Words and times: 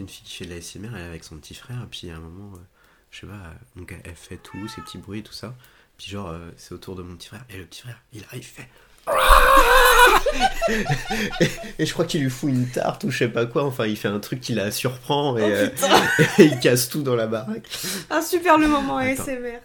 une 0.00 0.08
fille 0.08 0.24
qui 0.24 0.36
fait 0.36 0.44
de 0.46 0.54
la 0.54 0.60
SMR, 0.60 0.88
elle 0.94 1.02
est 1.02 1.06
avec 1.06 1.24
son 1.24 1.36
petit 1.36 1.54
frère, 1.54 1.82
et 1.82 1.86
puis 1.90 2.10
à 2.10 2.16
un 2.16 2.20
moment, 2.20 2.52
euh, 2.54 2.58
je 3.10 3.20
sais 3.20 3.26
pas, 3.26 3.32
euh, 3.34 3.52
donc 3.76 3.94
elle 4.04 4.14
fait 4.14 4.36
tout, 4.36 4.68
ses 4.68 4.80
petits 4.82 4.98
bruits, 4.98 5.22
tout 5.22 5.32
ça. 5.32 5.54
Puis 5.96 6.10
genre, 6.10 6.28
euh, 6.30 6.50
c'est 6.56 6.72
autour 6.72 6.96
de 6.96 7.02
mon 7.02 7.16
petit 7.16 7.28
frère, 7.28 7.44
et 7.50 7.56
le 7.56 7.64
petit 7.66 7.82
frère, 7.82 8.00
il 8.12 8.24
arrive, 8.24 8.42
il 8.42 8.44
fait. 8.44 8.68
et, 11.78 11.86
je 11.86 11.92
crois 11.92 12.04
qu'il 12.04 12.22
lui 12.22 12.30
fout 12.30 12.50
une 12.50 12.68
tarte 12.68 13.04
ou 13.04 13.10
je 13.10 13.18
sais 13.18 13.28
pas 13.28 13.46
quoi, 13.46 13.64
enfin 13.64 13.86
il 13.86 13.96
fait 13.96 14.08
un 14.08 14.20
truc 14.20 14.40
qui 14.40 14.54
la 14.54 14.70
surprend 14.70 15.36
et, 15.36 15.42
Oh, 15.42 15.46
euh, 15.46 15.68
et 16.38 16.44
il 16.44 16.58
casse 16.60 16.88
tout 16.88 17.02
dans 17.02 17.16
la 17.16 17.26
baraque. 17.26 17.68
Un 18.10 18.22
super 18.22 18.58
le 18.58 18.68
moment 18.68 18.98
Attends. 18.98 19.22
ASMR. 19.22 19.58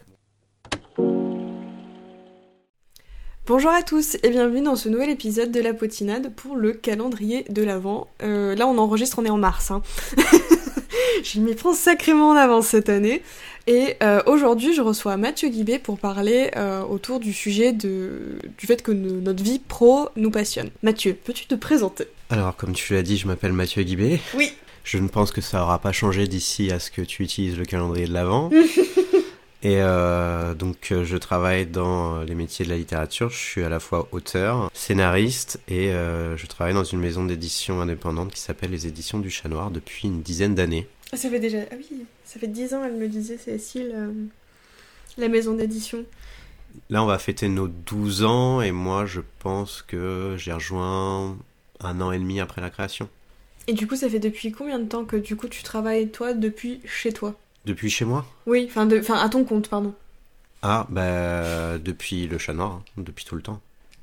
Bonjour 3.47 3.69
à 3.71 3.83
tous 3.83 4.17
et 4.23 4.29
bienvenue 4.29 4.61
dans 4.63 4.75
ce 4.75 4.89
nouvel 4.89 5.09
épisode 5.11 5.51
de 5.51 5.59
la 5.59 5.73
potinade 5.73 6.33
pour 6.35 6.55
le 6.55 6.73
calendrier 6.73 7.45
de 7.49 7.61
l'Avent. 7.63 8.07
Euh, 8.23 8.55
là 8.55 8.65
on 8.67 8.77
enregistre, 8.79 9.19
on 9.19 9.25
est 9.25 9.29
en 9.29 9.37
mars. 9.37 9.69
Hein. 9.69 9.83
je 11.23 11.39
m'y 11.39 11.53
prends 11.53 11.73
sacrément 11.75 12.29
en 12.29 12.35
avance 12.35 12.67
cette 12.67 12.89
année. 12.89 13.21
Et 13.67 13.95
euh, 14.01 14.21
aujourd'hui 14.25 14.73
je 14.73 14.81
reçois 14.81 15.15
Mathieu 15.17 15.49
Guibé 15.49 15.77
pour 15.77 15.99
parler 15.99 16.49
euh, 16.55 16.81
autour 16.83 17.19
du 17.19 17.33
sujet 17.33 17.71
de, 17.71 18.39
du 18.57 18.65
fait 18.65 18.81
que 18.81 18.91
no- 18.91 19.21
notre 19.21 19.43
vie 19.43 19.59
pro 19.59 20.09
nous 20.15 20.31
passionne. 20.31 20.69
Mathieu, 20.81 21.13
peux-tu 21.13 21.45
te 21.45 21.55
présenter? 21.55 22.05
Alors, 22.31 22.55
comme 22.55 22.73
tu 22.73 22.93
l'as 22.93 23.03
dit, 23.03 23.17
je 23.17 23.27
m'appelle 23.27 23.53
Mathieu 23.53 23.83
Guibé. 23.83 24.19
Oui. 24.35 24.53
Je 24.83 24.97
ne 24.97 25.07
pense 25.07 25.31
que 25.31 25.41
ça 25.41 25.61
aura 25.63 25.79
pas 25.79 25.91
changé 25.91 26.27
d'ici 26.27 26.71
à 26.71 26.79
ce 26.79 26.89
que 26.89 27.01
tu 27.01 27.21
utilises 27.23 27.57
le 27.57 27.65
calendrier 27.65 28.07
de 28.07 28.13
l'Avent. 28.13 28.49
Et 29.65 29.81
euh, 29.81 30.53
donc, 30.53 30.91
euh, 30.91 31.03
je 31.05 31.17
travaille 31.17 31.65
dans 31.65 32.21
les 32.21 32.35
métiers 32.35 32.65
de 32.65 32.69
la 32.69 32.77
littérature. 32.77 33.31
Je 33.31 33.37
suis 33.37 33.63
à 33.63 33.69
la 33.69 33.79
fois 33.79 34.07
auteur, 34.11 34.69
scénariste 34.75 35.59
et 35.67 35.89
euh, 35.89 36.37
je 36.37 36.45
travaille 36.45 36.75
dans 36.75 36.83
une 36.83 36.99
maison 36.99 37.25
d'édition 37.25 37.81
indépendante 37.81 38.31
qui 38.31 38.39
s'appelle 38.39 38.69
les 38.69 38.85
Éditions 38.85 39.17
du 39.17 39.31
Chat 39.31 39.49
Noir 39.49 39.71
depuis 39.71 40.07
une 40.07 40.21
dizaine 40.21 40.53
d'années. 40.53 40.87
Ça 41.13 41.31
fait 41.31 41.39
déjà... 41.39 41.57
Ah 41.71 41.75
oui, 41.77 42.05
ça 42.25 42.39
fait 42.39 42.45
10 42.45 42.75
ans 42.75 42.83
elle 42.85 42.93
me 42.93 43.07
disait 43.07 43.39
Cécile, 43.39 43.91
euh, 43.95 44.11
la 45.17 45.29
maison 45.29 45.55
d'édition. 45.55 46.05
Là, 46.91 47.01
on 47.01 47.07
va 47.07 47.17
fêter 47.17 47.49
nos 47.49 47.67
12 47.67 48.23
ans 48.23 48.61
et 48.61 48.71
moi, 48.71 49.07
je 49.07 49.21
pense 49.39 49.81
que 49.81 50.35
j'ai 50.37 50.53
rejoint 50.53 51.35
un 51.79 52.01
an 52.01 52.11
et 52.11 52.19
demi 52.19 52.39
après 52.39 52.61
la 52.61 52.69
création. 52.69 53.09
Et 53.65 53.73
du 53.73 53.87
coup, 53.87 53.95
ça 53.95 54.09
fait 54.09 54.19
depuis 54.19 54.51
combien 54.51 54.77
de 54.77 54.85
temps 54.85 55.05
que 55.05 55.15
du 55.15 55.35
coup 55.35 55.47
tu 55.47 55.63
travailles 55.63 56.11
toi 56.11 56.35
depuis 56.35 56.81
chez 56.85 57.11
toi? 57.11 57.35
Depuis 57.65 57.89
chez 57.89 58.05
moi 58.05 58.25
Oui, 58.47 58.65
enfin 58.69 58.85
de, 58.85 59.01
à 59.11 59.29
ton 59.29 59.43
compte, 59.43 59.69
pardon. 59.69 59.93
Ah, 60.61 60.87
bah, 60.89 61.77
depuis 61.77 62.27
le 62.27 62.37
Chat 62.37 62.53
Noir, 62.53 62.71
hein, 62.71 62.83
depuis 62.97 63.25
tout 63.25 63.35
le 63.35 63.41
temps. 63.41 63.59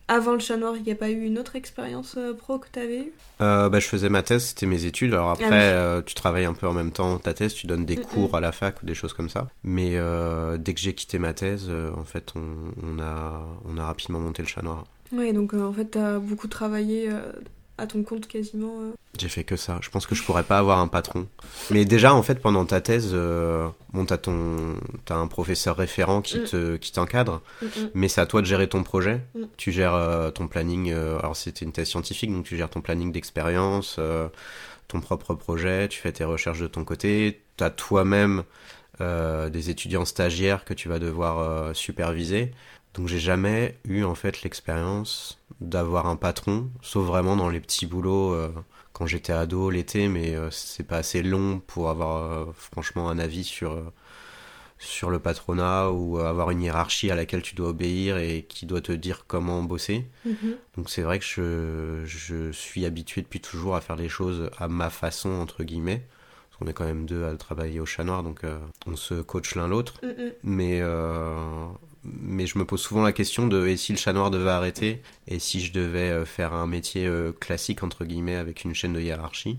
Avant 0.08 0.32
le 0.34 0.40
chat 0.40 0.56
noir, 0.58 0.74
il 0.76 0.82
n'y 0.82 0.92
a 0.92 0.94
pas 0.96 1.08
eu 1.10 1.22
une 1.24 1.38
autre 1.38 1.56
expérience 1.56 2.16
euh, 2.18 2.34
pro 2.34 2.58
que 2.58 2.68
t'avais 2.70 2.98
eue? 2.98 3.12
Euh, 3.40 3.68
bah, 3.70 3.78
je 3.80 3.86
faisais 3.86 4.10
ma 4.10 4.22
thèse, 4.22 4.44
c'était 4.46 4.66
mes 4.66 4.84
études. 4.84 5.14
Alors 5.14 5.30
après, 5.30 5.46
Ah 5.46 5.50
oui. 5.50 5.56
euh, 5.60 6.02
tu 6.02 6.14
travailles 6.14 6.44
un 6.44 6.52
peu 6.52 6.66
en 6.66 6.74
même 6.74 6.90
temps 6.90 7.16
ta 7.18 7.32
thèse, 7.32 7.54
tu 7.54 7.66
donnes 7.66 7.86
des 7.86 7.96
Mm, 7.96 8.00
cours 8.02 8.34
à 8.36 8.40
la 8.40 8.52
fac 8.52 8.82
ou 8.82 8.86
des 8.86 8.94
choses 8.94 9.14
comme 9.14 9.30
ça. 9.30 9.48
Mais 9.64 9.92
dès 10.58 10.74
que 10.74 10.80
j'ai 10.80 10.94
quitté 10.94 11.18
ma 11.18 11.32
thèse, 11.32 11.70
en 11.96 12.04
fait, 12.04 12.32
on, 12.34 12.42
on 12.82 12.98
a, 13.00 13.42
on 13.64 13.78
a 13.78 13.86
rapidement 13.86 14.20
monté 14.20 14.42
le 14.42 14.48
chat 14.48 14.60
noir. 14.62 14.84
Ouais, 15.12 15.32
donc 15.32 15.54
en 15.54 15.72
fait 15.72 15.86
t'as 15.86 16.18
beaucoup 16.18 16.48
travaillé 16.48 17.08
à 17.82 17.86
ton 17.86 18.02
compte 18.02 18.26
quasiment. 18.28 18.74
euh. 18.80 18.92
J'ai 19.18 19.28
fait 19.28 19.44
que 19.44 19.56
ça. 19.56 19.78
Je 19.82 19.90
pense 19.90 20.06
que 20.06 20.14
je 20.14 20.22
pourrais 20.22 20.44
pas 20.44 20.58
avoir 20.58 20.78
un 20.78 20.88
patron. 20.88 21.26
Mais 21.70 21.84
déjà, 21.84 22.14
en 22.14 22.22
fait, 22.22 22.36
pendant 22.40 22.64
ta 22.64 22.80
thèse, 22.80 23.10
euh, 23.12 23.68
bon, 23.92 24.06
t'as 24.06 24.16
ton, 24.16 24.76
t'as 25.04 25.16
un 25.16 25.26
professeur 25.26 25.76
référent 25.76 26.22
qui 26.22 26.38
Mm. 26.38 26.44
te, 26.44 26.76
qui 26.76 26.92
t'encadre. 26.92 27.42
Mm, 27.60 27.66
mm. 27.66 27.90
Mais 27.94 28.08
c'est 28.08 28.20
à 28.20 28.26
toi 28.26 28.40
de 28.40 28.46
gérer 28.46 28.68
ton 28.68 28.82
projet. 28.82 29.20
Tu 29.56 29.70
gères 29.72 29.94
euh, 29.94 30.30
ton 30.30 30.48
planning. 30.48 30.90
euh, 30.92 31.18
alors 31.18 31.36
c'était 31.36 31.64
une 31.64 31.72
thèse 31.72 31.88
scientifique, 31.88 32.32
donc 32.32 32.44
tu 32.44 32.56
gères 32.56 32.70
ton 32.70 32.80
planning 32.80 33.12
d'expérience, 33.12 33.98
ton 34.88 35.00
propre 35.00 35.34
projet. 35.34 35.88
Tu 35.88 36.00
fais 36.00 36.12
tes 36.12 36.24
recherches 36.24 36.60
de 36.60 36.66
ton 36.68 36.84
côté. 36.84 37.42
Tu 37.58 37.64
as 37.64 37.70
toi-même 37.70 38.44
des 39.00 39.68
étudiants 39.68 40.04
stagiaires 40.04 40.64
que 40.64 40.74
tu 40.74 40.88
vas 40.88 41.00
devoir 41.00 41.74
superviser. 41.74 42.52
Donc 42.94 43.08
j'ai 43.08 43.18
jamais 43.18 43.78
eu 43.84 44.04
en 44.04 44.14
fait 44.14 44.42
l'expérience 44.42 45.38
d'avoir 45.60 46.06
un 46.06 46.16
patron, 46.16 46.70
sauf 46.82 47.06
vraiment 47.06 47.36
dans 47.36 47.48
les 47.48 47.60
petits 47.60 47.86
boulots 47.86 48.34
euh, 48.34 48.52
quand 48.92 49.06
j'étais 49.06 49.32
ado 49.32 49.70
l'été, 49.70 50.08
mais 50.08 50.34
euh, 50.34 50.50
c'est 50.50 50.86
pas 50.86 50.98
assez 50.98 51.22
long 51.22 51.60
pour 51.66 51.88
avoir 51.88 52.16
euh, 52.32 52.46
franchement 52.54 53.08
un 53.08 53.18
avis 53.18 53.44
sur 53.44 53.72
euh, 53.72 53.92
sur 54.78 55.10
le 55.10 55.20
patronat 55.20 55.90
ou 55.90 56.18
avoir 56.18 56.50
une 56.50 56.60
hiérarchie 56.60 57.10
à 57.10 57.14
laquelle 57.14 57.42
tu 57.42 57.54
dois 57.54 57.68
obéir 57.68 58.18
et 58.18 58.44
qui 58.48 58.66
doit 58.66 58.80
te 58.80 58.92
dire 58.92 59.24
comment 59.28 59.62
bosser. 59.62 60.06
Mhm. 60.26 60.56
Donc 60.76 60.90
c'est 60.90 61.02
vrai 61.02 61.20
que 61.20 61.24
je, 61.24 62.04
je 62.04 62.50
suis 62.50 62.84
habitué 62.84 63.22
depuis 63.22 63.40
toujours 63.40 63.76
à 63.76 63.80
faire 63.80 63.94
les 63.94 64.08
choses 64.08 64.50
à 64.58 64.66
ma 64.66 64.90
façon, 64.90 65.30
entre 65.30 65.62
guillemets. 65.62 66.04
Parce 66.50 66.58
qu'on 66.58 66.66
est 66.66 66.72
quand 66.72 66.84
même 66.84 67.06
deux 67.06 67.24
à 67.24 67.34
travailler 67.36 67.78
au 67.80 67.86
chat 67.86 68.02
noir, 68.04 68.24
donc 68.24 68.42
euh, 68.42 68.58
on 68.86 68.96
se 68.96 69.14
coach 69.14 69.54
l'un 69.54 69.68
l'autre. 69.68 70.00
Mm, 70.02 70.08
mm. 70.08 70.32
Mais, 70.42 70.80
euh, 70.82 71.66
mais 72.04 72.46
je 72.46 72.58
me 72.58 72.64
pose 72.64 72.80
souvent 72.80 73.02
la 73.02 73.12
question 73.12 73.46
de 73.46 73.66
et 73.66 73.76
si 73.76 73.92
le 73.92 73.98
chat 73.98 74.12
noir 74.12 74.30
devait 74.30 74.50
arrêter 74.50 75.02
et 75.28 75.38
si 75.38 75.60
je 75.60 75.72
devais 75.72 76.10
euh, 76.10 76.24
faire 76.24 76.52
un 76.52 76.66
métier 76.66 77.06
euh, 77.06 77.32
classique, 77.32 77.82
entre 77.82 78.04
guillemets, 78.04 78.36
avec 78.36 78.64
une 78.64 78.74
chaîne 78.74 78.92
de 78.92 79.00
hiérarchie, 79.00 79.58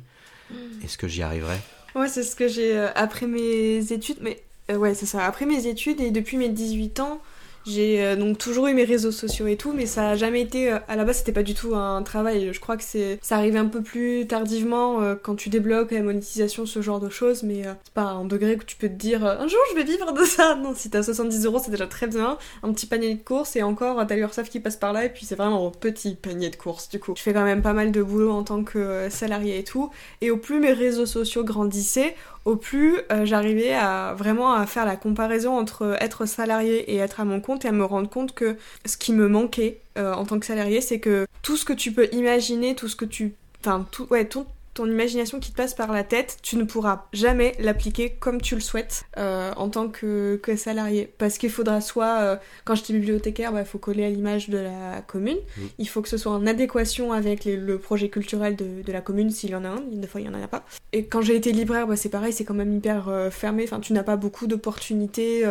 est-ce 0.84 0.98
que 0.98 1.08
j'y 1.08 1.22
arriverais? 1.22 1.60
Ouais, 1.96 2.08
c'est 2.08 2.24
ce 2.24 2.36
que 2.36 2.48
j'ai 2.48 2.78
euh, 2.78 2.88
après 2.96 3.28
mes 3.28 3.92
études, 3.92 4.18
mais 4.22 4.42
euh, 4.72 4.78
ouais, 4.78 4.94
c'est 4.96 5.06
ça. 5.06 5.26
Après 5.26 5.46
mes 5.46 5.68
études 5.68 6.02
et 6.02 6.12
depuis 6.12 6.38
mes 6.38 6.50
18 6.50 7.00
ans, 7.00 7.22
j'ai 7.66 8.04
euh, 8.04 8.16
donc 8.16 8.38
toujours 8.38 8.68
eu 8.68 8.74
mes 8.74 8.84
réseaux 8.84 9.12
sociaux 9.12 9.48
et 9.48 9.56
tout, 9.58 9.72
mais 9.74 9.86
ça 9.86 10.10
a 10.10 10.16
jamais 10.16 10.42
été. 10.42 10.72
euh, 10.72 10.80
à 10.88 10.96
la 10.96 11.06
base, 11.06 11.18
c'était 11.18 11.32
pas 11.32 11.44
du 11.44 11.54
tout 11.54 11.76
un 11.76 12.02
travail. 12.04 12.52
Je 12.54 12.60
crois 12.60 12.78
que 12.78 12.84
c'est 12.84 13.20
ça 13.22 13.38
arrive 13.38 13.56
un 13.56 13.66
peu 13.66 13.82
plus 13.82 14.28
tardivement 14.28 15.02
euh, 15.02 15.16
quand 15.22 15.36
tu 15.36 15.50
débloques 15.50 15.92
la 15.92 16.02
monétisation, 16.02 16.66
ce 16.66 16.82
genre 16.82 17.00
de 17.00 17.10
choses, 17.10 17.44
mais 17.44 17.66
euh, 17.66 17.74
c'est 17.84 17.94
pas 17.94 18.04
un 18.04 18.26
degré 18.26 18.58
que 18.58 18.66
tu 18.66 18.76
peux 18.76 18.88
te 18.90 18.94
dire 18.94 19.26
un 19.26 19.48
jour 19.48 19.60
je 19.72 19.76
vais 19.76 19.84
vivre 19.84 20.12
de 20.14 20.24
ça. 20.26 20.56
Non, 20.56 20.74
si 20.76 20.90
t'as 20.90 21.04
70 21.04 21.46
euros, 21.46 21.60
c'est 21.64 21.72
déjà 21.72 21.88
très 21.88 22.08
bien. 22.08 22.38
Un 22.64 22.74
petit 22.74 22.86
panier 22.86 23.16
de 23.16 23.24
courses 23.24 23.56
et 23.56 23.64
encore, 23.64 24.06
t'as 24.06 24.16
l'URSSAF 24.16 24.50
qui 24.50 24.60
passe 24.60 24.76
par 24.78 24.94
là 24.94 25.06
et 25.06 25.10
puis 25.10 25.26
c'est 25.26 25.36
vraiment 25.36 25.68
un 25.68 25.72
petit 25.72 26.16
panier 26.16 26.50
de 26.50 26.56
courses 26.56 26.90
du 26.90 27.00
coup. 27.00 27.14
Je 27.18 27.22
fais 27.22 27.34
quand 27.34 27.44
même 27.44 27.62
pas 27.62 27.74
mal 27.74 27.92
de 27.92 28.04
boulot 28.04 28.32
en 28.32 28.44
tant 28.44 28.64
que 28.64 29.08
salarié 29.10 29.60
et 29.60 29.64
tout. 29.64 29.90
Et 30.22 30.32
au 30.32 30.38
plus 30.38 30.60
mes 30.60 30.74
réseaux 30.74 31.06
sociaux 31.06 31.44
grandissaient, 31.44 32.16
au 32.46 32.56
plus 32.56 32.98
euh, 33.12 33.26
j'arrivais 33.26 33.74
à 33.74 34.14
vraiment 34.18 34.54
à 34.54 34.66
faire 34.66 34.86
la 34.86 34.96
comparaison 34.96 35.58
entre 35.58 35.96
être 36.02 36.26
salarié 36.26 36.92
et 36.94 36.98
être 36.98 37.20
à 37.20 37.26
mon 37.26 37.40
compte 37.40 37.66
et 37.66 37.70
à 37.70 37.72
me 37.72 37.86
rendre 37.86 38.10
compte 38.10 38.34
que 38.34 38.58
ce 38.86 38.98
qui 38.98 39.14
me 39.14 39.28
manquait 39.28 39.80
euh, 39.98 40.14
en 40.14 40.26
tant 40.26 40.40
que 40.40 40.46
salarié, 40.46 40.82
c'est 40.82 41.00
que 41.00 41.26
tout 41.42 41.56
ce 41.56 41.66
que 41.66 41.74
tu 41.74 41.92
peux 41.92 42.08
imaginer, 42.12 42.76
tout 42.76 42.88
ce 42.88 42.96
que 42.96 43.06
tu... 43.06 43.36
Enfin, 43.62 43.86
tout, 43.92 44.08
ouais, 44.10 44.26
ton, 44.26 44.46
ton 44.74 44.86
imagination 44.88 45.40
qui 45.40 45.52
te 45.52 45.56
passe 45.58 45.74
par 45.74 45.92
la 45.92 46.04
tête, 46.04 46.38
tu 46.42 46.56
ne 46.58 46.64
pourras 46.64 47.06
jamais 47.14 47.54
l'appliquer 47.60 48.12
comme 48.20 48.42
tu 48.42 48.56
le 48.56 48.62
souhaites 48.62 49.04
euh, 49.18 49.52
en 49.56 49.70
tant 49.70 49.88
que, 49.88 50.40
que 50.42 50.56
salarié. 50.56 51.14
Parce 51.18 51.38
qu'il 51.38 51.50
faudra 51.52 51.80
soit, 51.82 52.20
euh, 52.22 52.36
quand 52.66 52.76
j'étais 52.76 52.94
bibliothécaire, 52.94 53.54
il 53.58 53.66
faut 53.66 53.78
coller 53.78 54.04
à 54.06 54.10
l'image 54.10 54.50
de 54.50 54.58
la 54.58 55.02
commune. 55.06 55.38
Mhm. 55.58 55.68
Il 55.78 55.88
faut 55.88 56.02
que 56.02 56.10
ce 56.10 56.18
soit 56.18 56.32
en 56.32 56.48
adéquation 56.48 57.14
avec 57.14 57.46
les- 57.46 57.58
le 57.58 57.78
projet 57.78 58.10
culturel 58.10 58.56
de, 58.56 58.82
de 58.82 58.92
la 58.92 59.02
commune, 59.02 59.30
s'il 59.30 59.52
y 59.52 59.56
en 59.56 59.64
a 59.64 59.70
un. 59.70 59.82
Des 59.92 60.08
fois, 60.08 60.22
il 60.22 60.28
n'y 60.30 60.36
en 60.36 60.42
a 60.44 60.48
pas. 60.48 60.64
Et 60.92 61.06
quand 61.06 61.22
j'ai 61.22 61.36
été 61.36 61.52
libraire, 61.52 61.86
bah, 61.88 61.96
c'est 61.96 62.10
pareil, 62.10 62.34
c'est 62.34 62.44
quand 62.46 62.54
même 62.54 62.74
hyper 62.74 63.10
euh, 63.10 63.30
fermé. 63.30 63.64
Enfin, 63.66 63.80
tu 63.80 63.94
n'as 63.94 64.04
pas 64.04 64.16
beaucoup 64.18 64.48
d'opportunités 64.48 65.44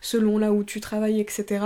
selon 0.00 0.38
là 0.38 0.52
où 0.52 0.64
tu 0.64 0.80
travailles, 0.80 1.20
etc. 1.20 1.64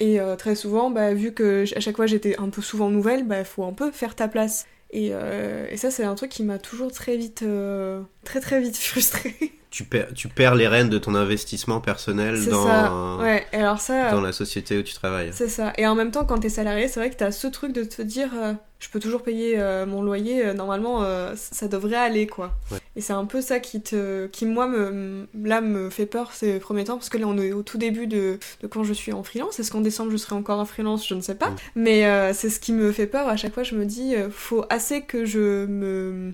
Et 0.00 0.20
euh, 0.20 0.36
très 0.36 0.54
souvent, 0.54 0.90
bah, 0.90 1.14
vu 1.14 1.32
que 1.32 1.64
à 1.76 1.80
chaque 1.80 1.96
fois 1.96 2.06
j'étais 2.06 2.36
un 2.38 2.48
peu 2.48 2.62
souvent 2.62 2.90
nouvelle, 2.90 3.20
il 3.20 3.26
bah, 3.26 3.44
faut 3.44 3.64
un 3.64 3.72
peu 3.72 3.90
faire 3.90 4.14
ta 4.14 4.28
place. 4.28 4.66
Et, 4.94 5.08
euh, 5.12 5.66
et 5.70 5.76
ça, 5.76 5.90
c'est 5.90 6.04
un 6.04 6.14
truc 6.14 6.30
qui 6.30 6.44
m'a 6.44 6.58
toujours 6.60 6.92
très 6.92 7.16
vite, 7.16 7.42
euh, 7.42 8.00
très 8.24 8.40
très 8.40 8.60
vite 8.60 8.76
frustrée. 8.78 9.34
Tu 9.74 9.82
perds, 9.82 10.14
tu 10.14 10.28
perds 10.28 10.54
les 10.54 10.68
rênes 10.68 10.88
de 10.88 10.98
ton 10.98 11.16
investissement 11.16 11.80
personnel 11.80 12.44
dans, 12.46 12.64
ça. 12.64 13.16
Ouais. 13.18 13.44
Et 13.52 13.56
alors 13.56 13.80
ça, 13.80 14.12
dans 14.12 14.20
la 14.20 14.30
société 14.30 14.78
où 14.78 14.82
tu 14.84 14.94
travailles. 14.94 15.30
C'est 15.32 15.48
ça. 15.48 15.72
Et 15.76 15.84
en 15.88 15.96
même 15.96 16.12
temps, 16.12 16.24
quand 16.24 16.38
t'es 16.38 16.48
salarié, 16.48 16.86
c'est 16.86 17.00
vrai 17.00 17.10
que 17.10 17.16
t'as 17.16 17.32
ce 17.32 17.48
truc 17.48 17.72
de 17.72 17.82
te 17.82 18.00
dire, 18.00 18.28
euh, 18.36 18.52
je 18.78 18.88
peux 18.88 19.00
toujours 19.00 19.24
payer 19.24 19.58
euh, 19.58 19.84
mon 19.84 20.00
loyer, 20.00 20.46
euh, 20.46 20.54
normalement, 20.54 21.02
euh, 21.02 21.34
ça 21.34 21.66
devrait 21.66 21.96
aller, 21.96 22.28
quoi. 22.28 22.52
Ouais. 22.70 22.78
Et 22.94 23.00
c'est 23.00 23.14
un 23.14 23.24
peu 23.24 23.40
ça 23.40 23.58
qui, 23.58 23.82
te, 23.82 24.28
qui 24.28 24.46
moi, 24.46 24.68
me, 24.68 25.26
là, 25.42 25.60
me 25.60 25.90
fait 25.90 26.06
peur 26.06 26.30
ces 26.30 26.60
premiers 26.60 26.84
temps, 26.84 26.96
parce 26.96 27.08
que 27.08 27.18
là, 27.18 27.26
on 27.26 27.36
est 27.36 27.52
au 27.52 27.64
tout 27.64 27.78
début 27.78 28.06
de, 28.06 28.38
de 28.60 28.66
quand 28.68 28.84
je 28.84 28.92
suis 28.92 29.12
en 29.12 29.24
freelance. 29.24 29.58
Est-ce 29.58 29.72
qu'en 29.72 29.80
décembre, 29.80 30.12
je 30.12 30.18
serai 30.18 30.36
encore 30.36 30.60
en 30.60 30.66
freelance? 30.66 31.04
Je 31.04 31.16
ne 31.16 31.20
sais 31.20 31.34
pas. 31.34 31.50
Mm. 31.50 31.56
Mais 31.74 32.32
c'est 32.32 32.48
ce 32.48 32.60
qui 32.60 32.72
me 32.72 32.92
fait 32.92 33.08
peur. 33.08 33.26
À 33.26 33.36
chaque 33.36 33.54
fois, 33.54 33.64
je 33.64 33.74
me 33.74 33.86
dis, 33.86 34.14
faut 34.30 34.64
assez 34.70 35.02
que 35.02 35.24
je 35.24 35.66
me 35.66 36.32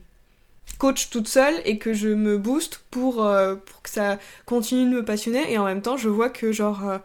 coach 0.79 1.11
toute 1.11 1.29
seule 1.29 1.55
et 1.65 1.79
que 1.79 1.93
je 1.93 2.09
me 2.09 2.39
booste 2.39 2.81
pour, 2.91 3.25
euh, 3.25 3.55
pour 3.57 3.83
que 3.83 3.91
ça 3.91 4.19
continue 4.47 4.91
de 4.91 4.97
me 4.97 5.05
passionner. 5.05 5.53
Et 5.53 5.59
en 5.59 5.65
même 5.65 5.83
temps, 5.83 5.97
je 5.97 6.09
vois 6.09 6.31
que, 6.31 6.53
genre... 6.53 6.89
euh, 6.89 6.99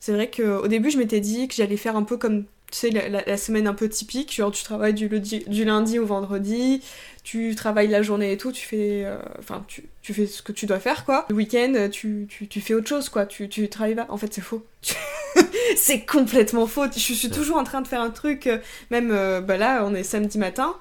c'est 0.00 0.12
vrai 0.12 0.30
qu'au 0.30 0.66
début, 0.68 0.90
je 0.90 0.98
m'étais 0.98 1.20
dit 1.20 1.48
que 1.48 1.54
j'allais 1.54 1.76
faire 1.76 1.96
un 1.96 2.02
peu 2.02 2.16
comme, 2.16 2.44
tu 2.70 2.78
sais, 2.78 2.90
la, 2.90 3.08
la- 3.08 3.22
la 3.26 3.36
semaine 3.36 3.66
un 3.68 3.74
peu 3.74 3.88
typique. 3.88 4.34
Genre, 4.34 4.50
tu 4.50 4.64
travailles 4.64 4.94
du, 4.94 5.08
lundi- 5.08 5.44
du 5.46 5.64
lundi 5.64 5.98
au 5.98 6.06
vendredi, 6.06 6.82
tu 7.24 7.54
travailles 7.54 7.88
la 7.88 8.02
journée 8.02 8.32
et 8.32 8.36
tout, 8.36 8.50
tu 8.52 8.66
fais, 8.66 9.04
euh, 9.04 9.18
enfin, 9.38 9.64
tu, 9.68 9.84
tu 10.02 10.12
fais 10.14 10.26
ce 10.26 10.42
que 10.42 10.52
tu 10.52 10.66
dois 10.66 10.80
faire, 10.80 11.04
quoi. 11.04 11.26
Le 11.30 11.36
week-end, 11.36 11.88
tu, 11.92 12.26
tu, 12.28 12.48
tu 12.48 12.60
fais 12.60 12.74
autre 12.74 12.88
chose, 12.88 13.08
quoi. 13.10 13.26
Tu, 13.26 13.48
tu 13.48 13.68
travailles 13.68 13.94
pas. 13.94 14.06
En 14.08 14.16
fait, 14.16 14.32
c'est 14.34 14.40
faux. 14.40 14.64
c'est 15.76 16.00
complètement 16.04 16.66
faux. 16.66 16.86
Je 16.92 16.98
suis 17.14 17.30
toujours 17.30 17.56
en 17.58 17.64
train 17.64 17.80
de 17.82 17.88
faire 17.88 18.00
un 18.00 18.10
truc, 18.10 18.48
même, 18.90 19.08
bah 19.46 19.56
là, 19.56 19.84
on 19.86 19.94
est 19.94 20.02
samedi 20.02 20.38
matin. 20.38 20.74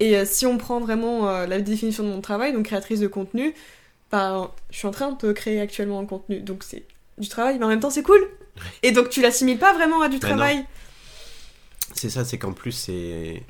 Et 0.00 0.16
euh, 0.16 0.24
si 0.24 0.46
on 0.46 0.58
prend 0.58 0.80
vraiment 0.80 1.28
euh, 1.28 1.46
la 1.46 1.60
définition 1.60 2.02
de 2.02 2.08
mon 2.08 2.20
travail, 2.20 2.52
donc 2.52 2.66
créatrice 2.66 3.00
de 3.00 3.06
contenu, 3.06 3.54
bah, 4.10 4.52
je 4.70 4.78
suis 4.78 4.86
en 4.86 4.90
train 4.90 5.12
de 5.12 5.32
créer 5.32 5.60
actuellement 5.60 6.00
un 6.00 6.06
contenu. 6.06 6.40
Donc 6.40 6.64
c'est 6.64 6.84
du 7.18 7.28
travail, 7.28 7.58
mais 7.58 7.64
en 7.64 7.68
même 7.68 7.80
temps 7.80 7.90
c'est 7.90 8.02
cool. 8.02 8.20
Et 8.82 8.92
donc 8.92 9.08
tu 9.08 9.20
l'assimiles 9.20 9.58
pas 9.58 9.72
vraiment 9.72 10.02
à 10.02 10.08
du 10.08 10.18
Bah 10.18 10.28
travail. 10.28 10.64
C'est 11.94 12.10
ça, 12.10 12.24
c'est 12.24 12.38
qu'en 12.38 12.52
plus, 12.52 12.72
c'est. 12.72 13.42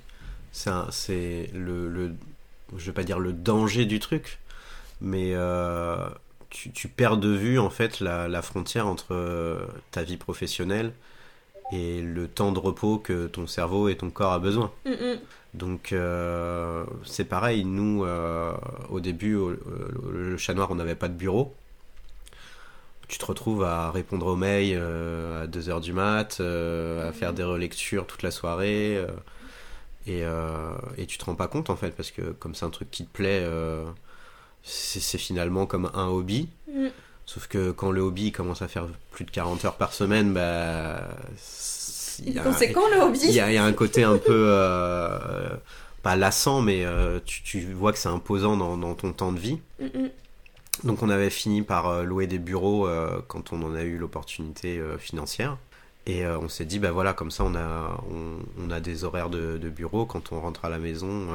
C'est 0.53 1.51
le, 1.53 1.89
le. 1.89 2.15
Je 2.77 2.87
vais 2.87 2.93
pas 2.93 3.03
dire 3.03 3.19
le 3.19 3.33
danger 3.33 3.87
du 3.87 3.99
truc, 3.99 4.39
mais 5.01 5.33
euh, 5.35 5.97
tu, 6.51 6.71
tu 6.71 6.89
perds 6.89 7.17
de 7.17 7.31
vue, 7.31 7.59
en 7.59 7.71
fait, 7.71 8.01
la, 8.01 8.29
la 8.29 8.43
frontière 8.43 8.87
entre 8.87 9.67
ta 9.91 10.03
vie 10.03 10.17
professionnelle 10.17 10.93
et 11.73 12.03
le 12.03 12.29
temps 12.29 12.53
de 12.53 12.59
repos 12.59 12.99
que 12.99 13.27
ton 13.27 13.47
cerveau 13.47 13.89
et 13.89 13.97
ton 13.97 14.11
corps 14.11 14.33
a 14.33 14.39
besoin. 14.39 14.71
Mm, 14.87 14.91
mm. 14.91 15.19
Donc, 15.55 15.93
euh, 15.93 16.85
c'est 17.05 17.25
pareil, 17.25 17.65
nous, 17.65 18.05
euh, 18.05 18.53
au 18.91 19.01
début, 19.01 19.37
au- 19.37 19.53
au- 19.53 20.11
le 20.11 20.37
chat 20.37 20.55
noir, 20.55 20.71
on 20.71 20.75
n'avait 20.77 20.97
pas 20.97 21.09
de 21.09 21.15
bureau. 21.15 21.55
Tu 23.09 23.19
te 23.19 23.25
retrouves 23.27 23.63
à 23.65 23.91
répondre 23.91 24.27
aux 24.27 24.37
mails 24.37 24.77
euh, 24.81 25.45
à 25.45 25.47
2h 25.47 25.81
du 25.81 25.93
mat, 25.93 26.41
à 26.41 27.13
faire 27.13 27.33
des 27.35 27.45
relectures 27.45 28.07
toute 28.07 28.23
la 28.23 28.31
soirée. 28.31 28.99
et, 30.07 30.23
et 30.97 31.07
tu 31.07 31.19
te 31.19 31.25
rends 31.25 31.35
pas 31.35 31.49
compte 31.49 31.71
en 31.71 31.77
fait, 31.77 31.91
parce 31.91 32.11
que 32.11 32.33
comme 32.33 32.55
c'est 32.55 32.65
un 32.67 32.71
truc 32.71 32.91
qui 32.91 33.05
te 33.07 33.13
plaît, 33.13 33.47
c'est 34.63 35.01
c'est 35.01 35.19
finalement 35.19 35.67
comme 35.67 35.91
un 35.95 36.07
hobby. 36.09 36.49
Mm. 36.73 36.89
Sauf 37.27 37.47
que 37.49 37.71
quand 37.71 37.91
le 37.91 38.01
hobby 38.03 38.33
commence 38.33 38.63
à 38.63 38.69
faire 38.69 38.87
plus 39.13 39.25
de 39.25 39.31
40 39.31 39.65
heures 39.65 39.77
par 39.77 39.93
semaine, 39.93 40.33
bah. 40.35 41.09
il 42.25 42.33
y 42.35 42.39
a- 42.39 42.43
Conséquent 42.43 42.83
le 42.95 43.01
hobby. 43.03 43.19
il 43.25 43.33
y, 43.33 43.41
a, 43.41 43.51
il 43.51 43.55
y 43.55 43.59
a 43.59 43.65
un 43.65 43.73
côté 43.73 44.05
un 44.05 44.19
peu 44.19 44.47
euh, 44.49 45.49
pas 46.03 46.17
lassant 46.17 46.61
mais 46.61 46.85
euh, 46.85 47.19
tu, 47.25 47.43
tu 47.43 47.61
vois 47.73 47.93
que 47.93 47.99
c'est 47.99 48.09
imposant 48.11 48.57
dans, 48.57 48.77
dans 48.77 48.95
ton 48.95 49.13
temps 49.13 49.33
de 49.33 49.41
vie 49.41 49.59
Mm, 49.81 50.09
donc 50.85 51.03
on 51.03 51.09
avait 51.09 51.31
fini 51.31 51.63
par 51.63 51.89
euh, 51.89 52.03
louer 52.05 52.27
des 52.27 52.39
bureaux 52.39 52.87
euh, 52.87 53.21
quand 53.29 53.53
on 53.53 53.63
en 53.63 53.75
a 53.75 53.83
eu 53.83 53.97
l'opportunité 53.97 54.81
financière 54.99 55.57
et 56.07 56.27
on 56.27 56.49
s'est 56.51 56.67
dit 56.67 56.79
bah 56.79 56.91
voilà 56.93 57.15
comme 57.15 57.31
ça 57.31 57.45
on 57.45 57.55
a 57.55 57.99
on, 58.11 58.37
on 58.63 58.71
a 58.71 58.79
des 58.81 59.05
horaires 59.05 59.31
de, 59.31 59.57
de 59.57 59.69
bureau 59.71 60.05
quand 60.05 60.31
on 60.33 60.41
rentre 60.41 60.65
à 60.67 60.69
la 60.69 60.79
maison 60.79 61.29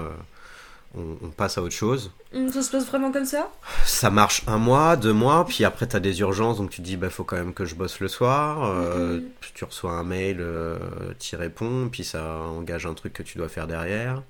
on, 0.97 1.17
on 1.23 1.29
passe 1.29 1.57
à 1.57 1.61
autre 1.61 1.73
chose 1.75 2.11
Mm, 2.33 2.49
Ça 2.49 2.61
se 2.61 2.69
passe 2.71 2.85
vraiment 2.85 3.11
comme 3.11 3.25
ça? 3.25 3.49
Ça 3.85 4.09
marche 4.11 4.43
un 4.47 4.57
mois, 4.57 4.95
deux 4.95 5.13
mois, 5.13 5.45
puis 5.45 5.63
après 5.65 5.87
t'as 5.87 5.99
des 5.99 6.19
urgences, 6.19 6.57
donc 6.57 6.69
tu 6.69 6.77
te 6.81 6.85
dis 6.85 6.95
bah 6.97 7.09
faut 7.09 7.23
quand 7.23 7.37
même 7.37 7.53
que 7.53 7.65
je 7.65 7.73
bosse 7.75 7.99
le 7.99 8.07
soir. 8.07 8.63
euh, 8.65 9.17
Mhm. 9.17 9.23
Tu 9.55 9.65
reçois 9.65 9.91
un 9.93 10.03
mail, 10.03 10.37
euh, 10.39 10.77
t'y 11.17 11.35
réponds, 11.35 11.89
puis 11.91 12.03
ça 12.03 12.37
engage 12.37 12.85
un 12.85 12.93
truc 12.93 13.13
que 13.13 13.23
tu 13.23 13.37
dois 13.37 13.49
faire 13.49 13.67
derrière. 13.67 14.21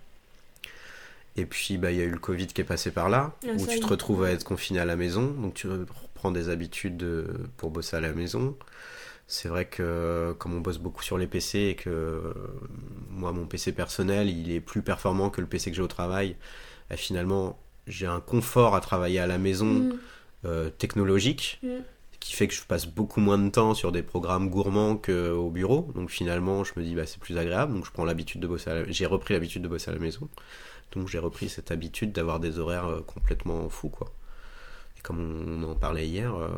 Et 1.37 1.45
puis 1.45 1.77
bah 1.77 1.91
il 1.91 1.97
y 1.97 2.01
a 2.01 2.05
eu 2.05 2.09
le 2.11 2.17
Covid 2.19 2.47
qui 2.47 2.61
est 2.61 2.65
passé 2.65 2.91
par 2.91 3.09
là, 3.09 3.31
Ah, 3.45 3.51
où 3.57 3.65
tu 3.67 3.79
te 3.79 3.87
retrouves 3.87 4.23
à 4.23 4.31
être 4.31 4.43
confiné 4.43 4.79
à 4.79 4.85
la 4.85 4.95
maison, 4.95 5.27
donc 5.27 5.53
tu 5.53 5.67
reprends 5.67 6.31
des 6.31 6.49
habitudes 6.49 6.97
de- 6.97 7.27
pour 7.57 7.69
bosser 7.69 7.95
à 7.97 8.01
la 8.01 8.11
maison. 8.11 8.55
C'est 9.31 9.47
vrai 9.47 9.65
que 9.65 10.33
comme 10.39 10.55
on 10.55 10.59
bosse 10.59 10.79
beaucoup 10.79 11.03
sur 11.03 11.19
les 11.19 11.27
PC 11.27 11.59
et 11.59 11.75
que 11.75 11.89
euh, 11.91 12.33
moi 13.11 13.31
mon 13.31 13.45
PC 13.45 13.71
personnel 13.73 14.27
il 14.27 14.51
est 14.51 14.59
plus 14.59 14.81
performant 14.81 15.29
que 15.29 15.39
le 15.39 15.45
PC 15.45 15.69
que 15.69 15.75
j'ai 15.77 15.83
au 15.83 15.87
travail, 15.87 16.35
bah, 16.89 16.97
finalement 16.97 17.59
j'ai 17.85 18.07
un 18.07 18.21
confort 18.21 18.73
à 18.75 18.81
travailler 18.81 19.19
à 19.19 19.27
la 19.27 19.37
maison 19.37 19.65
Mm. 19.67 19.93
euh, 20.45 20.69
technologique 20.71 21.59
Mm. 21.61 21.67
qui 22.19 22.33
fait 22.33 22.47
que 22.47 22.55
je 22.55 22.63
passe 22.63 22.87
beaucoup 22.87 23.19
moins 23.19 23.37
de 23.37 23.49
temps 23.49 23.75
sur 23.75 23.91
des 23.91 24.01
programmes 24.03 24.49
gourmands 24.49 24.97
qu'au 24.97 25.49
bureau. 25.51 25.91
Donc 25.95 26.09
finalement, 26.09 26.63
je 26.63 26.73
me 26.75 26.83
dis 26.83 26.95
bah 26.95 27.05
c'est 27.05 27.19
plus 27.19 27.37
agréable. 27.37 27.73
Donc 27.73 27.85
je 27.85 27.91
prends 27.91 28.05
l'habitude 28.05 28.41
de 28.41 28.47
bosser. 28.47 28.69
La... 28.71 28.91
J'ai 28.91 29.05
repris 29.05 29.33
l'habitude 29.35 29.61
de 29.61 29.67
bosser 29.67 29.91
à 29.91 29.93
la 29.93 29.99
maison. 29.99 30.27
Donc 30.93 31.07
j'ai 31.07 31.19
repris 31.19 31.49
cette 31.49 31.69
habitude 31.71 32.11
d'avoir 32.13 32.39
des 32.39 32.57
horaires 32.57 32.87
euh, 32.87 33.01
complètement 33.01 33.69
fous 33.69 33.89
quoi. 33.89 34.11
Et 34.97 35.01
comme 35.01 35.19
on 35.63 35.63
en 35.71 35.75
parlait 35.75 36.07
hier, 36.07 36.33
euh, 36.35 36.49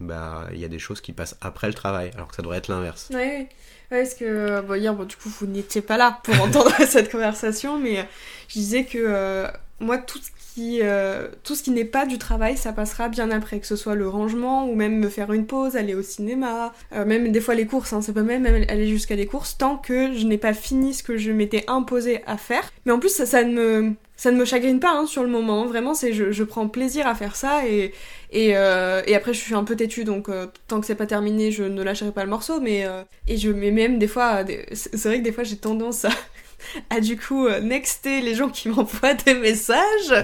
bah 0.00 0.48
il 0.52 0.58
y 0.58 0.64
a 0.64 0.68
des 0.68 0.78
choses 0.78 1.00
qui 1.00 1.12
passent 1.12 1.36
après 1.40 1.66
le 1.66 1.74
travail, 1.74 2.10
alors 2.14 2.28
que 2.28 2.34
ça 2.34 2.42
devrait 2.42 2.58
être 2.58 2.68
l'inverse. 2.68 3.08
Ouais, 3.10 3.16
ouais. 3.16 3.48
Parce 3.90 4.14
que 4.14 4.60
bon, 4.62 4.74
hier, 4.74 4.94
bon, 4.94 5.04
du 5.04 5.16
coup, 5.16 5.28
vous 5.28 5.46
n'étiez 5.46 5.82
pas 5.82 5.96
là 5.96 6.20
pour 6.22 6.34
entendre 6.42 6.72
cette 6.86 7.10
conversation, 7.10 7.78
mais 7.78 8.00
euh, 8.00 8.04
je 8.48 8.54
disais 8.54 8.84
que 8.84 8.98
euh, 8.98 9.46
moi, 9.80 9.98
tout 9.98 10.18
ce 10.18 10.30
qui, 10.54 10.80
euh, 10.82 11.28
tout 11.42 11.54
ce 11.54 11.62
qui 11.62 11.70
n'est 11.70 11.84
pas 11.84 12.06
du 12.06 12.18
travail, 12.18 12.56
ça 12.56 12.72
passera 12.72 13.08
bien 13.08 13.30
après, 13.30 13.60
que 13.60 13.66
ce 13.66 13.76
soit 13.76 13.94
le 13.94 14.08
rangement 14.08 14.68
ou 14.68 14.74
même 14.74 14.98
me 14.98 15.08
faire 15.08 15.32
une 15.32 15.46
pause, 15.46 15.76
aller 15.76 15.94
au 15.94 16.02
cinéma, 16.02 16.72
euh, 16.92 17.04
même 17.04 17.32
des 17.32 17.40
fois 17.40 17.54
les 17.54 17.66
courses, 17.66 17.92
hein, 17.92 18.02
c'est 18.02 18.12
pas 18.12 18.22
même 18.22 18.46
aller 18.46 18.86
jusqu'à 18.86 19.16
des 19.16 19.26
courses, 19.26 19.56
tant 19.56 19.76
que 19.76 20.12
je 20.14 20.26
n'ai 20.26 20.38
pas 20.38 20.52
fini 20.52 20.94
ce 20.94 21.02
que 21.02 21.16
je 21.16 21.32
m'étais 21.32 21.64
imposé 21.66 22.22
à 22.26 22.36
faire. 22.36 22.70
Mais 22.84 22.92
en 22.92 22.98
plus, 22.98 23.14
ça, 23.14 23.26
ça 23.26 23.42
ne 23.42 23.52
me 23.52 23.94
ça 24.16 24.30
ne 24.30 24.36
me 24.36 24.44
chagrine 24.44 24.80
pas 24.80 24.90
hein, 24.90 25.06
sur 25.06 25.22
le 25.22 25.30
moment, 25.30 25.64
vraiment, 25.64 25.94
c'est 25.94 26.12
je, 26.12 26.30
je 26.30 26.44
prends 26.44 26.68
plaisir 26.68 27.06
à 27.06 27.14
faire 27.14 27.36
ça 27.36 27.66
et, 27.66 27.94
et, 28.32 28.56
euh, 28.56 29.02
et 29.06 29.16
après 29.16 29.34
je 29.34 29.40
suis 29.40 29.54
un 29.54 29.64
peu 29.64 29.74
têtue 29.74 30.04
donc 30.04 30.28
euh, 30.28 30.46
tant 30.68 30.80
que 30.80 30.86
c'est 30.86 30.94
pas 30.94 31.06
terminé 31.06 31.50
je 31.50 31.64
ne 31.64 31.82
lâcherai 31.82 32.12
pas 32.12 32.22
le 32.22 32.30
morceau 32.30 32.60
mais 32.60 32.84
euh, 32.84 33.02
et 33.26 33.36
je 33.36 33.50
mets 33.50 33.72
même 33.72 33.98
des 33.98 34.06
fois 34.06 34.44
c'est 34.72 35.04
vrai 35.04 35.18
que 35.18 35.24
des 35.24 35.32
fois 35.32 35.42
j'ai 35.42 35.56
tendance 35.56 36.04
à, 36.04 36.10
à 36.90 37.00
du 37.00 37.16
coup 37.16 37.48
nexter 37.48 38.20
les 38.20 38.36
gens 38.36 38.48
qui 38.48 38.68
m'envoient 38.70 39.14
des 39.14 39.34
messages 39.34 40.14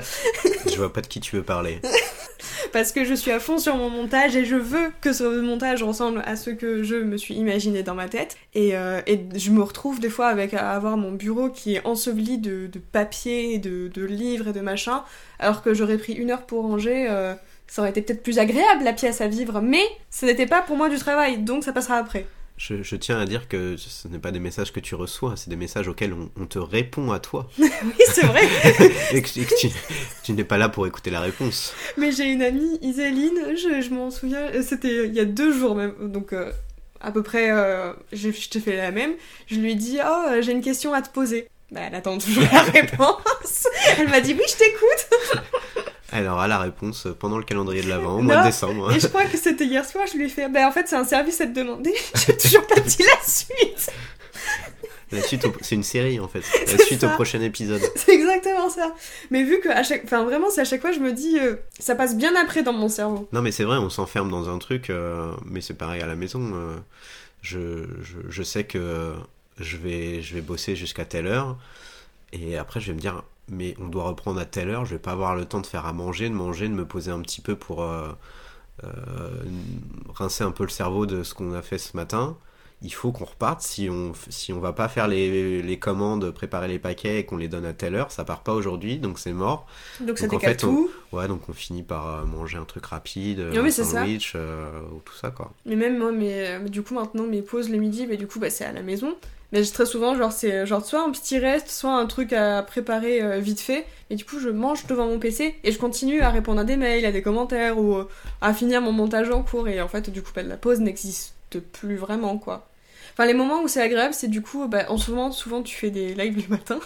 je 0.66 0.76
vois 0.76 0.92
pas 0.92 1.00
de 1.00 1.08
qui 1.08 1.20
tu 1.20 1.36
veux 1.36 1.42
parler. 1.42 1.80
parce 2.72 2.92
que 2.92 3.04
je 3.04 3.14
suis 3.14 3.30
à 3.30 3.40
fond 3.40 3.58
sur 3.58 3.76
mon 3.76 3.90
montage 3.90 4.36
et 4.36 4.44
je 4.44 4.56
veux 4.56 4.92
que 5.00 5.12
ce 5.12 5.40
montage 5.40 5.82
ressemble 5.82 6.22
à 6.26 6.36
ce 6.36 6.50
que 6.50 6.82
je 6.82 6.96
me 6.96 7.16
suis 7.16 7.34
imaginé 7.34 7.82
dans 7.82 7.94
ma 7.94 8.08
tête. 8.08 8.36
Et, 8.54 8.70
et 8.70 9.20
je 9.34 9.50
me 9.50 9.62
retrouve 9.62 10.00
des 10.00 10.10
fois 10.10 10.26
avec 10.26 10.52
à 10.52 10.72
avoir 10.72 10.96
mon 10.96 11.12
bureau 11.12 11.48
qui 11.48 11.74
est 11.74 11.86
enseveli 11.86 12.38
de, 12.38 12.66
de 12.66 12.78
papier, 12.78 13.58
de, 13.58 13.88
de 13.88 14.04
livres 14.04 14.48
et 14.48 14.52
de 14.52 14.60
machin, 14.60 15.04
alors 15.38 15.62
que 15.62 15.74
j'aurais 15.74 15.98
pris 15.98 16.12
une 16.12 16.30
heure 16.30 16.42
pour 16.42 16.62
ranger. 16.62 17.08
Euh, 17.68 17.72
ça 17.72 17.82
aurait 17.82 17.90
été 17.90 18.02
peut-être 18.02 18.22
plus 18.22 18.38
agréable 18.38 18.84
la 18.84 18.92
pièce 18.92 19.20
à 19.20 19.28
vivre, 19.28 19.60
mais 19.60 19.82
ce 20.10 20.26
n'était 20.26 20.46
pas 20.46 20.62
pour 20.62 20.76
moi 20.76 20.88
du 20.88 20.96
travail, 20.98 21.38
donc 21.38 21.64
ça 21.64 21.72
passera 21.72 21.96
après. 21.96 22.26
Je, 22.56 22.82
je 22.82 22.96
tiens 22.96 23.20
à 23.20 23.26
dire 23.26 23.48
que 23.48 23.76
ce 23.76 24.08
n'est 24.08 24.18
pas 24.18 24.30
des 24.30 24.38
messages 24.38 24.72
que 24.72 24.80
tu 24.80 24.94
reçois, 24.94 25.34
c'est 25.36 25.50
des 25.50 25.56
messages 25.56 25.88
auxquels 25.88 26.14
on, 26.14 26.30
on 26.40 26.46
te 26.46 26.58
répond 26.58 27.12
à 27.12 27.18
toi. 27.18 27.48
Oui, 27.58 28.04
c'est 28.12 28.24
vrai. 28.24 28.42
et 29.12 29.20
que, 29.20 29.40
et 29.40 29.44
que 29.44 29.54
tu, 29.60 29.68
tu 30.22 30.32
n'es 30.32 30.44
pas 30.44 30.56
là 30.56 30.70
pour 30.70 30.86
écouter 30.86 31.10
la 31.10 31.20
réponse. 31.20 31.74
Mais 31.98 32.12
j'ai 32.12 32.24
une 32.24 32.42
amie, 32.42 32.78
Iséline, 32.80 33.54
je, 33.56 33.82
je 33.82 33.90
m'en 33.90 34.10
souviens, 34.10 34.40
euh, 34.54 34.62
c'était 34.62 35.06
il 35.06 35.14
y 35.14 35.20
a 35.20 35.26
deux 35.26 35.52
jours 35.52 35.74
même, 35.74 35.92
donc 36.00 36.32
euh, 36.32 36.50
à 37.00 37.12
peu 37.12 37.22
près, 37.22 37.50
euh, 37.50 37.92
je, 38.12 38.30
je 38.30 38.48
te 38.48 38.58
fais 38.58 38.76
la 38.76 38.90
même. 38.90 39.12
Je 39.46 39.56
lui 39.56 39.72
ai 39.72 39.74
dit, 39.74 39.98
oh, 40.02 40.28
euh, 40.30 40.42
j'ai 40.42 40.52
une 40.52 40.62
question 40.62 40.92
à 40.92 41.02
te 41.02 41.10
poser. 41.10 41.48
Bah, 41.70 41.80
elle 41.86 41.94
attend 41.94 42.16
toujours 42.18 42.44
la 42.52 42.62
réponse. 42.72 43.66
Elle 43.98 44.08
m'a 44.08 44.20
dit, 44.20 44.34
oui, 44.34 44.44
je 44.48 44.56
t'écoute. 44.56 45.85
Alors, 46.16 46.40
à 46.40 46.48
la 46.48 46.58
réponse 46.58 47.06
pendant 47.18 47.36
le 47.38 47.44
calendrier 47.44 47.82
de 47.82 47.88
l'Avent, 47.88 48.18
au 48.18 48.22
mois 48.22 48.36
de 48.38 48.46
décembre. 48.46 48.90
Et 48.92 49.00
je 49.00 49.06
crois 49.08 49.24
que 49.26 49.36
c'était 49.36 49.66
hier 49.66 49.84
soir, 49.84 50.06
je 50.10 50.16
lui 50.16 50.26
ai 50.26 50.28
fait, 50.28 50.48
bah, 50.48 50.66
en 50.66 50.72
fait, 50.72 50.88
c'est 50.88 50.96
un 50.96 51.04
service 51.04 51.40
à 51.40 51.46
te 51.46 51.52
demander. 51.52 51.92
J'ai 52.26 52.36
toujours 52.36 52.66
pas 52.66 52.80
dit 52.80 53.02
la 53.02 53.26
suite. 53.28 53.90
La 55.12 55.22
suite, 55.22 55.44
au- 55.44 55.52
c'est 55.60 55.76
une 55.76 55.84
série 55.84 56.18
en 56.18 56.26
fait. 56.26 56.42
La 56.76 56.84
suite 56.84 57.00
ça. 57.02 57.06
au 57.06 57.10
prochain 57.10 57.40
épisode. 57.40 57.80
C'est 57.94 58.12
exactement 58.12 58.68
ça. 58.68 58.92
Mais 59.30 59.44
vu 59.44 59.60
que, 59.60 59.68
à 59.68 59.82
chaque, 59.84 60.02
enfin, 60.04 60.24
vraiment, 60.24 60.50
c'est 60.50 60.62
à 60.62 60.64
chaque 60.64 60.80
fois, 60.80 60.90
je 60.90 60.98
me 60.98 61.12
dis, 61.12 61.38
euh, 61.38 61.54
ça 61.78 61.94
passe 61.94 62.16
bien 62.16 62.34
après 62.34 62.64
dans 62.64 62.72
mon 62.72 62.88
cerveau. 62.88 63.28
Non, 63.32 63.40
mais 63.40 63.52
c'est 63.52 63.62
vrai, 63.62 63.76
on 63.76 63.88
s'enferme 63.88 64.30
dans 64.32 64.48
un 64.52 64.58
truc, 64.58 64.90
euh, 64.90 65.30
mais 65.44 65.60
c'est 65.60 65.74
pareil 65.74 66.02
à 66.02 66.06
la 66.06 66.16
maison. 66.16 66.40
euh, 66.54 66.74
je, 67.40 67.84
je, 68.02 68.16
je 68.28 68.42
sais 68.42 68.64
que 68.64 69.12
je 69.60 69.76
vais, 69.76 70.22
je 70.22 70.34
vais 70.34 70.40
bosser 70.40 70.74
jusqu'à 70.74 71.04
telle 71.04 71.28
heure, 71.28 71.56
et 72.32 72.56
après 72.58 72.80
je 72.80 72.88
vais 72.88 72.94
me 72.94 73.00
dire, 73.00 73.22
mais 73.48 73.74
on 73.80 73.88
doit 73.88 74.04
reprendre 74.04 74.40
à 74.40 74.44
telle 74.44 74.70
heure, 74.70 74.84
je 74.84 74.94
vais 74.94 75.00
pas 75.00 75.12
avoir 75.12 75.36
le 75.36 75.44
temps 75.44 75.60
de 75.60 75.66
faire 75.66 75.86
à 75.86 75.92
manger, 75.92 76.28
de 76.28 76.34
manger, 76.34 76.68
de 76.68 76.74
me 76.74 76.84
poser 76.86 77.10
un 77.10 77.20
petit 77.20 77.40
peu 77.40 77.56
pour 77.56 77.82
euh, 77.82 78.08
euh, 78.84 78.88
rincer 80.14 80.44
un 80.44 80.50
peu 80.52 80.64
le 80.64 80.68
cerveau 80.70 81.06
de 81.06 81.22
ce 81.22 81.34
qu'on 81.34 81.52
a 81.54 81.62
fait 81.62 81.78
ce 81.78 81.96
matin. 81.96 82.36
Il 82.82 82.92
faut 82.92 83.10
qu'on 83.10 83.24
reparte. 83.24 83.62
Si 83.62 83.88
on, 83.90 84.12
si 84.28 84.52
on 84.52 84.60
va 84.60 84.74
pas 84.74 84.88
faire 84.88 85.08
les, 85.08 85.62
les 85.62 85.78
commandes, 85.78 86.30
préparer 86.30 86.68
les 86.68 86.78
paquets 86.78 87.20
et 87.20 87.24
qu'on 87.24 87.38
les 87.38 87.48
donne 87.48 87.64
à 87.64 87.72
telle 87.72 87.94
heure, 87.94 88.12
ça 88.12 88.22
part 88.24 88.42
pas 88.42 88.52
aujourd'hui, 88.52 88.98
donc 88.98 89.18
c'est 89.18 89.32
mort. 89.32 89.66
Donc 90.00 90.18
ça 90.18 90.26
Donc, 90.26 90.34
en 90.34 90.38
décale 90.38 90.54
fait, 90.58 90.64
on- 90.66 90.74
tout. 90.74 90.90
Ouais, 91.12 91.26
donc 91.26 91.48
on 91.48 91.54
finit 91.54 91.82
par 91.82 92.06
euh, 92.06 92.24
manger 92.26 92.58
un 92.58 92.66
truc 92.66 92.84
rapide, 92.84 93.40
Oui, 93.50 93.56
un 93.58 93.70
sandwich, 93.70 94.32
euh, 94.36 94.80
ou 94.94 95.00
tout 95.04 95.14
ça 95.14 95.30
quoi. 95.30 95.52
Mais 95.64 95.74
même 95.76 95.96
moi, 95.98 96.12
mais, 96.12 96.60
du 96.68 96.82
coup, 96.82 96.92
maintenant, 96.92 97.26
mes 97.26 97.40
pauses 97.40 97.70
le 97.70 97.78
midi, 97.78 98.06
mais 98.06 98.18
du 98.18 98.26
coup, 98.26 98.38
bah, 98.40 98.50
c'est 98.50 98.64
à 98.66 98.72
la 98.72 98.82
maison. 98.82 99.16
Mais 99.52 99.62
très 99.62 99.86
souvent, 99.86 100.16
genre, 100.16 100.32
c'est 100.32 100.66
genre 100.66 100.84
soit 100.84 101.02
un 101.02 101.10
petit 101.10 101.38
reste, 101.38 101.70
soit 101.70 101.92
un 101.92 102.06
truc 102.06 102.32
à 102.32 102.62
préparer 102.62 103.22
euh, 103.22 103.38
vite 103.38 103.60
fait. 103.60 103.86
Et 104.10 104.16
du 104.16 104.24
coup, 104.24 104.40
je 104.40 104.48
mange 104.48 104.86
devant 104.86 105.06
mon 105.06 105.18
PC 105.18 105.54
et 105.62 105.72
je 105.72 105.78
continue 105.78 106.20
à 106.20 106.30
répondre 106.30 106.60
à 106.60 106.64
des 106.64 106.76
mails, 106.76 107.06
à 107.06 107.12
des 107.12 107.22
commentaires 107.22 107.78
ou 107.78 107.94
euh, 107.94 108.08
à 108.40 108.52
finir 108.52 108.80
mon 108.80 108.92
montage 108.92 109.30
en 109.30 109.42
cours. 109.42 109.68
Et 109.68 109.80
en 109.80 109.88
fait, 109.88 110.10
du 110.10 110.22
coup, 110.22 110.30
bah, 110.34 110.42
la 110.42 110.56
pause 110.56 110.80
n'existe 110.80 111.60
plus 111.72 111.96
vraiment, 111.96 112.38
quoi. 112.38 112.68
Enfin, 113.12 113.26
les 113.26 113.34
moments 113.34 113.62
où 113.62 113.68
c'est 113.68 113.80
agréable, 113.80 114.14
c'est 114.14 114.28
du 114.28 114.42
coup, 114.42 114.66
bah, 114.68 114.86
en 114.88 114.98
ce 114.98 115.10
moment, 115.10 115.30
souvent, 115.30 115.62
tu 115.62 115.76
fais 115.76 115.90
des 115.90 116.14
lives 116.14 116.36
le 116.36 116.48
matin. 116.48 116.80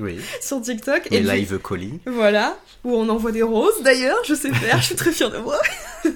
Oui. 0.00 0.18
sur 0.40 0.60
TikTok. 0.60 1.08
Et 1.10 1.20
live 1.20 1.58
colis. 1.58 2.00
Voilà, 2.06 2.56
où 2.84 2.94
on 2.94 3.08
envoie 3.08 3.32
des 3.32 3.42
roses 3.42 3.82
d'ailleurs, 3.82 4.18
je 4.26 4.34
sais 4.34 4.52
faire, 4.52 4.78
je 4.80 4.86
suis 4.86 4.94
très 4.96 5.12
fière 5.12 5.30
de 5.30 5.38
moi. 5.38 5.58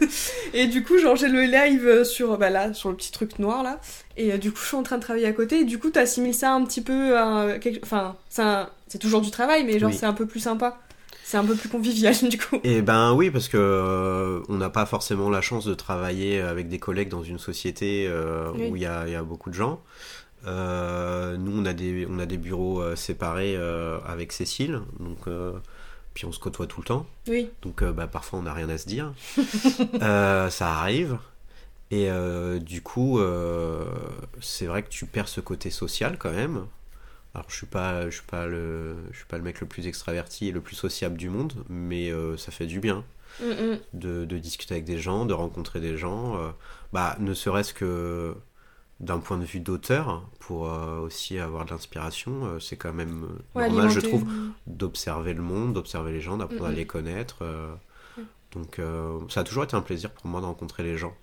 et 0.55 0.67
du 0.67 0.83
coup, 0.83 0.99
genre 0.99 1.17
j'ai 1.17 1.29
le 1.29 1.43
live 1.43 2.05
sur, 2.05 2.37
bah 2.39 2.51
là, 2.51 2.73
sur 2.75 2.89
le 2.91 2.97
petit 2.97 3.13
truc 3.13 3.39
noir 3.39 3.63
là, 3.63 3.79
et 4.17 4.33
euh, 4.33 4.39
du 4.39 4.51
coup 4.53 4.59
je 4.63 4.67
suis 4.69 4.77
en 4.77 4.83
train 4.83 4.97
de 4.99 5.03
travailler 5.03 5.27
à 5.27 5.33
côté, 5.33 5.61
et 5.61 5.65
du 5.65 5.79
coup 5.79 5.91
t'assimiles 5.91 6.35
ça 6.35 6.53
un 6.53 6.65
petit 6.65 6.81
peu 6.81 7.19
à 7.19 7.59
quelque... 7.61 7.81
Enfin, 7.83 8.17
c'est 8.29 8.43
un- 8.43 8.69
toujours 9.01 9.21
du 9.21 9.31
travail, 9.33 9.65
mais 9.65 9.79
genre 9.81 9.91
Oui. 9.91 9.97
c'est 9.99 10.07
un 10.07 10.13
peu 10.13 10.25
plus 10.27 10.39
sympa. 10.41 10.79
C'est 11.27 11.37
un 11.39 11.45
peu 11.45 11.55
plus 11.57 11.69
convivial 11.71 12.15
du 12.29 12.39
coup. 12.39 12.61
Et 12.65 12.81
ben 12.83 13.13
oui, 13.15 13.31
parce 13.31 13.49
que 13.49 13.57
euh, 13.59 14.41
on 14.49 14.55
n'a 14.57 14.69
pas 14.71 14.87
forcément 14.87 15.31
la 15.31 15.41
chance 15.41 15.65
de 15.65 15.75
travailler 15.75 16.41
avec 16.41 16.69
des 16.69 16.79
collègues 16.79 17.09
dans 17.09 17.25
une 17.25 17.39
société 17.39 18.07
euh, 18.09 18.51
Oui. 18.55 18.69
où 18.71 18.77
il 18.77 18.83
y 18.83 18.87
a, 18.87 19.05
il 19.07 19.13
y 19.13 19.17
a 19.17 19.23
beaucoup 19.23 19.49
de 19.51 19.55
gens. 19.55 19.81
Euh, 20.47 21.37
nous, 21.37 21.61
on 21.61 21.65
a 21.65 21.73
des, 21.73 22.07
on 22.09 22.19
a 22.19 22.27
des 22.27 22.37
bureaux 22.37 22.81
euh, 22.83 22.97
séparés 22.97 23.57
euh, 23.57 23.99
avec 24.07 24.33
Cécile, 24.33 24.81
donc 25.01 25.29
puis 26.15 26.27
on 26.27 26.33
se 26.33 26.39
côtoie 26.39 26.67
tout 26.67 26.81
le 26.81 26.87
temps. 26.87 27.07
Oui, 27.29 27.51
Donc 27.63 27.83
bah, 27.83 28.07
parfois 28.07 28.39
on 28.39 28.43
n'a 28.43 28.53
rien 28.53 28.69
à 28.69 28.79
se 28.79 28.87
dire. 28.87 29.13
Ça 30.01 30.73
arrive. 30.73 31.19
Et 31.91 32.09
du 32.61 32.83
coup, 32.83 33.21
c'est 34.41 34.67
vrai 34.67 34.83
que 34.83 34.89
tu 34.89 35.07
perds 35.07 35.29
ce 35.29 35.41
côté 35.41 35.71
social 35.71 36.17
quand 36.19 36.33
même. 36.33 36.67
Alors 37.35 37.47
je 37.51 37.57
suis 37.57 37.67
pas, 37.67 38.09
je 38.11 38.15
suis 38.15 38.27
pas 38.27 38.47
le, 38.47 38.95
je 39.11 39.17
suis 39.17 39.27
pas 39.27 39.39
le 39.39 39.43
mec 39.43 39.61
le 39.61 39.67
plus 39.67 39.89
extraverti 39.89 40.49
et 40.49 40.53
le 40.53 40.61
plus 40.61 40.77
sociable 40.77 41.17
du 41.17 41.29
monde, 41.31 41.53
mais 41.69 42.13
ça 42.37 42.53
fait 42.53 42.67
du 42.67 42.79
bien 42.81 43.05
Mm, 43.41 43.47
mm. 43.47 43.79
de, 43.95 44.25
de 44.25 44.39
discuter 44.39 44.75
avec 44.75 44.85
des 44.85 44.99
gens, 44.99 45.27
de 45.27 45.35
rencontrer 45.35 45.81
des 45.81 45.97
gens. 45.97 46.39
bah 46.93 47.17
ne 47.19 47.35
serait-ce 47.35 47.75
que 47.75 48.37
d'un 49.05 49.19
point 49.19 49.39
de 49.39 49.45
vue 49.45 49.61
d'auteur, 49.61 50.23
pour 50.41 50.69
euh, 50.69 50.99
aussi 50.99 51.39
avoir 51.39 51.65
de 51.65 51.71
l'inspiration, 51.71 52.45
euh, 52.45 52.61
c'est 52.61 52.77
quand 52.77 52.93
même 52.93 53.25
euh, 53.25 53.59
Ouais, 53.59 53.69
normal, 53.69 53.91
je 53.91 54.01
trouve, 54.01 54.25
d'observer 54.67 55.35
le 55.35 55.43
monde, 55.43 55.75
d'observer 55.75 56.13
les 56.13 56.21
gens, 56.21 56.37
d'apprendre 56.37 56.67
à 56.67 56.73
les 56.73 56.87
connaître. 56.87 57.45
Mm. 58.17 58.23
donc 58.53 58.81
ça 59.31 59.41
a 59.41 59.45
toujours 59.45 59.65
été 59.65 59.75
un 59.75 59.83
plaisir 59.83 60.11
pour 60.11 60.27
moi 60.27 60.41
de 60.41 60.47
rencontrer 60.47 60.83
les 60.83 60.97
gens. 60.97 61.15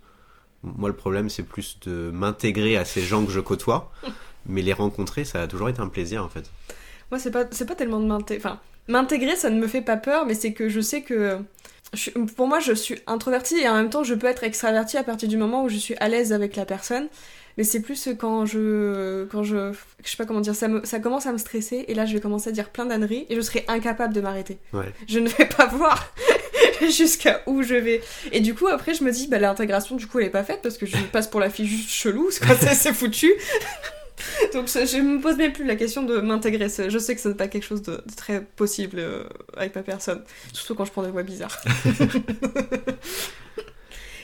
Moi 0.64 0.90
le 0.90 0.96
problème 0.96 1.30
c'est 1.30 1.44
plus 1.44 1.80
de 1.82 2.12
m'intégrer 2.14 2.78
à 2.78 2.86
ces 2.86 3.02
gens 3.02 3.26
que 3.26 3.32
je 3.32 3.40
côtoie, 3.40 3.92
mais 4.46 4.62
les 4.62 4.74
rencontrer 4.74 5.26
ça 5.26 5.42
a 5.42 5.48
toujours 5.48 5.70
été 5.70 5.80
un 5.80 5.88
plaisir 5.88 6.24
en 6.24 6.30
fait. 6.30 6.52
Moi, 7.12 7.20
c'est 7.20 7.32
pas, 7.32 7.46
c'est 7.52 7.66
pas 7.66 7.76
tellement 7.76 8.00
de 8.00 8.06
m'intégrer. 8.06 8.38
Enfin, 8.44 8.60
m'intégrer, 8.88 9.36
ça 9.36 9.50
ne 9.50 9.60
me 9.60 9.68
fait 9.68 9.82
pas 9.82 9.98
peur, 9.98 10.26
mais 10.26 10.34
c'est 10.34 10.54
que 10.54 10.70
je 10.70 10.80
sais 10.80 11.02
que. 11.02 11.40
Je 11.94 12.10
pour 12.12 12.48
moi, 12.48 12.60
je 12.60 12.74
suis 12.74 13.00
introvertie 13.08 13.60
et 13.60 13.68
en 13.68 13.76
même 13.76 13.90
temps, 13.90 14.04
je 14.04 14.14
peux 14.14 14.28
être 14.28 14.44
extravertie 14.44 14.98
à 14.98 15.04
partir 15.04 15.28
du 15.28 15.38
moment 15.38 15.64
où 15.64 15.70
je 15.70 15.78
suis 15.78 15.96
à 16.00 16.08
l'aise 16.08 16.34
avec 16.34 16.56
la 16.56 16.66
personne. 16.66 17.08
Mais 17.58 17.64
c'est 17.64 17.82
plus 17.82 18.10
quand 18.18 18.46
je. 18.46 19.26
Quand 19.26 19.44
je. 19.44 19.74
Je 20.04 20.10
sais 20.10 20.18
pas 20.18 20.26
comment 20.26 20.40
dire, 20.40 20.56
ça, 20.56 20.68
me, 20.68 20.86
ça 20.86 21.00
commence 21.00 21.26
à 21.26 21.34
me 21.34 21.38
stresser 21.38 21.86
et 21.88 21.94
là, 21.94 22.06
je 22.06 22.14
vais 22.14 22.22
commencer 22.22 22.50
à 22.50 22.54
dire 22.54 22.70
plein 22.70 22.86
d'âneries 22.86 23.26
et 23.30 23.36
je 23.36 23.42
serai 23.42 23.66
incapable 23.68 24.14
de 24.14 24.22
m'arrêter. 24.22 24.58
Ouais. 24.74 24.94
Je 25.08 25.20
ne 25.20 25.28
vais 25.28 25.46
pas 25.46 25.68
voir 25.68 26.14
jusqu'à 26.90 27.42
où 27.48 27.62
je 27.62 27.76
vais. 27.76 28.02
Et 28.32 28.40
du 28.40 28.56
coup, 28.56 28.68
après, 28.68 28.94
je 28.94 29.04
me 29.04 29.12
dis, 29.12 29.28
bah, 29.28 29.38
l'intégration, 29.38 29.96
du 29.98 30.08
coup, 30.08 30.20
elle 30.20 30.28
est 30.28 30.32
pas 30.32 30.44
faite 30.44 30.62
parce 30.64 30.78
que 30.78 30.86
je 30.86 30.96
passe 31.12 31.28
pour 31.28 31.40
la 31.40 31.50
fille 31.50 31.68
juste 31.68 31.90
chelou, 31.90 32.30
c'est 32.32 32.94
foutu. 32.94 33.34
Donc 34.54 34.70
ça, 34.70 34.86
je 34.86 34.98
me 34.98 35.20
pose 35.22 35.38
même 35.38 35.54
plus 35.54 35.66
la 35.66 35.76
question 35.76 36.04
de 36.04 36.20
m'intégrer. 36.20 36.68
Je 36.70 36.98
sais 36.98 37.16
que 37.16 37.22
ce 37.22 37.30
n'est 37.30 37.36
pas 37.36 37.48
quelque 37.48 37.64
chose 37.66 37.82
de, 37.82 37.94
de 37.94 38.16
très 38.16 38.42
possible 38.44 38.98
euh, 39.00 39.24
avec 39.56 39.76
ma 39.76 39.84
personne. 39.84 40.22
Surtout 40.54 40.76
quand 40.76 40.86
je 40.86 40.92
prends 40.92 41.04
des 41.04 41.12
voix 41.12 41.24
bizarres. 41.24 41.62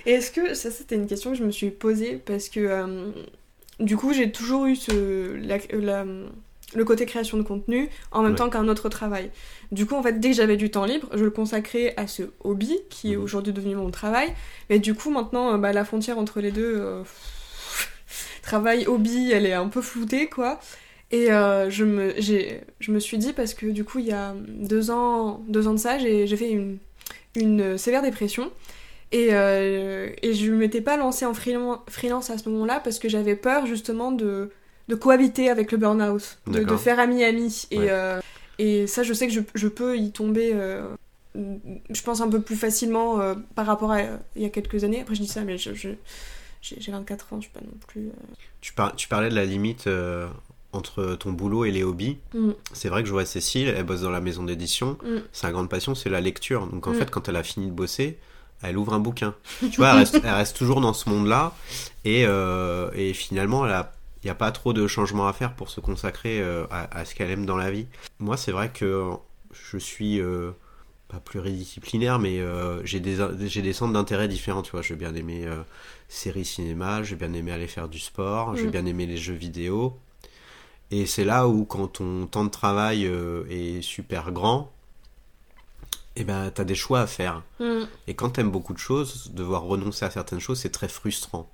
Et 0.05 0.11
est-ce 0.11 0.31
que, 0.31 0.53
ça 0.53 0.71
c'était 0.71 0.95
une 0.95 1.07
question 1.07 1.31
que 1.31 1.37
je 1.37 1.43
me 1.43 1.51
suis 1.51 1.69
posée 1.69 2.15
parce 2.25 2.47
que 2.49 2.59
euh, 2.61 3.11
du 3.79 3.97
coup 3.97 4.13
j'ai 4.13 4.31
toujours 4.31 4.65
eu 4.65 4.75
ce, 4.77 5.35
la- 5.35 5.57
la- 5.77 6.05
le 6.75 6.83
côté 6.85 7.05
création 7.05 7.37
de 7.37 7.43
contenu 7.43 7.89
en 8.11 8.21
même 8.23 8.31
Ouais. 8.31 8.37
temps 8.37 8.49
qu'un 8.49 8.67
autre 8.69 8.87
travail. 8.89 9.31
Du 9.73 9.85
coup 9.85 9.95
en 9.95 10.03
fait 10.03 10.19
dès 10.19 10.29
que 10.31 10.35
j'avais 10.37 10.55
du 10.57 10.69
temps 10.71 10.85
libre, 10.85 11.09
je 11.13 11.23
le 11.25 11.29
consacrais 11.31 11.93
à 11.97 12.07
ce 12.07 12.23
hobby 12.43 12.77
qui 12.89 13.11
est 13.13 13.15
Mhm. 13.17 13.23
aujourd'hui 13.23 13.51
devenu 13.53 13.75
mon 13.75 13.91
travail. 13.91 14.33
Mais 14.69 14.79
du 14.79 14.93
coup 14.93 15.09
maintenant 15.09 15.53
euh, 15.53 15.57
bah, 15.57 15.73
la 15.73 15.83
frontière 15.83 16.17
entre 16.17 16.39
les 16.39 16.51
deux... 16.51 16.73
euh, 16.77 17.03
travail, 18.41 18.85
hobby, 18.87 19.31
elle 19.31 19.45
est 19.45 19.53
un 19.53 19.67
peu 19.67 19.81
floutée, 19.81 20.27
quoi. 20.27 20.59
Et 21.11 21.31
euh, 21.31 21.69
je, 21.69 21.85
me, 21.85 22.13
j'ai, 22.17 22.61
je 22.79 22.91
me 22.91 22.99
suis 22.99 23.17
dit, 23.17 23.33
parce 23.33 23.53
que 23.53 23.65
du 23.67 23.83
coup, 23.85 23.99
il 23.99 24.05
y 24.07 24.11
a 24.11 24.33
deux 24.47 24.91
ans, 24.91 25.41
deux 25.47 25.67
ans 25.67 25.73
de 25.73 25.77
ça, 25.79 25.97
j'ai, 25.97 26.27
j'ai 26.27 26.37
fait 26.37 26.49
une, 26.49 26.77
une 27.35 27.77
sévère 27.77 28.01
dépression. 28.01 28.51
Et, 29.13 29.29
euh, 29.31 30.09
et 30.21 30.33
je 30.33 30.51
ne 30.51 30.57
m'étais 30.57 30.81
pas 30.81 30.97
lancée 30.97 31.25
en 31.25 31.33
freelance, 31.33 32.29
à 32.29 32.37
ce 32.37 32.49
moment-là 32.49 32.81
parce 32.83 32.99
que 32.99 33.07
j'avais 33.07 33.37
peur 33.37 33.65
justement 33.65 34.11
de, 34.11 34.51
de 34.89 34.95
cohabiter 34.95 35.49
avec 35.49 35.71
le 35.71 35.77
burn-out, 35.77 36.39
de, 36.47 36.75
faire 36.75 36.99
ami-ami. 36.99 37.67
Et, 37.71 37.77
Ouais. 37.79 37.87
euh, 37.89 38.19
et 38.59 38.85
ça, 38.85 39.03
je 39.03 39.13
sais 39.13 39.27
que 39.27 39.33
je, 39.33 39.39
je 39.55 39.67
peux 39.69 39.97
y 39.97 40.11
tomber, 40.11 40.51
euh, 40.53 40.89
je 41.35 42.01
pense, 42.01 42.19
un 42.19 42.27
peu 42.27 42.41
plus 42.41 42.57
facilement 42.57 43.19
par 43.55 43.65
rapport 43.65 43.93
à 43.93 44.01
il 44.35 44.41
y 44.41 44.45
a 44.45 44.49
quelques 44.49 44.83
années. 44.83 44.99
Après, 44.99 45.15
je 45.15 45.21
dis 45.21 45.27
ça, 45.27 45.41
mais 45.45 45.57
je, 45.57 45.73
je- 45.73 45.89
j'ai, 46.69 46.81
j'ai 46.81 46.91
24 46.91 47.33
ans, 47.33 47.37
je 47.37 47.43
suis 47.43 47.51
pas 47.51 47.61
non 47.61 47.77
plus. 47.87 48.07
euh, 48.07 48.11
Tu, 48.61 48.73
par- 48.73 48.95
tu 48.95 49.07
parlais 49.07 49.29
de 49.29 49.35
la 49.35 49.45
limite 49.45 49.87
euh, 49.87 50.27
entre 50.73 51.15
ton 51.15 51.31
boulot 51.31 51.65
et 51.65 51.71
les 51.71 51.83
hobbies. 51.83 52.17
Mm. 52.33 52.51
C'est 52.73 52.89
vrai 52.89 53.01
que 53.03 53.07
je 53.07 53.13
vois 53.13 53.25
Cécile, 53.25 53.67
elle 53.75 53.83
bosse 53.85 54.01
dans 54.01 54.09
la 54.11 54.21
maison 54.21 54.43
d'édition. 54.43 54.97
Mm. 55.03 55.17
Sa 55.31 55.51
grande 55.51 55.69
passion, 55.69 55.95
c'est 55.95 56.09
la 56.09 56.21
lecture. 56.21 56.67
Donc 56.67 56.87
en 56.87 56.91
Mm. 56.91 56.95
fait, 56.95 57.09
quand 57.11 57.27
elle 57.29 57.35
a 57.35 57.43
fini 57.43 57.67
de 57.67 57.71
bosser, 57.71 58.17
elle 58.61 58.77
ouvre 58.77 58.93
un 58.93 58.99
bouquin. 58.99 59.35
Tu 59.59 59.67
vois, 59.77 59.91
elle 59.91 59.97
reste, 59.99 60.15
elle 60.23 60.33
reste 60.33 60.57
toujours 60.57 60.81
dans 60.81 60.93
ce 60.93 61.09
monde-là. 61.09 61.53
Et, 62.05 62.25
euh, 62.25 62.89
et 62.95 63.13
finalement, 63.13 63.65
il 63.67 63.83
n'y 64.23 64.29
a 64.31 64.35
pas 64.35 64.51
trop 64.51 64.73
de 64.73 64.87
changements 64.87 65.27
à 65.27 65.33
faire 65.33 65.53
pour 65.53 65.69
se 65.69 65.79
consacrer 65.79 66.41
euh, 66.41 66.65
à, 66.71 66.97
à 66.99 67.05
ce 67.05 67.13
qu'elle 67.15 67.29
aime 67.29 67.45
dans 67.45 67.57
la 67.57 67.69
vie. 67.71 67.85
Moi, 68.19 68.35
c'est 68.35 68.51
vrai 68.51 68.69
que 68.69 69.11
je 69.71 69.77
suis 69.77 70.19
euh, 70.19 70.51
pas 71.07 71.19
pluridisciplinaire, 71.19 72.19
mais 72.19 72.39
euh, 72.39 72.83
j'ai 72.85 72.99
des, 72.99 73.17
j'ai 73.47 73.61
des 73.61 73.73
centres 73.73 73.93
d'intérêt 73.93 74.27
différents. 74.27 74.61
Tu 74.61 74.71
vois, 74.71 74.81
je 74.81 74.93
vais 74.93 74.99
bien 74.99 75.15
aimer 75.15 75.45
euh, 75.45 75.61
séries 76.09 76.45
cinéma, 76.45 77.01
je 77.03 77.15
vais 77.15 77.27
bien 77.27 77.33
aimer 77.33 77.51
aller 77.51 77.67
faire 77.67 77.87
du 77.87 77.99
sport, 77.99 78.55
je 78.55 78.61
vais 78.63 78.67
Mm. 78.67 78.71
bien 78.71 78.85
aimer 78.85 79.05
les 79.05 79.17
jeux 79.17 79.33
vidéo. 79.33 79.97
Et 80.91 81.05
c'est 81.05 81.25
là 81.25 81.47
où, 81.47 81.65
quand 81.65 81.87
ton 81.87 82.27
temps 82.27 82.45
de 82.45 82.49
travail 82.49 83.05
euh, 83.05 83.45
est 83.49 83.81
super 83.81 84.31
grand, 84.31 84.71
eh 86.15 86.23
ben, 86.23 86.49
t'as 86.53 86.63
des 86.63 86.75
choix 86.75 87.01
à 87.01 87.07
faire. 87.07 87.43
Mm. 87.59 87.83
Et 88.07 88.13
quand 88.15 88.31
t'aimes 88.31 88.51
beaucoup 88.51 88.73
de 88.73 88.79
choses, 88.79 89.31
devoir 89.33 89.63
renoncer 89.63 90.03
à 90.05 90.11
certaines 90.11 90.39
choses, 90.39 90.59
c'est 90.59 90.71
très 90.71 90.87
frustrant. 90.89 91.49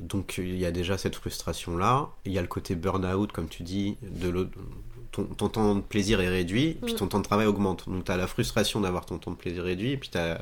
Donc 0.00 0.38
il 0.38 0.56
y 0.56 0.64
a 0.64 0.70
déjà 0.72 0.96
cette 0.96 1.14
frustration-là. 1.16 2.08
Il 2.24 2.32
y 2.32 2.38
a 2.38 2.40
le 2.42 2.48
côté 2.48 2.74
burn-out, 2.74 3.32
comme 3.32 3.48
tu 3.48 3.62
dis, 3.62 3.96
de 4.02 4.28
l'autre. 4.30 4.50
Ton, 5.12 5.24
ton 5.24 5.48
temps 5.48 5.74
de 5.74 5.80
plaisir 5.80 6.20
est 6.20 6.28
réduit, 6.28 6.78
puis 6.82 6.92
Mm. 6.94 6.96
ton 6.96 7.06
temps 7.08 7.18
de 7.18 7.24
travail 7.24 7.46
augmente. 7.46 7.88
Donc 7.88 8.04
t'as 8.04 8.16
la 8.16 8.26
frustration 8.28 8.80
d'avoir 8.80 9.06
ton 9.06 9.18
temps 9.18 9.32
de 9.32 9.36
plaisir 9.36 9.64
réduit, 9.64 9.96
puis 9.96 10.08
t'as 10.08 10.38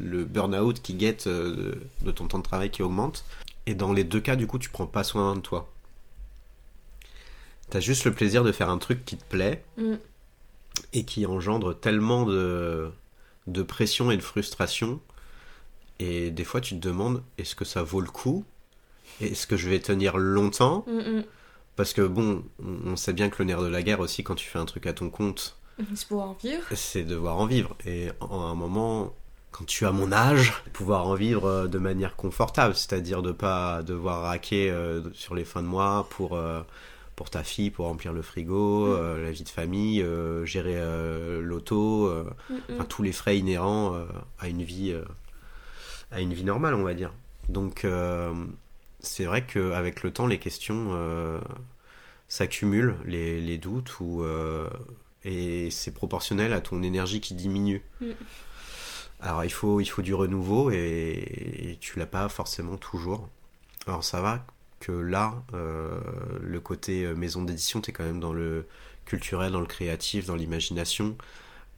le 0.00 0.24
burn-out 0.24 0.80
qui 0.80 0.94
guette 0.94 1.26
euh, 1.26 1.56
de, 1.56 1.78
de 2.06 2.10
ton 2.12 2.28
temps 2.28 2.38
de 2.38 2.44
travail 2.44 2.70
qui 2.70 2.82
augmente. 2.82 3.24
Et 3.66 3.74
dans 3.74 3.92
les 3.92 4.04
deux 4.04 4.20
cas, 4.20 4.36
du 4.36 4.46
coup, 4.46 4.58
tu 4.58 4.70
prends 4.70 4.86
pas 4.86 5.02
soin 5.04 5.34
de 5.34 5.40
toi. 5.40 5.68
T'as 7.70 7.80
juste 7.80 8.04
le 8.04 8.12
plaisir 8.12 8.44
de 8.44 8.52
faire 8.52 8.68
un 8.70 8.78
truc 8.78 9.04
qui 9.04 9.16
te 9.16 9.24
plaît, 9.24 9.64
Mm. 9.76 9.94
et 10.94 11.04
qui 11.04 11.26
engendre 11.26 11.74
tellement 11.78 12.24
de, 12.24 12.90
de 13.46 13.62
pression 13.62 14.10
et 14.10 14.16
de 14.16 14.22
frustration. 14.22 15.00
Et 15.98 16.30
des 16.30 16.44
fois, 16.44 16.60
tu 16.60 16.74
te 16.74 16.80
demandes 16.80 17.22
est-ce 17.38 17.54
que 17.54 17.64
ça 17.64 17.82
vaut 17.82 18.00
le 18.00 18.10
coup? 18.10 18.44
Est-ce 19.20 19.46
que 19.46 19.56
je 19.56 19.68
vais 19.68 19.80
tenir 19.80 20.16
longtemps? 20.16 20.84
Mm, 20.86 21.18
mm. 21.18 21.24
Parce 21.76 21.92
que 21.94 22.02
bon, 22.02 22.44
on 22.62 22.96
sait 22.96 23.12
bien 23.12 23.28
que 23.30 23.36
le 23.38 23.46
nerf 23.46 23.62
de 23.62 23.68
la 23.68 23.82
guerre 23.82 24.00
aussi, 24.00 24.22
quand 24.22 24.34
tu 24.34 24.46
fais 24.48 24.58
un 24.58 24.66
truc 24.66 24.86
à 24.86 24.92
ton 24.92 25.08
compte, 25.10 25.56
C'est 25.94 26.06
pour 26.06 26.22
en 26.22 26.34
vivre. 26.34 26.62
c'est 26.74 27.02
devoir 27.04 27.38
en 27.38 27.46
vivre. 27.46 27.74
Et 27.86 28.10
en 28.20 28.42
un 28.42 28.54
moment, 28.54 29.14
quand 29.52 29.64
tu 29.64 29.86
as 29.86 29.92
mon 29.92 30.12
âge, 30.12 30.52
pouvoir 30.72 31.06
en 31.06 31.14
vivre 31.14 31.46
euh, 31.46 31.66
de 31.68 31.78
manière 31.78 32.14
confortable, 32.16 32.74
c'est-à-dire 32.74 33.22
de 33.22 33.32
pas 33.32 33.82
devoir 33.82 34.22
raquer 34.22 34.70
euh, 34.70 35.02
sur 35.14 35.34
les 35.34 35.44
fins 35.44 35.62
de 35.62 35.66
mois 35.68 36.06
pour 36.10 36.36
euh, 36.36 36.60
pour 37.16 37.28
ta 37.30 37.42
fille, 37.44 37.70
pour 37.70 37.86
remplir 37.86 38.12
le 38.14 38.22
frigo, 38.22 38.86
euh, 38.86 39.22
la 39.22 39.30
vie 39.30 39.44
de 39.44 39.48
famille, 39.48 40.02
euh, 40.02 40.44
gérer 40.46 40.76
euh, 40.76 41.40
l'auto, 41.42 42.10
enfin, 42.72 42.84
tous 42.86 43.02
les 43.02 43.12
frais 43.12 43.38
inhérents 43.38 43.94
à 44.38 44.48
une 44.48 44.62
vie 44.62 44.94
à 46.10 46.20
une 46.20 46.32
vie 46.34 46.44
normale, 46.44 46.74
on 46.74 46.82
va 46.82 46.94
dire. 46.94 47.12
Donc 47.48 47.86
c'est 49.02 49.24
vrai 49.24 49.44
qu'avec 49.44 50.02
le 50.02 50.12
temps, 50.12 50.26
les 50.26 50.38
questions 50.38 50.90
euh, 50.92 51.40
s'accumulent, 52.28 52.96
les, 53.04 53.40
les 53.40 53.58
doutes, 53.58 53.98
ou, 54.00 54.22
euh, 54.22 54.70
et 55.24 55.70
c'est 55.70 55.92
proportionnel 55.92 56.52
à 56.52 56.60
ton 56.60 56.82
énergie 56.82 57.20
qui 57.20 57.34
diminue. 57.34 57.82
Mm. 58.00 58.10
Alors 59.20 59.44
il 59.44 59.52
faut, 59.52 59.80
il 59.80 59.86
faut 59.86 60.02
du 60.02 60.14
renouveau 60.14 60.70
et, 60.70 61.70
et 61.70 61.78
tu 61.80 61.98
l'as 61.98 62.06
pas 62.06 62.28
forcément 62.28 62.76
toujours. 62.76 63.28
Alors 63.86 64.02
ça 64.02 64.20
va 64.20 64.44
que 64.80 64.90
là, 64.90 65.44
euh, 65.54 66.00
le 66.40 66.58
côté 66.58 67.06
maison 67.14 67.42
d'édition, 67.42 67.80
tu 67.80 67.90
es 67.90 67.92
quand 67.92 68.04
même 68.04 68.18
dans 68.18 68.32
le 68.32 68.66
culturel, 69.04 69.52
dans 69.52 69.60
le 69.60 69.66
créatif, 69.66 70.26
dans 70.26 70.34
l'imagination. 70.34 71.16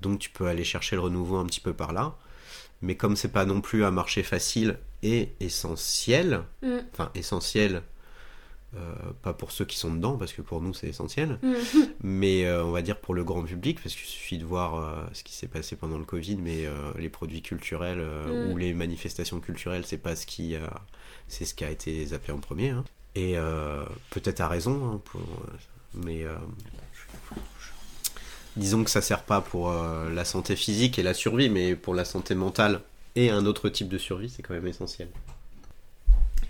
Donc 0.00 0.20
tu 0.20 0.30
peux 0.30 0.46
aller 0.46 0.64
chercher 0.64 0.96
le 0.96 1.02
renouveau 1.02 1.36
un 1.36 1.44
petit 1.44 1.60
peu 1.60 1.74
par 1.74 1.92
là. 1.92 2.16
Mais 2.80 2.96
comme 2.96 3.16
c'est 3.16 3.32
pas 3.32 3.44
non 3.44 3.60
plus 3.60 3.84
un 3.84 3.90
marché 3.90 4.22
facile 4.22 4.78
et 5.04 5.32
essentiel, 5.40 6.42
Mm. 6.62 6.78
enfin 6.92 7.10
essentiel 7.14 7.82
pas 9.22 9.32
pour 9.32 9.52
ceux 9.52 9.64
qui 9.64 9.76
sont 9.78 9.94
dedans, 9.94 10.16
parce 10.16 10.32
que 10.32 10.42
pour 10.42 10.60
nous 10.60 10.74
c'est 10.74 10.88
essentiel, 10.88 11.38
Mm. 11.42 11.52
mais 12.02 12.44
euh, 12.44 12.64
on 12.64 12.72
va 12.72 12.82
dire 12.82 12.98
pour 12.98 13.14
le 13.14 13.22
grand 13.22 13.44
public, 13.44 13.80
parce 13.80 13.94
qu'il 13.94 14.04
suffit 14.06 14.36
de 14.36 14.44
voir 14.44 14.74
euh, 14.74 15.04
ce 15.12 15.22
qui 15.22 15.32
s'est 15.32 15.46
passé 15.46 15.76
pendant 15.76 15.96
le 15.96 16.04
Covid, 16.04 16.36
mais 16.38 16.66
euh, 16.66 16.74
les 16.98 17.08
produits 17.08 17.40
culturels 17.40 18.00
euh, 18.00 18.48
Mm. 18.48 18.52
ou 18.52 18.56
les 18.56 18.74
manifestations 18.74 19.38
culturelles, 19.38 19.84
c'est 19.86 19.96
pas 19.98 20.16
ce 20.16 20.26
qui, 20.26 20.56
c'est 21.28 21.44
ce 21.44 21.54
qui 21.54 21.64
a 21.64 21.70
été 21.70 22.04
zappé 22.06 22.32
en 22.32 22.38
premier. 22.38 22.70
hein. 22.70 22.84
Et 23.14 23.38
euh, 23.38 23.84
peut-être 24.10 24.40
à 24.40 24.48
raison, 24.48 24.90
hein, 24.94 25.00
pour- 25.04 25.20
mais 25.94 26.24
euh, 26.24 26.34
disons 28.56 28.82
que 28.84 28.90
ça 28.90 29.00
sert 29.02 29.22
pas 29.22 29.40
pour 29.40 29.70
euh, 29.70 30.10
la 30.12 30.24
santé 30.24 30.56
physique 30.56 30.98
et 30.98 31.02
la 31.04 31.14
survie, 31.14 31.48
mais 31.48 31.76
pour 31.76 31.94
la 31.94 32.04
santé 32.04 32.34
mentale 32.34 32.80
et 33.16 33.30
un 33.30 33.46
autre 33.46 33.68
type 33.68 33.88
de 33.88 33.98
survie, 33.98 34.28
c'est 34.28 34.42
quand 34.42 34.54
même 34.54 34.66
essentiel. 34.66 35.08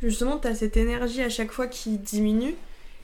Justement, 0.02 0.36
t'as 0.38 0.54
cette 0.54 0.76
énergie 0.76 1.22
à 1.22 1.28
chaque 1.30 1.50
fois 1.52 1.66
qui 1.66 1.98
diminue, 1.98 2.54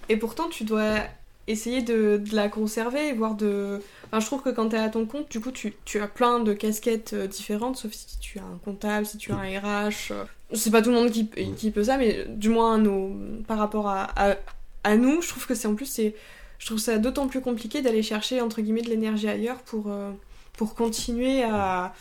et 0.09 0.17
pourtant 0.17 0.49
tu 0.49 0.65
dois 0.65 0.99
essayer 1.47 1.83
de, 1.83 2.19
de 2.25 2.37
la 2.37 2.49
conserver, 2.49 3.13
voire 3.13 3.35
de... 3.35 3.81
Enfin, 4.07 4.21
je 4.21 4.27
trouve 4.27 4.43
que 4.43 4.51
quand 4.51 4.69
t'es 4.69 4.77
à 4.77 4.89
ton 4.89 5.07
compte, 5.07 5.31
du 5.31 5.41
coup, 5.41 5.51
tu, 5.51 5.75
tu 5.85 6.01
as 6.01 6.07
plein 6.07 6.41
de 6.41 6.53
casquettes 6.53 7.13
euh, 7.15 7.27
différentes, 7.27 7.77
sauf 7.77 7.93
si 7.93 8.19
tu 8.21 8.39
as 8.39 8.43
un 8.43 8.59
comptable, 8.65 9.05
si 9.07 9.17
tu 9.19 9.33
as 9.33 9.37
un 9.37 9.59
RH. 9.59 10.13
euh, 10.13 10.25
C'est 10.53 10.71
pas 10.71 10.81
tout 10.83 10.91
le 10.91 10.97
monde 10.97 11.11
qui, 11.11 11.29
qui 11.57 11.71
peut 11.71 11.85
ça, 11.85 11.97
mais 11.97 12.25
du 12.29 12.51
moins 12.51 12.79
nos, 12.79 13.17
par 13.49 13.59
rapport 13.59 13.89
à, 13.89 14.11
à, 14.17 14.37
à 14.85 14.97
nous, 14.97 15.23
je 15.23 15.29
trouve 15.29 15.47
que 15.47 15.55
c'est 15.55 15.67
en 15.67 15.75
plus, 15.75 15.87
c'est... 15.87 16.15
Je 16.59 16.67
trouve 16.67 16.79
ça 16.79 16.99
d'autant 16.99 17.27
plus 17.27 17.41
compliqué 17.41 17.81
d'aller 17.81 18.03
chercher, 18.03 18.41
entre 18.43 18.61
guillemets, 18.61 18.83
de 18.83 18.91
l'énergie 18.91 19.29
ailleurs 19.29 19.59
pour, 19.63 19.91
euh, 19.91 20.13
pour 20.53 20.75
continuer 20.75 21.43
à, 21.43 21.95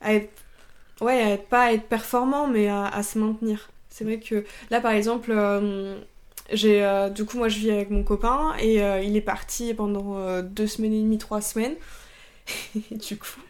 à 0.00 0.14
être... 0.14 0.30
Ouais, 1.02 1.20
à 1.20 1.30
être, 1.30 1.46
pas 1.46 1.64
à 1.64 1.72
être 1.72 1.88
performant, 1.88 2.46
mais 2.46 2.68
à, 2.68 3.02
se 3.02 3.18
maintenir. 3.18 3.70
C'est 3.90 4.04
vrai 4.04 4.20
que 4.20 4.44
là, 4.70 4.80
par 4.80 4.92
exemple, 4.92 5.32
euh, 5.32 5.98
euh, 6.64 7.08
du 7.10 7.24
coup, 7.24 7.36
moi, 7.36 7.48
je 7.48 7.58
vis 7.58 7.70
avec 7.70 7.90
mon 7.90 8.04
copain 8.04 8.54
et 8.60 8.82
euh, 8.82 9.00
il 9.00 9.16
est 9.16 9.20
parti 9.22 9.74
pendant 9.74 10.40
deux 10.42 10.66
semaines 10.66 10.94
et 10.94 11.02
demie, 11.02 11.18
trois 11.18 11.40
semaines. 11.40 11.74
Du 12.90 13.16
coup, 13.18 13.40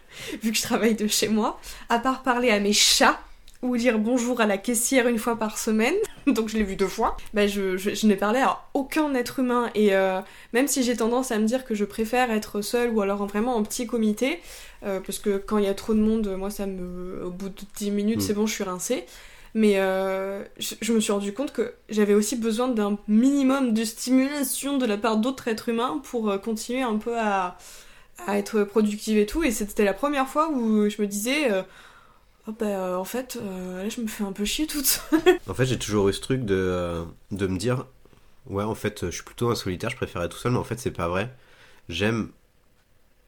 vu 0.42 0.50
que 0.50 0.56
je 0.56 0.62
travaille 0.62 0.94
de 0.94 1.06
chez 1.06 1.28
moi, 1.28 1.61
à 1.88 1.99
part 1.99 2.23
parler 2.23 2.50
à 2.50 2.61
mes 2.61 2.73
chats 2.73 3.18
ou 3.62 3.76
dire 3.76 3.99
bonjour 3.99 4.40
à 4.40 4.47
la 4.47 4.59
caissière 4.59 5.07
une 5.07 5.19
fois 5.19 5.37
par 5.37 5.57
semaine, 5.59 5.95
donc 6.26 6.49
je 6.49 6.57
l'ai 6.57 6.64
vu 6.64 6.75
deux 6.76 6.88
fois, 6.88 7.16
bah 7.33 7.47
je, 7.47 7.76
je, 7.76 7.95
je 7.95 8.07
n'ai 8.07 8.16
parlé 8.16 8.40
à 8.40 8.61
aucun 8.75 9.14
être 9.14 9.38
humain. 9.38 9.71
Et 9.75 9.95
euh, 9.95 10.21
même 10.52 10.66
si 10.69 10.83
j'ai 10.83 10.97
tendance 10.97 11.31
à 11.31 11.38
me 11.38 11.47
dire 11.47 11.64
que 11.64 11.75
je 11.75 11.85
préfère 11.85 12.31
être 12.33 12.61
seule 12.61 12.90
ou 12.90 13.00
alors 13.00 13.25
vraiment 13.26 13.54
en 13.57 13.62
petit 13.62 13.87
comité, 13.87 14.40
euh, 14.85 14.99
parce 15.00 15.19
que 15.21 15.37
quand 15.38 15.59
il 15.59 15.64
y 15.64 15.69
a 15.69 15.75
trop 15.75 15.95
de 15.95 16.00
monde, 16.00 16.35
moi, 16.37 16.50
ça 16.50 16.66
me. 16.66 17.25
Au 17.25 17.31
bout 17.31 17.50
de 17.50 17.54
10 17.76 17.90
minutes, 17.92 18.19
Mm. 18.19 18.21
c'est 18.21 18.35
bon, 18.35 18.47
je 18.47 18.52
suis 18.54 18.64
rincée. 18.64 19.04
Mais 19.54 19.75
euh, 19.76 20.42
je, 20.59 20.75
je 20.81 20.92
me 20.92 20.99
suis 21.00 21.12
rendu 21.12 21.33
compte 21.35 21.52
que 21.52 21.75
j'avais 21.90 22.14
aussi 22.14 22.37
besoin 22.37 22.69
d'un 22.69 22.99
minimum 23.07 23.75
de 23.75 23.85
stimulation 23.85 24.78
de 24.78 24.87
la 24.87 24.97
part 24.97 25.19
d'autres 25.19 25.47
êtres 25.47 25.69
humains 25.69 26.00
pour 26.04 26.40
continuer 26.40 26.81
un 26.83 26.97
peu 26.97 27.19
à, 27.19 27.59
à 28.26 28.38
être 28.38 28.64
productive 28.64 29.19
et 29.19 29.26
tout. 29.26 29.45
Et 29.45 29.50
c'était 29.50 29.85
la 29.85 29.92
première 29.95 30.26
fois 30.26 30.49
où 30.50 30.88
je 30.88 31.00
me 31.02 31.07
disais, 31.07 31.49
oh 32.49 32.53
bah, 32.59 32.67
euh, 32.67 32.97
en 32.97 33.05
fait, 33.05 33.39
euh, 33.41 33.83
là 33.83 33.89
je 33.89 34.01
me 34.01 34.07
fais 34.07 34.25
un 34.25 34.33
peu 34.33 34.45
chier 34.45 34.67
toute 34.67 34.87
seule. 34.87 35.21
En 35.49 35.55
fait, 35.55 35.67
j'ai 35.67 35.79
toujours 35.79 36.09
eu 36.09 36.13
ce 36.13 36.21
truc 36.21 36.45
de, 36.45 36.55
euh, 36.55 37.05
de 37.31 37.47
me 37.47 37.59
dire 37.59 37.87
Ouais, 38.47 38.65
en 38.65 38.75
fait, 38.75 39.07
je 39.07 39.11
suis 39.11 39.23
plutôt 39.23 39.51
un 39.51 39.55
solitaire, 39.55 39.91
je 39.91 39.97
préfère 39.97 40.23
être 40.23 40.33
tout 40.33 40.39
seul, 40.39 40.53
mais 40.53 40.59
en 40.59 40.65
fait, 40.65 40.79
c'est 40.81 40.91
pas 40.91 41.09
vrai. 41.09 41.33
J'aime 41.89 42.31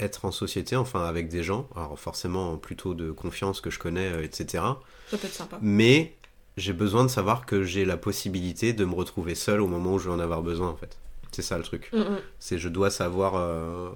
être 0.00 0.25
en 0.25 0.33
société, 0.33 0.75
enfin, 0.76 1.04
avec 1.04 1.28
des 1.28 1.44
gens, 1.44 1.68
alors 1.76 1.99
forcément 1.99 2.56
plutôt 2.56 2.94
de 2.94 3.12
confiance 3.12 3.61
que 3.61 3.71
je 3.71 3.78
connais, 3.78 4.25
etc. 4.25 4.64
Ça 5.09 5.18
peut 5.18 5.26
être 5.28 5.33
sympa. 5.35 5.59
Mais 5.62 6.16
j'ai 6.56 6.73
besoin 6.73 7.04
de 7.04 7.09
savoir 7.09 7.47
que 7.47 7.62
j'ai 7.62 7.85
la 7.85 7.97
possibilité 7.97 8.73
de 8.73 8.85
me 8.85 8.94
retrouver 8.94 9.35
seul 9.37 9.61
au 9.61 9.68
moment 9.68 9.94
où 9.94 9.99
je 10.00 10.09
vais 10.09 10.14
en 10.14 10.18
avoir 10.21 10.42
besoin, 10.42 10.68
en 10.68 10.76
fait. 10.76 10.99
C'est 11.30 11.42
ça 11.42 11.57
le 11.59 11.64
truc. 11.64 11.90
Mm, 11.92 11.98
mm. 12.00 12.18
C'est 12.40 12.59
je 12.59 12.68
dois 12.68 12.90
savoir. 12.90 13.35
euh, 13.37 13.90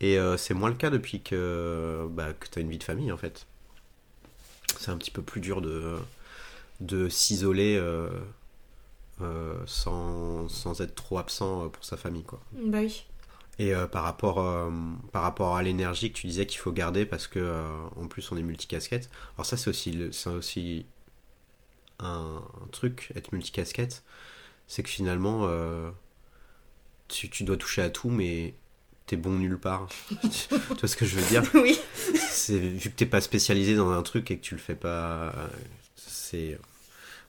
Et 0.00 0.18
euh, 0.18 0.36
c'est 0.36 0.54
moins 0.54 0.68
le 0.70 0.74
cas 0.76 0.90
depuis 0.90 1.22
que, 1.22 2.06
bah, 2.10 2.32
que 2.32 2.48
tu 2.48 2.58
as 2.58 2.62
une 2.62 2.70
vie 2.70 2.78
de 2.78 2.84
famille, 2.84 3.12
en 3.12 3.16
fait. 3.16 3.46
C'est 4.82 4.90
un 4.90 4.96
petit 4.98 5.10
peu 5.10 5.22
plus 5.22 5.40
dur 5.40 5.60
de, 5.62 5.96
de 6.80 7.08
s'isoler 7.08 7.76
euh, 7.76 8.08
euh, 9.20 9.54
sans, 9.66 10.48
sans 10.48 10.80
être 10.80 10.94
trop 10.94 11.18
absent 11.18 11.64
euh, 11.64 11.68
pour 11.68 11.84
sa 11.84 11.96
famille, 11.96 12.24
quoi. 12.24 12.40
Bah 12.52 12.80
oui. 12.80 13.04
Et 13.58 13.72
par, 13.92 14.02
rapport, 14.04 14.36
par 15.12 15.22
rapport 15.22 15.56
à 15.56 15.62
l'énergie 15.62 16.10
que 16.10 16.16
tu 16.18 16.26
disais 16.26 16.46
qu'il 16.46 16.58
faut 16.58 16.72
garder 16.72 17.04
parce 17.04 17.28
que 17.28 17.62
en 17.96 18.08
plus 18.08 18.32
on 18.32 18.36
est 18.38 18.42
multicasquette. 18.42 19.10
Alors 19.36 19.44
ça 19.44 19.58
c'est 19.58 19.68
aussi, 19.68 19.92
le- 19.92 20.10
c'est 20.10 20.30
aussi 20.30 20.86
un, 22.00 22.42
un 22.62 22.66
truc, 22.72 23.12
être 23.14 23.30
multicasquette, 23.32 24.02
c'est 24.68 24.82
que 24.82 24.88
finalement 24.88 25.46
tu, 27.08 27.28
tu 27.28 27.44
dois 27.44 27.56
toucher 27.56 27.82
à 27.82 27.90
tout 27.90 28.10
mais 28.10 28.54
t'es 29.12 29.18
bon 29.18 29.32
nulle 29.32 29.58
part. 29.58 29.88
tu 30.08 30.54
vois 30.78 30.88
ce 30.88 30.96
que 30.96 31.04
je 31.04 31.16
veux 31.16 31.28
dire 31.28 31.42
oui. 31.52 31.78
c'est 32.30 32.58
vu 32.58 32.88
que 32.88 32.94
t'es 32.96 33.04
pas 33.04 33.20
spécialisé 33.20 33.74
dans 33.76 33.90
un 33.90 34.02
truc 34.02 34.30
et 34.30 34.38
que 34.38 34.42
tu 34.42 34.54
le 34.54 34.60
fais 34.60 34.74
pas 34.74 35.34
c'est 35.96 36.58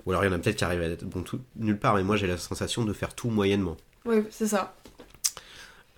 ou 0.06 0.12
alors 0.12 0.24
il 0.24 0.28
y 0.28 0.30
en 0.30 0.34
a 0.34 0.40
peut-être 0.40 0.56
qui 0.56 0.64
arrivent 0.64 0.82
à 0.82 0.86
être 0.86 1.04
bon 1.04 1.24
tout, 1.24 1.42
nulle 1.58 1.78
part 1.78 1.96
mais 1.96 2.04
moi 2.04 2.16
j'ai 2.16 2.26
la 2.28 2.38
sensation 2.38 2.86
de 2.86 2.94
faire 2.94 3.14
tout 3.14 3.30
moyennement 3.30 3.76
Oui, 4.06 4.24
c'est 4.30 4.48
ça. 4.48 4.78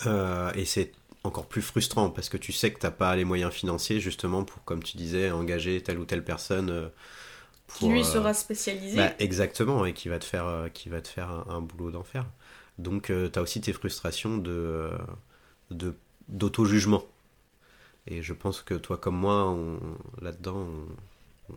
Euh, 0.08 0.52
et 0.56 0.66
c'est 0.66 0.92
encore 1.24 1.46
plus 1.46 1.62
frustrant 1.62 2.10
parce 2.10 2.30
que 2.30 2.38
tu 2.38 2.52
sais 2.52 2.74
que 2.74 2.80
t'as 2.80 2.90
pas 2.90 3.16
les 3.16 3.26
moyens 3.26 3.54
financiers 3.54 4.00
justement 4.00 4.44
pour 4.44 4.64
comme 4.64 4.82
tu 4.82 4.98
disais 4.98 5.30
engager 5.30 5.82
telle 5.84 6.00
ou 6.00 6.06
telle 6.06 6.24
personne 6.24 6.72
euh, 6.72 6.88
Qui 7.76 7.90
lui 7.90 8.02
euh, 8.02 8.04
sera 8.04 8.34
spécialisé. 8.34 8.98
bah, 8.98 9.14
exactement 9.20 9.86
et 9.86 9.94
qui 9.94 10.10
va 10.10 10.18
te 10.18 10.26
faire 10.26 10.68
qui 10.74 10.90
va 10.90 11.00
te 11.02 11.08
faire 11.10 11.30
un, 11.30 11.46
un 11.48 11.62
boulot 11.62 11.92
d'enfer 11.92 12.26
donc 12.78 13.10
euh, 13.10 13.30
t'as 13.30 13.42
aussi 13.42 13.62
tes 13.62 13.72
frustrations 13.72 14.38
de 14.38 14.52
euh, 14.52 14.90
de 15.72 15.96
d'auto 16.28 16.66
jugement 16.66 17.04
et 18.08 18.22
je 18.22 18.34
pense 18.34 18.62
que 18.62 18.74
toi 18.76 18.98
comme 18.98 19.16
moi 19.18 19.50
on- 19.50 19.80
là-dedans 20.22 20.68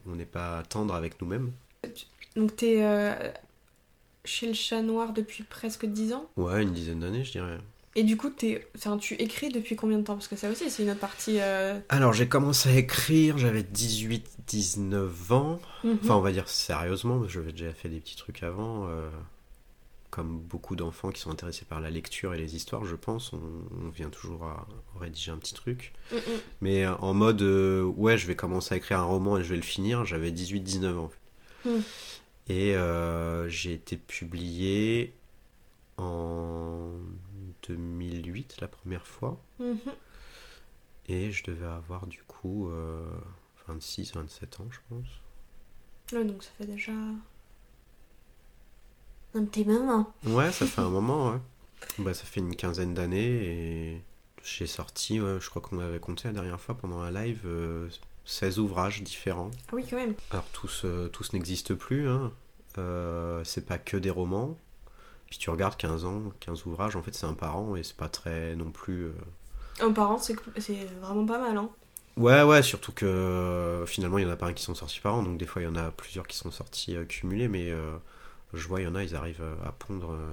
on- 0.06 0.14
n'est 0.14 0.26
pas 0.26 0.62
tendre 0.68 0.94
avec 0.94 1.20
nous-mêmes 1.20 1.52
Donc 2.36 2.56
t'es 2.56 2.82
euh, 2.82 3.14
chez 4.24 4.46
le 4.48 4.52
chat 4.54 4.82
noir 4.82 5.12
depuis 5.12 5.44
presque 5.44 5.86
10 5.86 6.12
ans? 6.12 6.28
ouais 6.36 6.62
une 6.62 6.72
dizaine 6.72 7.00
d'années 7.00 7.24
je 7.24 7.32
dirais 7.32 7.58
Et 7.96 8.04
du 8.04 8.16
coup, 8.16 8.30
t'es, 8.30 8.66
enfin, 8.76 8.96
tu 8.98 9.14
écris 9.14 9.48
depuis 9.48 9.74
combien 9.74 9.98
de 9.98 10.04
temps? 10.04 10.14
Parce 10.14 10.28
que 10.28 10.36
ça 10.36 10.50
aussi, 10.50 10.70
c'est 10.70 10.82
une 10.84 10.90
autre 10.90 11.00
partie. 11.00 11.40
euh, 11.40 11.80
alors 11.88 12.12
j'ai 12.12 12.28
commencé 12.28 12.68
à 12.68 12.74
écrire 12.76 13.38
j'avais 13.38 13.62
18 13.62 14.26
19 14.46 15.32
ans 15.32 15.58
mhm. 15.84 15.98
Enfin, 16.02 16.14
on 16.16 16.20
va 16.20 16.30
dire 16.32 16.48
sérieusement, 16.48 17.16
parce 17.18 17.28
que 17.28 17.34
j'avais 17.40 17.52
déjà 17.52 17.72
fait 17.72 17.88
des 17.88 18.00
petits 18.00 18.16
trucs 18.16 18.42
avant. 18.42 18.86
euh, 18.88 19.08
comme 20.10 20.38
beaucoup 20.38 20.76
d'enfants 20.76 21.10
qui 21.10 21.20
sont 21.20 21.30
intéressés 21.30 21.64
par 21.64 21.80
la 21.80 21.90
lecture 21.90 22.34
et 22.34 22.38
les 22.38 22.56
histoires, 22.56 22.84
je 22.84 22.96
pense, 22.96 23.32
on, 23.32 23.40
on 23.84 23.88
vient 23.90 24.10
toujours 24.10 24.44
à 24.44 24.66
rédiger 24.98 25.30
un 25.30 25.38
petit 25.38 25.54
truc. 25.54 25.92
Mm, 26.12 26.16
mm. 26.16 26.20
Mais 26.60 26.84
euh, 26.84 26.94
en 26.96 27.14
mode, 27.14 27.42
euh, 27.42 27.82
ouais, 27.82 28.16
je 28.16 28.26
vais 28.26 28.36
commencer 28.36 28.74
à 28.74 28.78
écrire 28.78 29.00
un 29.00 29.04
roman 29.04 29.38
et 29.38 29.44
je 29.44 29.50
vais 29.50 29.56
le 29.56 29.62
finir, 29.62 30.04
j'avais 30.04 30.30
18-19 30.30 30.96
ans. 30.96 31.10
Mm. 31.64 31.70
Et 32.48 32.74
euh, 32.76 33.48
j'ai 33.48 33.74
été 33.74 33.96
publié 33.96 35.12
en 35.98 36.92
2008 37.66 38.60
la 38.60 38.68
première 38.68 39.06
fois. 39.06 39.38
Mhm. 39.58 39.78
Et 41.08 41.30
je 41.30 41.44
devais 41.44 41.66
avoir 41.66 42.06
du 42.06 42.22
coup 42.22 42.68
euh, 42.70 43.06
26-27 43.68 44.62
ans, 44.62 44.68
je 44.70 44.78
pense. 44.88 45.08
Ouais, 46.12 46.24
donc 46.24 46.42
ça 46.42 46.50
fait 46.56 46.66
déjà. 46.66 46.92
Un 49.34 49.44
petit 49.44 49.64
moment. 49.64 50.12
Ouais, 50.26 50.50
ça 50.52 50.66
fait 50.66 50.80
un 50.80 50.88
moment, 50.88 51.30
ouais. 51.30 51.38
Bah, 51.98 52.14
ça 52.14 52.24
fait 52.24 52.40
une 52.40 52.56
quinzaine 52.56 52.94
d'années 52.94 53.26
et 53.96 54.02
j'ai 54.42 54.66
sorti, 54.66 55.20
ouais, 55.20 55.38
je 55.40 55.48
crois 55.50 55.60
qu'on 55.62 55.78
avait 55.80 56.00
compté 56.00 56.28
la 56.28 56.34
dernière 56.34 56.60
fois 56.60 56.76
pendant 56.76 57.00
un 57.00 57.10
live, 57.10 57.42
euh, 57.44 57.88
16 58.24 58.58
ouvrages 58.58 59.02
différents. 59.02 59.50
Ah 59.68 59.72
oui, 59.74 59.84
quand 59.88 59.96
même. 59.96 60.14
Alors 60.30 60.44
tous, 60.52 60.82
euh, 60.84 61.08
tous 61.08 61.32
n'existent 61.32 61.74
plus, 61.76 62.08
hein. 62.08 62.32
Euh, 62.78 63.42
c'est 63.44 63.66
pas 63.66 63.78
que 63.78 63.96
des 63.96 64.10
romans. 64.10 64.56
Puis 65.28 65.38
tu 65.38 65.50
regardes 65.50 65.76
15 65.76 66.04
ans, 66.04 66.22
15 66.40 66.64
ouvrages, 66.66 66.96
en 66.96 67.02
fait 67.02 67.14
c'est 67.14 67.26
un 67.26 67.34
par 67.34 67.56
an 67.58 67.76
et 67.76 67.82
c'est 67.82 67.96
pas 67.96 68.08
très 68.08 68.56
non 68.56 68.70
plus... 68.70 69.04
euh, 69.06 69.12
Un 69.80 69.92
parent, 69.92 70.18
c'est, 70.18 70.34
c'est 70.58 70.86
vraiment 71.02 71.26
pas 71.26 71.38
mal, 71.38 71.56
hein. 71.56 71.68
Ouais, 72.16 72.42
ouais, 72.42 72.62
surtout 72.62 72.92
que 72.92 73.04
euh, 73.06 73.86
finalement 73.86 74.18
il 74.18 74.24
y 74.24 74.26
en 74.26 74.30
a 74.30 74.36
pas 74.36 74.46
un 74.46 74.52
qui 74.54 74.64
sont 74.64 74.74
sortis 74.74 75.00
par 75.00 75.14
an, 75.14 75.22
donc 75.22 75.38
des 75.38 75.46
fois 75.46 75.60
il 75.62 75.66
y 75.66 75.68
en 75.68 75.76
a 75.76 75.90
plusieurs 75.90 76.26
qui 76.26 76.36
sont 76.36 76.50
sortis 76.50 76.96
cumulés, 77.08 77.46
mais 77.48 77.70
je 78.54 78.66
vois, 78.68 78.80
il 78.80 78.84
y 78.84 78.86
en 78.86 78.94
a, 78.94 79.02
ils 79.02 79.14
arrivent 79.14 79.42
euh, 79.42 79.54
à 79.68 79.72
pondre... 79.72 80.12
euh, 80.12 80.30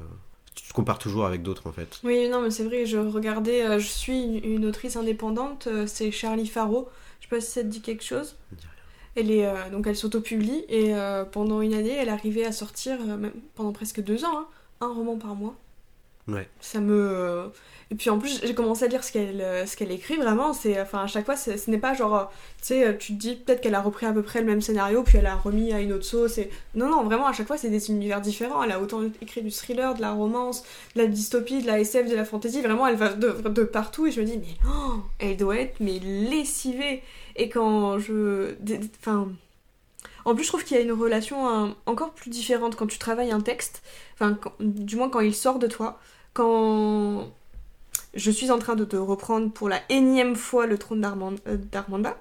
Tu 0.56 0.68
te 0.68 0.74
compares 0.74 1.00
toujours 1.00 1.26
avec 1.26 1.42
d'autres 1.42 1.68
en 1.68 1.72
fait. 1.72 2.00
Oui, 2.04 2.28
non, 2.30 2.42
mais 2.42 2.52
c'est 2.52 2.64
vrai, 2.64 2.86
je 2.86 2.98
regardais. 2.98 3.64
euh, 3.66 3.80
je 3.80 3.88
suis 3.88 4.38
une, 4.40 4.66
autrice 4.66 4.96
indépendante, 4.96 5.68
euh, 5.68 5.86
c'est 5.88 6.12
Charlie 6.12 6.48
Faro. 6.48 6.90
Je 7.20 7.26
sais 7.26 7.30
pas 7.36 7.42
si 7.42 7.52
ça 7.52 7.62
te 7.62 7.68
dit 7.68 7.82
quelque 7.82 8.04
chose. 8.04 8.36
Elle 9.16 9.32
est 9.32 9.46
euh, 9.46 9.70
donc 9.72 9.88
elle 9.88 9.96
s'auto-publie 9.96 10.66
et 10.68 10.94
euh, 10.94 11.24
pendant 11.24 11.62
une 11.62 11.74
année, 11.74 11.94
elle 11.96 12.10
arrivait 12.10 12.46
à 12.46 12.52
sortir, 12.52 12.98
euh, 13.02 13.16
même 13.18 13.32
pendant 13.56 13.72
presque 13.72 14.02
deux 14.02 14.26
ans, 14.26 14.38
hein, 14.40 14.48
un 14.82 14.94
roman 14.94 15.18
par 15.18 15.36
mois. 15.36 15.56
Ouais. 16.28 16.48
Ça 16.60 16.80
me. 16.80 17.52
Et 17.92 17.96
puis 17.96 18.10
en 18.10 18.18
plus, 18.18 18.42
j'ai 18.44 18.56
commencé 18.56 18.84
à 18.86 18.88
lire 18.88 19.04
ce 19.04 19.12
qu'elle 19.12 19.42
euh, 19.42 19.66
ce 19.68 19.78
qu'elle 19.78 19.92
écrit 19.92 20.16
vraiment. 20.16 20.54
C'est 20.54 20.82
enfin 20.82 21.04
à 21.04 21.08
chaque 21.08 21.26
fois, 21.26 21.36
ce 21.36 21.70
n'est 21.70 21.78
pas 21.78 21.94
genre, 21.94 22.16
euh, 22.16 22.24
tu 22.60 22.68
sais, 22.68 22.88
euh, 22.88 22.94
tu 22.98 23.14
te 23.14 23.20
dis 23.20 23.36
peut-être 23.36 23.62
qu'elle 23.62 23.76
a 23.76 23.82
repris 23.82 24.08
à 24.08 24.12
peu 24.12 24.24
près 24.24 24.40
le 24.40 24.48
même 24.48 24.62
scénario, 24.62 25.04
puis 25.04 25.20
elle 25.20 25.28
a 25.28 25.36
remis 25.36 25.72
à 25.72 25.80
une 25.82 25.94
autre 25.94 26.04
sauce. 26.06 26.40
Et 26.40 26.50
non, 26.74 26.90
non, 26.90 27.04
vraiment 27.04 27.28
à 27.28 27.34
chaque 27.34 27.46
fois, 27.46 27.58
c'est 27.58 27.70
des 27.70 27.92
univers 27.92 28.22
différents. 28.22 28.64
Elle 28.64 28.72
a 28.72 28.82
autant 28.82 29.02
écrit 29.22 29.44
du 29.44 29.52
thriller, 29.52 29.94
de 29.94 30.02
la 30.02 30.14
romance, 30.14 30.64
de 30.96 31.02
la 31.02 31.08
dystopie, 31.08 31.62
de 31.62 31.68
la 31.68 31.80
SF, 31.80 32.10
de 32.10 32.16
la 32.16 32.26
fantasy. 32.26 32.62
Vraiment, 32.62 32.88
elle 32.88 32.96
va 32.96 33.10
de, 33.14 33.64
partout. 33.64 34.08
Et 34.08 34.12
je 34.12 34.20
me 34.20 34.26
dis, 34.26 34.38
mais 34.40 34.58
oh, 34.68 34.96
elle 35.20 35.38
doit 35.38 35.58
être 35.58 35.80
mais 35.80 36.00
lessivée. 36.00 37.04
Et 37.36 37.50
quand 37.50 38.00
je, 38.00 38.56
enfin. 39.00 39.30
En 40.26 40.34
plus, 40.34 40.44
je 40.44 40.50
trouve 40.50 40.64
qu'il 40.64 40.76
y 40.76 40.80
a 40.80 40.84
une 40.84 40.92
relation 40.92 41.48
hein, 41.48 41.76
encore 41.86 42.12
plus 42.14 42.32
différente 42.32 42.76
quand 42.76 42.88
tu 42.88 42.98
travailles 42.98 43.30
un 43.30 43.42
texte, 43.42 43.84
enfin, 44.16 44.40
du 44.60 44.96
moins 44.96 45.08
quand 45.08 45.20
il 45.20 45.36
sort 45.36 45.60
de 45.60 45.68
toi. 45.68 46.00
Quand 46.36 47.32
je 48.14 48.30
suis 48.30 48.52
en 48.52 48.60
train 48.60 48.76
de 48.76 48.86
te 48.86 48.96
reprendre 48.96 49.52
pour 49.52 49.70
la 49.70 49.82
énième 49.90 50.36
fois 50.36 50.68
le 50.68 50.78
trône 50.78 51.04
euh, 51.48 51.58
d'Armanda, 51.72 52.16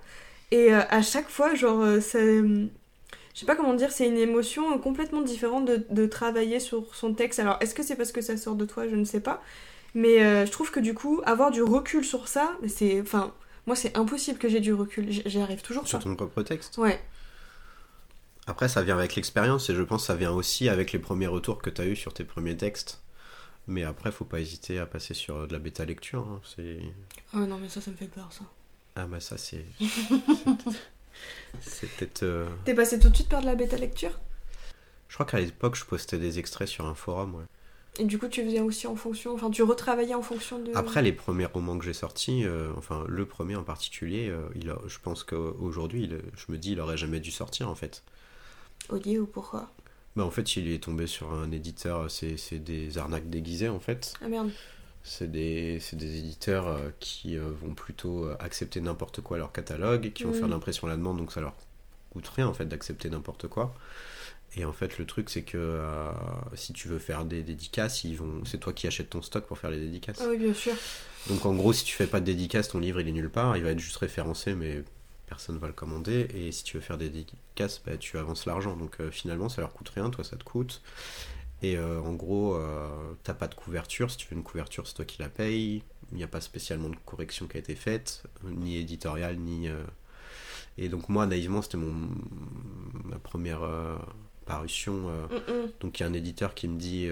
et 0.50 0.72
euh, 0.72 0.80
à 0.88 1.02
chaque 1.02 1.28
fois, 1.28 1.54
genre, 1.54 1.82
euh, 1.82 2.00
ça. 2.00 2.18
Je 2.20 3.40
sais 3.40 3.46
pas 3.46 3.56
comment 3.56 3.74
dire, 3.74 3.90
c'est 3.90 4.06
une 4.06 4.16
émotion 4.16 4.72
euh, 4.72 4.78
complètement 4.78 5.20
différente 5.20 5.64
de, 5.64 5.84
de 5.90 6.06
travailler 6.06 6.60
sur 6.60 6.94
son 6.94 7.12
texte. 7.12 7.40
Alors, 7.40 7.58
est-ce 7.60 7.74
que 7.74 7.82
c'est 7.82 7.96
parce 7.96 8.12
que 8.12 8.20
ça 8.20 8.36
sort 8.36 8.54
de 8.54 8.64
toi? 8.64 8.86
Je 8.88 8.94
ne 8.94 9.04
sais 9.04 9.18
pas. 9.20 9.42
Mais 9.94 10.22
euh, 10.22 10.46
je 10.46 10.52
trouve 10.52 10.70
que 10.70 10.78
du 10.80 10.94
coup, 10.94 11.20
avoir 11.24 11.50
du 11.50 11.62
recul 11.62 12.04
sur 12.04 12.28
ça, 12.28 12.52
c'est. 12.68 13.00
Enfin, 13.00 13.32
moi, 13.66 13.74
c'est 13.74 13.96
impossible 13.96 14.38
que 14.38 14.48
j'ai 14.48 14.60
du 14.60 14.72
recul. 14.72 15.06
J'y 15.10 15.40
arrive 15.40 15.62
toujours 15.62 15.88
Sur 15.88 15.98
pas. 15.98 16.04
ton 16.04 16.14
propre 16.14 16.42
texte? 16.42 16.78
Ouais. 16.78 17.00
Après, 18.46 18.68
ça 18.68 18.82
vient 18.82 18.96
avec 18.96 19.16
l'expérience 19.16 19.68
et 19.70 19.74
je 19.74 19.82
pense 19.82 20.02
que 20.02 20.06
ça 20.06 20.14
vient 20.14 20.32
aussi 20.32 20.68
avec 20.68 20.92
les 20.92 21.00
premiers 21.00 21.26
retours 21.26 21.60
que 21.62 21.70
tu 21.70 21.80
as 21.80 21.86
eu 21.86 21.96
sur 21.96 22.14
tes 22.14 22.24
premiers 22.24 22.56
textes. 22.56 23.00
Mais 23.66 23.84
après, 23.84 24.12
faut 24.12 24.24
pas 24.24 24.40
hésiter 24.40 24.78
à 24.78 24.86
passer 24.86 25.14
sur 25.14 25.46
de 25.48 25.52
la 25.52 25.58
bêta 25.58 25.84
lecture. 25.84 26.20
hein. 26.28 26.40
C'est 26.44 26.78
Oh 27.34 27.38
non, 27.46 27.58
mais 27.58 27.68
ça, 27.68 27.80
ça 27.80 27.90
me 27.90 27.96
fait 27.96 28.06
peur, 28.08 28.30
ça. 28.32 28.44
ah 28.96 29.06
bah 29.06 29.20
ça 29.20 29.36
c'est 29.38 29.64
c'est 31.60 31.88
peut-être. 31.96 32.22
euh, 32.22 32.48
T'es 32.64 32.74
passé 32.74 32.98
tout 32.98 33.08
de 33.08 33.14
suite 33.14 33.28
par 33.28 33.40
de 33.40 33.46
la 33.46 33.54
bêta 33.54 33.76
lecture? 33.76 34.18
Je 35.08 35.14
crois 35.14 35.26
qu'à 35.26 35.40
l'époque, 35.40 35.76
je 35.76 35.84
postais 35.84 36.18
des 36.18 36.38
extraits 36.38 36.68
sur 36.68 36.86
un 36.86 36.94
forum. 36.94 37.34
ouais. 37.36 37.44
Et 37.98 38.04
du 38.04 38.18
coup, 38.18 38.26
tu 38.26 38.44
faisais 38.44 38.60
aussi 38.60 38.86
en 38.88 38.96
fonction. 38.96 39.34
Enfin, 39.34 39.50
tu 39.50 39.62
retravaillais 39.62 40.14
en 40.14 40.22
fonction 40.22 40.58
de. 40.58 40.72
Après, 40.74 41.00
les 41.02 41.12
premiers 41.12 41.46
romans 41.46 41.78
que 41.78 41.84
j'ai 41.84 41.92
sortis, 41.92 42.44
euh, 42.44 42.72
enfin 42.76 43.04
le 43.08 43.24
premier 43.24 43.54
en 43.54 43.62
particulier, 43.62 44.28
euh, 44.28 44.48
il 44.56 44.68
a- 44.70 44.78
je 44.88 44.98
pense 44.98 45.22
qu'aujourd'hui, 45.22 46.10
je 46.36 46.52
me 46.52 46.58
dis, 46.58 46.72
il 46.72 46.80
aurait 46.80 46.96
jamais 46.96 47.20
dû 47.20 47.30
sortir 47.30 47.70
en 47.70 47.74
fait. 47.76 48.02
Olivier 48.88 49.20
ou 49.20 49.26
pourquoi? 49.26 49.70
Bah, 50.16 50.24
en 50.24 50.30
fait, 50.30 50.56
il 50.56 50.70
est 50.70 50.82
tombé 50.82 51.06
sur 51.06 51.32
un 51.32 51.50
éditeur, 51.50 52.10
c'est 52.10 52.58
des 52.62 52.98
arnaques 52.98 53.28
déguisées 53.30 53.68
en 53.68 53.80
fait. 53.80 54.14
Ah 54.22 54.28
merde. 54.28 54.50
C'est 55.02 55.30
des, 55.30 55.78
éditeurs 55.92 56.66
euh, 56.68 56.88
qui 56.98 57.36
euh, 57.36 57.50
vont 57.60 57.74
plutôt 57.74 58.24
euh, 58.24 58.36
accepter 58.40 58.80
n'importe 58.80 59.20
quoi 59.20 59.36
à 59.36 59.40
leur 59.40 59.52
catalogue, 59.52 60.12
qui 60.14 60.22
vont 60.22 60.30
Mm. 60.30 60.34
faire 60.34 60.48
l'impression 60.48 60.86
à 60.86 60.90
la 60.90 60.96
demande, 60.96 61.18
donc 61.18 61.30
ça 61.32 61.42
leur 61.42 61.54
coûte 62.10 62.26
rien 62.28 62.46
en 62.48 62.54
fait 62.54 62.64
d'accepter 62.64 63.10
n'importe 63.10 63.48
quoi. 63.48 63.74
Et 64.56 64.64
en 64.64 64.72
fait, 64.72 64.98
le 64.98 65.04
truc, 65.04 65.30
c'est 65.30 65.42
que 65.42 65.58
euh, 65.58 66.10
si 66.54 66.72
tu 66.72 66.86
veux 66.88 67.00
faire 67.00 67.24
des 67.24 67.42
dédicaces, 67.42 68.04
ils 68.04 68.16
vont, 68.16 68.44
c'est 68.44 68.58
toi 68.58 68.72
qui 68.72 68.86
achètes 68.86 69.10
ton 69.10 69.20
stock 69.20 69.44
pour 69.46 69.58
faire 69.58 69.70
les 69.70 69.80
dédicaces. 69.80 70.20
Ah 70.22 70.26
oui, 70.30 70.38
bien 70.38 70.54
sûr. 70.54 70.72
Donc 71.28 71.44
en 71.44 71.54
gros, 71.54 71.72
si 71.72 71.84
tu 71.84 71.94
fais 71.94 72.06
pas 72.06 72.20
de 72.20 72.26
dédicace, 72.26 72.68
ton 72.68 72.78
livre 72.78 73.00
il 73.00 73.08
est 73.08 73.12
nulle 73.12 73.30
part, 73.30 73.56
il 73.56 73.64
va 73.64 73.70
être 73.70 73.80
juste 73.80 73.96
référencé, 73.96 74.54
mais 74.54 74.84
personne 75.26 75.58
va 75.58 75.66
le 75.66 75.72
commander. 75.72 76.28
Et 76.34 76.52
si 76.52 76.64
tu 76.64 76.76
veux 76.76 76.82
faire 76.82 76.98
des 76.98 77.08
dédicaces, 77.08 77.82
bah, 77.84 77.96
tu 77.96 78.18
avances 78.18 78.46
l'argent. 78.46 78.76
Donc 78.76 79.00
euh, 79.00 79.10
finalement, 79.10 79.48
ça 79.48 79.60
leur 79.60 79.72
coûte 79.72 79.88
rien, 79.88 80.10
toi 80.10 80.24
ça 80.24 80.36
te 80.36 80.44
coûte. 80.44 80.82
Et 81.62 81.76
euh, 81.76 82.00
en 82.00 82.12
gros, 82.12 82.54
euh, 82.54 82.88
t'as 83.22 83.34
pas 83.34 83.48
de 83.48 83.54
couverture. 83.54 84.10
Si 84.10 84.16
tu 84.16 84.28
veux 84.28 84.36
une 84.36 84.42
couverture, 84.42 84.86
c'est 84.86 84.94
toi 84.94 85.04
qui 85.04 85.20
la 85.20 85.28
payes. 85.28 85.82
Il 86.12 86.18
n'y 86.18 86.24
a 86.24 86.28
pas 86.28 86.40
spécialement 86.40 86.88
de 86.88 86.96
correction 87.06 87.46
qui 87.46 87.56
a 87.56 87.60
été 87.60 87.74
faite, 87.74 88.24
ni 88.44 88.76
éditoriale, 88.76 89.36
ni. 89.36 89.68
Et 90.76 90.88
donc 90.88 91.08
moi, 91.08 91.26
naïvement, 91.26 91.62
c'était 91.62 91.78
mon 91.78 92.08
ma 93.04 93.18
première 93.18 93.62
parution. 94.44 95.08
Mm, 95.08 95.52
mm, 95.52 95.70
Donc 95.80 95.98
il 95.98 96.02
y 96.02 96.06
a 96.06 96.08
un 96.08 96.12
éditeur 96.12 96.54
qui 96.54 96.68
me 96.68 96.78
dit 96.78 97.08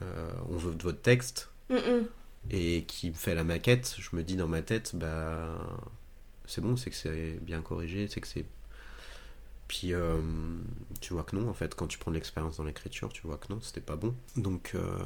on 0.00 0.56
veut 0.56 0.74
de 0.74 0.82
votre 0.82 1.00
texte 1.00 1.50
mm. 1.70 2.04
et 2.50 2.84
qui 2.84 3.08
me 3.08 3.14
fait 3.14 3.34
la 3.34 3.44
maquette, 3.44 3.96
je 3.98 4.14
me 4.14 4.22
dis 4.22 4.36
dans 4.36 4.48
ma 4.48 4.60
tête, 4.60 4.94
bah 4.94 5.58
c'est 6.46 6.60
bon, 6.60 6.76
c'est 6.76 6.90
que 6.90 6.96
c'est 6.96 7.38
bien 7.40 7.62
corrigé, 7.62 8.08
c'est 8.08 8.20
que 8.20 8.26
c'est. 8.28 8.44
Puis 9.68 9.94
euh, 9.94 10.20
tu 11.00 11.14
vois 11.14 11.24
que 11.24 11.36
non, 11.36 11.48
en 11.48 11.54
fait, 11.54 11.74
quand 11.74 11.86
tu 11.86 11.98
prends 11.98 12.10
de 12.10 12.16
l'expérience 12.16 12.58
dans 12.58 12.64
l'écriture, 12.64 13.12
tu 13.12 13.22
vois 13.26 13.38
que 13.38 13.52
non, 13.52 13.60
c'était 13.60 13.80
pas 13.80 13.96
bon. 13.96 14.14
Donc, 14.36 14.72
euh, 14.74 14.98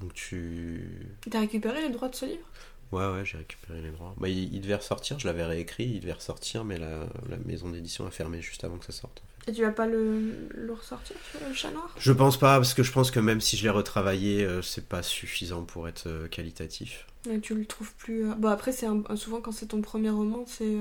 donc 0.00 0.12
tu. 0.14 1.06
T'as 1.30 1.40
récupéré 1.40 1.82
les 1.82 1.90
droits 1.90 2.08
de 2.08 2.14
ce 2.16 2.26
livre? 2.26 2.46
Ouais, 2.92 3.06
ouais, 3.12 3.24
j'ai 3.24 3.38
récupéré 3.38 3.80
les 3.80 3.90
droits. 3.92 4.14
Bah, 4.18 4.28
il, 4.28 4.52
il 4.52 4.60
devait 4.60 4.74
ressortir, 4.74 5.18
je 5.18 5.26
l'avais 5.26 5.44
réécrit, 5.44 5.84
il 5.84 6.00
devait 6.00 6.12
ressortir, 6.14 6.64
mais 6.64 6.78
la, 6.78 7.06
la 7.28 7.36
maison 7.38 7.70
d'édition 7.70 8.06
a 8.06 8.10
fermé 8.10 8.42
juste 8.42 8.64
avant 8.64 8.78
que 8.78 8.84
ça 8.84 8.92
sorte. 8.92 9.22
Et 9.48 9.52
tu 9.52 9.62
vas 9.62 9.70
pas 9.72 9.86
le, 9.86 10.20
le 10.54 10.72
ressortir 10.72 11.16
sur 11.30 11.40
le 11.48 11.54
chat 11.54 11.70
noir? 11.70 11.88
Je 11.98 12.12
pense 12.12 12.38
pas, 12.38 12.56
parce 12.56 12.74
que 12.74 12.82
je 12.82 12.92
pense 12.92 13.10
que 13.10 13.18
même 13.20 13.40
si 13.40 13.56
je 13.56 13.62
l'ai 13.64 13.70
retravaillé, 13.70 14.44
euh, 14.44 14.60
c'est 14.62 14.86
pas 14.86 15.02
suffisant 15.02 15.64
pour 15.64 15.88
être 15.88 16.06
euh, 16.06 16.28
qualitatif. 16.28 17.06
Et 17.28 17.40
tu 17.40 17.54
le 17.54 17.64
trouves 17.66 17.92
plus. 17.94 18.28
euh, 18.30 18.34
Bon, 18.34 18.48
après, 18.48 18.70
c'est 18.72 18.86
un- 18.86 19.02
souvent 19.16 19.40
quand 19.40 19.52
c'est 19.52 19.66
ton 19.66 19.80
premier 19.82 20.10
roman, 20.10 20.44
c'est. 20.46 20.76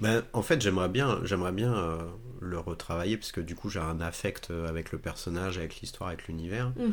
Ben, 0.00 0.22
en 0.32 0.42
fait, 0.42 0.60
j'aimerais 0.60 0.88
bien, 0.88 1.20
j'aimerais 1.24 1.52
bien 1.52 1.98
le 2.40 2.58
retravailler 2.58 3.16
parce 3.16 3.32
que 3.32 3.40
du 3.40 3.54
coup, 3.54 3.70
j'ai 3.70 3.80
un 3.80 4.00
affect 4.00 4.50
avec 4.50 4.92
le 4.92 4.98
personnage, 4.98 5.58
avec 5.58 5.80
l'histoire, 5.80 6.08
avec 6.10 6.28
l'univers. 6.28 6.72
mhm. 6.78 6.92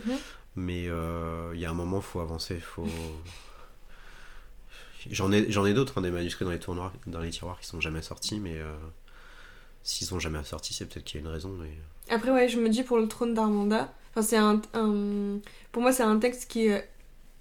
Mais 0.55 0.83
il 0.83 1.59
y 1.59 1.65
a 1.65 1.69
un 1.69 1.73
moment, 1.73 2.01
faut 2.01 2.19
avancer, 2.21 2.59
faut. 2.59 2.87
J'en 5.11 5.31
ai, 5.33 5.51
j'en 5.51 5.65
ai 5.65 5.73
d'autres, 5.73 5.97
hein, 5.97 6.01
des 6.01 6.11
manuscrits 6.11 6.45
dans 6.45 6.51
les 6.51 6.59
tournoirs, 6.59 6.93
dans 7.07 7.19
les 7.19 7.29
tiroirs 7.29 7.59
qui 7.59 7.67
sont 7.67 7.81
jamais 7.81 8.01
sortis, 8.01 8.39
mais 8.39 8.57
s'ils 9.83 10.07
sont 10.07 10.19
jamais 10.19 10.43
sortis, 10.43 10.73
c'est 10.73 10.85
peut-être 10.85 11.05
qu'il 11.05 11.19
y 11.21 11.23
a 11.23 11.27
une 11.27 11.31
raison. 11.33 11.51
Après, 12.09 12.31
ouais, 12.31 12.49
je 12.49 12.59
me 12.59 12.69
dis 12.69 12.83
pour 12.83 12.97
le 12.97 13.07
trône 13.07 13.33
d'Armanda, 13.33 13.93
enfin, 14.11 14.21
c'est 14.21 14.37
un, 14.37 14.61
un- 14.73 15.39
Pour 15.71 15.81
moi, 15.81 15.91
c'est 15.91 16.03
un 16.03 16.17
texte 16.19 16.49
qui 16.49 16.67
est 16.67 16.87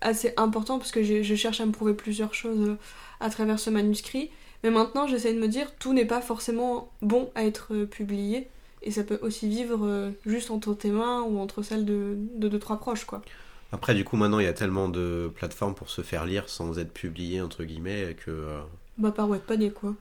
assez 0.00 0.33
important 0.37 0.78
parce 0.78 0.90
que 0.90 1.02
je 1.02 1.35
cherche 1.35 1.61
à 1.61 1.66
me 1.66 1.72
prouver 1.72 1.94
plusieurs 1.94 2.35
choses 2.35 2.68
euh, 2.68 2.76
à 3.20 3.31
travers 3.31 3.59
ce 3.61 3.70
manuscrit. 3.70 4.31
Mais 4.64 4.70
maintenant, 4.70 5.07
j'essaie 5.09 5.33
de 5.35 5.40
me 5.40 5.48
dire, 5.48 5.72
tout 5.78 5.92
n'est 5.92 6.05
pas 6.05 6.20
forcément 6.20 6.90
bon 7.02 7.31
à 7.35 7.44
être 7.44 7.74
euh, 7.74 7.87
publié. 7.87 8.48
Et 8.83 8.90
ça 8.90 9.05
peut 9.05 9.18
aussi 9.22 9.48
vivre 9.48 9.87
euh, 9.87 10.11
juste 10.26 10.50
entre 10.50 10.74
tes 10.74 10.90
mains 10.90 11.22
ou 11.22 11.38
entre 11.38 11.62
celles 11.62 11.85
de, 11.85 12.16
de 12.35 12.48
deux, 12.48 12.59
trois 12.59 12.78
proches, 12.78 13.05
quoi. 13.05 13.22
Après, 13.70 13.94
du 13.94 14.05
coup, 14.05 14.16
maintenant, 14.16 14.38
il 14.40 14.44
y 14.44 14.48
a 14.48 14.52
tellement 14.52 14.88
de 14.88 15.31
plateformes 15.35 15.74
pour 15.74 15.88
se 15.88 16.02
faire 16.02 16.26
lire 16.26 16.48
sans 16.48 16.78
être 16.78 16.92
publié 16.92 17.40
entre 17.40 17.64
guillemets 17.64 18.16
que. 18.24 18.61
Bah, 18.98 19.12
par 19.12 19.28
Wattpad 19.31 19.72
quoi. 19.72 19.94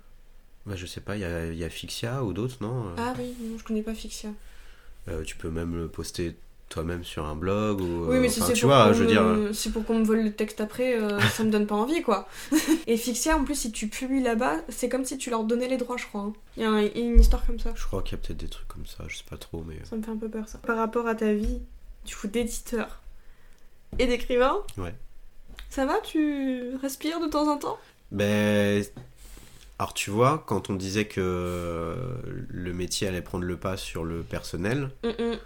Bah, 0.66 0.76
je 0.76 0.86
sais 0.86 1.02
pas, 1.02 1.16
il 1.16 1.22
y 1.22 1.26
a, 1.26 1.46
il 1.48 1.58
y 1.58 1.64
a 1.64 1.70
Fixia 1.70 2.24
ou 2.24 2.34
d'autres, 2.34 2.58
non 2.62 2.88
Euh, 2.88 2.96
Ah 2.98 3.14
oui, 3.18 3.34
non, 3.42 3.58
je 3.58 3.64
connais 3.64 3.82
pas 3.82 3.94
Fixia. 3.96 4.30
Euh, 5.08 5.24
tu 5.24 5.36
peux 5.36 5.50
même 5.50 5.76
le 5.76 5.88
poster 5.88 6.36
toi-même 6.70 7.04
sur 7.04 7.26
un 7.26 7.36
blog 7.36 7.82
ou 7.82 8.06
Oui, 8.08 8.20
mais 8.20 8.28
euh, 8.28 8.30
si 8.30 8.40
enfin, 8.40 8.48
c'est 8.48 8.54
tu 8.54 8.62
pour, 8.62 8.70
vois 8.76 8.88
qu'on 8.88 8.94
je 8.94 9.00
veux 9.02 9.08
dire 9.08 9.24
me- 9.24 9.52
si 9.54 9.72
pour 9.72 9.84
qu'on 9.86 10.00
me 10.00 10.06
vole 10.06 10.22
le 10.24 10.32
texte 10.32 10.62
après, 10.62 10.96
euh, 10.98 11.20
ça 11.36 11.44
me 11.44 11.50
donne 11.52 11.68
pas 11.68 11.76
envie, 11.76 12.02
quoi. 12.02 12.30
Et 12.88 12.96
Fixia, 12.96 13.36
en 13.36 13.44
plus, 13.44 13.56
si 13.56 13.72
tu 13.72 13.88
publies 13.88 14.22
là-bas, 14.24 14.58
c'est 14.70 14.88
comme 14.88 15.04
si 15.04 15.18
tu 15.18 15.30
leur 15.32 15.44
donnais 15.44 15.68
les 15.68 15.78
droits, 15.78 15.98
je 15.98 16.06
crois. 16.06 16.22
hein. 16.22 16.34
Il 16.56 16.64
y 16.64 16.66
a 16.66 16.70
un- 16.72 16.88
une 16.96 17.20
histoire 17.20 17.46
comme 17.46 17.60
ça. 17.60 17.74
je 17.76 17.84
crois 17.86 18.02
qu'il 18.04 18.14
y 18.18 18.22
a 18.22 18.24
peut-être 18.26 18.38
des 18.40 18.48
trucs 18.48 18.68
comme 18.68 18.86
ça 18.86 19.04
je 19.08 19.18
sais 19.18 19.24
pas 19.30 19.38
trop 19.38 19.64
mais 19.68 19.76
Ça 19.84 19.96
me 19.98 20.04
fait 20.04 20.12
un 20.12 20.18
peu 20.18 20.30
peur, 20.30 20.48
ça. 20.48 20.60
Par 20.60 20.78
rapport 20.78 21.08
à 21.08 21.16
ta 21.16 21.34
vie, 21.34 21.60
du 22.06 22.16
coup, 22.16 22.28
d'éditeur 22.28 23.02
et 24.00 24.06
d'écrivain, 24.08 24.58
ouais 24.78 24.94
ça 25.70 25.86
va 25.86 26.00
Tu 26.02 26.76
respires 26.82 27.20
de 27.20 27.28
temps 27.28 27.52
en 27.52 27.58
temps? 27.58 27.78
Ben 28.12 28.84
alors 29.82 29.94
tu 29.96 30.12
vois 30.12 30.44
quand 30.48 30.70
on 30.70 30.76
disait 30.76 31.06
que 31.06 31.96
le 32.50 32.74
métier 32.74 33.08
allait 33.08 33.22
prendre 33.24 33.46
le 33.46 33.58
pas 33.58 33.78
sur 33.78 34.04
le 34.04 34.22
personnel 34.22 34.92
Mm, 35.04 35.08
mm. 35.10 35.38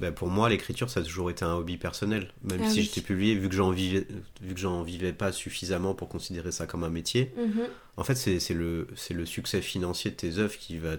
ben 0.00 0.12
pour 0.12 0.28
moi 0.28 0.48
l'écriture 0.48 0.90
ça 0.90 1.00
a 1.00 1.02
toujours 1.04 1.30
été 1.30 1.44
un 1.44 1.54
hobby 1.54 1.76
personnel 1.76 2.32
même 2.42 2.60
Ah 2.64 2.68
si 2.68 2.80
oui. 2.80 2.84
j'étais 2.84 3.00
publié 3.00 3.34
vu 3.36 3.48
que 3.48 3.54
j'en 3.54 3.70
vivais 3.70 4.06
vu 4.42 4.54
que 4.54 4.60
j'en 4.60 4.82
vivais 4.82 5.12
pas 5.12 5.30
suffisamment 5.32 5.94
pour 5.94 6.08
considérer 6.08 6.50
ça 6.52 6.66
comme 6.66 6.82
un 6.84 6.90
métier 6.90 7.32
Mhm. 7.36 7.62
en 7.96 8.02
fait 8.04 8.16
c'est 8.16 8.54
le 8.54 8.86
succès 9.24 9.62
financier 9.62 10.10
de 10.10 10.16
tes 10.16 10.38
œuvres 10.38 10.56
qui 10.58 10.78
va 10.78 10.96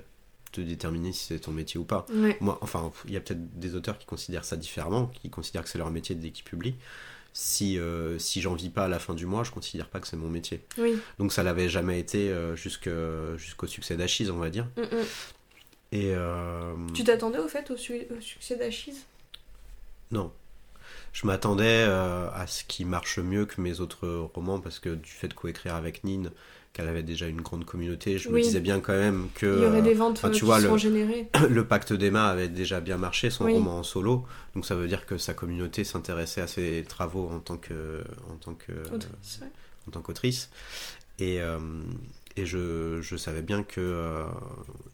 te 0.54 0.62
déterminer 0.62 1.12
si 1.12 1.26
c'est 1.26 1.40
ton 1.40 1.52
métier 1.52 1.78
ou 1.78 1.84
pas 1.84 2.06
Ouais. 2.10 2.38
moi, 2.40 2.58
enfin, 2.62 2.90
il 3.06 3.12
y 3.14 3.18
a 3.18 3.20
peut-être 3.20 3.60
des 3.60 3.76
auteurs 3.76 3.98
qui 4.00 4.06
considèrent 4.06 4.46
ça 4.46 4.56
différemment, 4.56 5.08
qui 5.22 5.30
considèrent 5.30 5.64
que 5.64 5.70
c'est 5.70 5.78
leur 5.78 5.92
métier 5.92 6.16
dès 6.16 6.30
qu'ils 6.32 6.46
publient. 6.46 6.76
Si, 7.40 7.78
euh, 7.78 8.18
si 8.18 8.42
j'en 8.42 8.56
vis 8.56 8.70
pas 8.72 8.86
à 8.86 8.88
la 8.88 8.98
fin 8.98 9.14
du 9.14 9.28
mois, 9.28 9.44
je 9.44 9.52
considère 9.52 9.88
pas 9.90 10.00
que 10.00 10.08
c'est 10.08 10.18
mon 10.18 10.28
métier. 10.28 10.62
Oui. 10.80 10.98
Donc 11.20 11.32
ça 11.32 11.44
l'avait 11.44 11.70
jamais 11.70 12.00
été 12.00 12.32
euh, 12.32 12.56
jusqu'au 12.56 13.68
succès 13.68 13.96
d'Achise, 13.96 14.32
on 14.32 14.38
va 14.40 14.50
dire. 14.50 14.66
Mm, 14.76 14.82
mm. 14.82 15.06
Et 15.92 16.12
euh, 16.16 16.74
Tu 16.96 17.04
t'attendais 17.04 17.38
au 17.38 17.48
fait 17.48 17.70
au, 17.70 17.78
su- 17.78 18.08
au 18.18 18.20
succès 18.22 18.56
d'Achise 18.56 19.06
non, 20.10 20.32
je 21.14 21.28
m'attendais 21.28 21.84
à 21.84 22.46
ce 22.48 22.64
qui 22.64 22.86
marche 22.86 23.20
mieux 23.20 23.46
que 23.46 23.60
mes 23.62 23.82
autres 23.82 24.08
romans 24.34 24.60
parce 24.62 24.80
que 24.80 24.96
du 24.96 25.12
fait 25.12 25.28
de 25.28 25.34
coécrire 25.34 25.76
avec 25.76 26.04
Nin 26.06 26.32
qu'elle 26.74 26.88
avait 26.88 27.04
déjà 27.04 27.28
une 27.28 27.42
grande 27.42 27.66
communauté. 27.66 28.18
Je 28.20 28.30
me 28.30 28.40
disais 28.42 28.60
bien 28.60 28.80
quand 28.80 28.94
même 28.94 29.30
que 29.34 29.46
Il 29.48 29.64
y 29.64 29.66
aurait 29.66 29.80
euh, 29.80 29.82
des 29.82 29.94
ventes 29.96 30.18
enfin, 30.18 30.28
euh, 30.28 30.32
tu 30.32 30.40
qui 30.42 30.46
vois, 30.46 30.60
seront 30.62 30.74
le- 30.74 30.78
générées. 30.80 31.28
le 31.50 31.66
pacte 31.68 31.92
d'Emma 31.94 32.28
avait 32.28 32.50
déjà 32.50 32.80
bien 32.82 32.98
marché, 32.98 33.30
son 33.32 33.46
Oui. 33.46 33.54
roman 33.54 33.80
en 33.80 33.84
solo. 33.84 34.26
Donc 34.54 34.66
ça 34.66 34.76
veut 34.76 34.88
dire 34.88 35.06
que 35.06 35.18
sa 35.18 35.34
communauté 35.34 35.84
s'intéressait 35.84 36.42
à 36.42 36.48
ses 36.48 36.84
travaux 36.88 37.28
en 37.30 37.40
tant 37.40 37.58
que 37.58 38.04
en 38.32 38.36
tant 38.36 38.54
que 38.54 38.72
Autre- 38.94 39.08
c'est 39.22 39.40
vrai. 39.40 39.50
en 39.88 39.92
tant 39.92 40.02
qu'autrice. 40.02 40.50
Et, 41.20 41.42
euh, 41.42 41.58
et 42.36 42.46
je, 42.46 43.00
je 43.02 43.16
savais 43.18 43.42
bien 43.42 43.64
que 43.64 43.82
euh, 43.82 44.24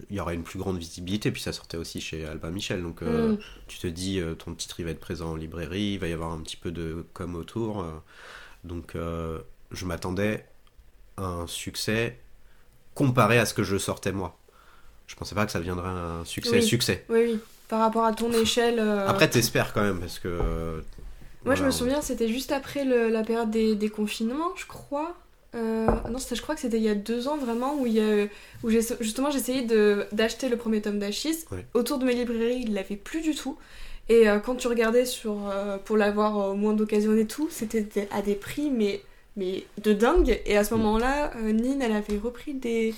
il 0.09 0.15
y 0.15 0.19
aurait 0.21 0.35
une 0.35 0.43
plus 0.43 0.59
grande 0.59 0.77
visibilité. 0.77 1.31
Puis 1.31 1.41
ça 1.41 1.51
sortait 1.51 1.75
aussi 1.75 1.99
chez 1.99 2.25
Albin 2.25 2.51
Michel. 2.51 2.81
Donc 2.81 3.01
euh, 3.01 3.33
Mm. 3.33 3.37
tu 3.67 3.77
te 3.79 3.87
dis, 3.87 4.21
euh, 4.21 4.35
ton 4.35 4.53
titre 4.55 4.79
il 4.79 4.85
va 4.85 4.91
être 4.91 5.01
présent 5.01 5.31
en 5.31 5.35
librairie, 5.35 5.93
il 5.95 5.99
va 5.99 6.07
y 6.07 6.13
avoir 6.13 6.31
un 6.31 6.39
petit 6.39 6.55
peu 6.55 6.71
de 6.71 7.05
com 7.13 7.35
autour. 7.35 7.81
euh. 7.81 7.91
donc 8.63 8.95
euh, 8.95 9.39
je 9.71 9.85
m'attendais 9.85 10.45
un 11.17 11.45
succès 11.47 12.17
comparé 12.95 13.39
à 13.39 13.45
ce 13.45 13.53
que 13.53 13.63
je 13.63 13.77
sortais 13.77 14.11
moi. 14.11 14.37
Je 15.07 15.15
pensais 15.15 15.35
pas 15.35 15.45
que 15.45 15.51
ça 15.51 15.59
deviendrait 15.59 15.89
un 15.89 16.23
succès 16.25 16.57
Oui. 16.57 16.63
succès. 16.63 17.05
Oui, 17.09 17.19
oui. 17.25 17.39
Par 17.67 17.79
rapport 17.79 18.05
à 18.05 18.13
ton 18.13 18.31
échelle. 18.31 18.79
euh, 18.79 19.07
Après 19.07 19.29
t'espères 19.29 19.73
quand 19.73 19.81
même 19.81 19.99
parce 19.99 20.19
que 20.19 20.27
euh, 20.27 20.81
Moi, 21.45 21.55
je 21.55 21.63
me 21.65 21.71
souviens, 21.71 22.01
c'était 22.01 22.27
juste 22.29 22.51
après 22.51 22.85
le- 22.85 23.09
la 23.09 23.23
période 23.23 23.49
des, 23.51 23.75
des 23.75 23.89
confinements, 23.89 24.55
je 24.55 24.65
crois. 24.65 25.15
Euh, 25.55 25.87
non, 26.09 26.17
c'était- 26.19 26.35
je 26.35 26.41
crois 26.41 26.55
que 26.55 26.61
c'était 26.61 26.77
il 26.77 26.83
y 26.83 26.89
a 26.89 26.95
deux 26.95 27.27
ans 27.27 27.37
vraiment 27.37 27.75
où, 27.79 27.85
il 27.85 27.93
y 27.93 27.99
a, 27.99 28.25
où 28.63 28.69
j'ai, 28.69 28.79
justement 29.01 29.29
j'essayais 29.29 29.61
de, 29.63 30.05
d'acheter 30.11 30.49
le 30.49 30.57
premier 30.57 30.81
tome 30.81 30.99
d'Achis. 30.99 31.45
Autour 31.73 31.99
de 31.99 32.05
mes 32.05 32.13
librairies, 32.13 32.63
il 32.67 32.73
l'avait 32.73 32.95
plus 32.95 33.21
du 33.21 33.35
tout. 33.35 33.57
Et 34.09 34.27
euh, 34.29 34.39
quand 34.39 34.55
tu 34.55 34.67
regardais 34.67 35.05
sur, 35.05 35.35
pour 35.85 35.97
l'avoir 35.97 36.51
au 36.51 36.53
moins 36.55 36.73
d'occasion 36.73 37.15
et 37.15 37.27
tout, 37.27 37.47
c'était 37.51 38.07
à 38.11 38.21
des 38.21 38.35
prix 38.35 38.69
mais, 38.71 39.01
mais 39.35 39.65
de 39.81 39.93
dingue. 39.93 40.39
Et 40.45 40.57
à 40.57 40.63
ce 40.63 40.73
moment-là, 40.75 41.31
euh, 41.37 41.51
Nine, 41.51 41.81
elle 41.81 41.91
avait 41.93 42.17
repris 42.17 42.53
des, 42.53 42.93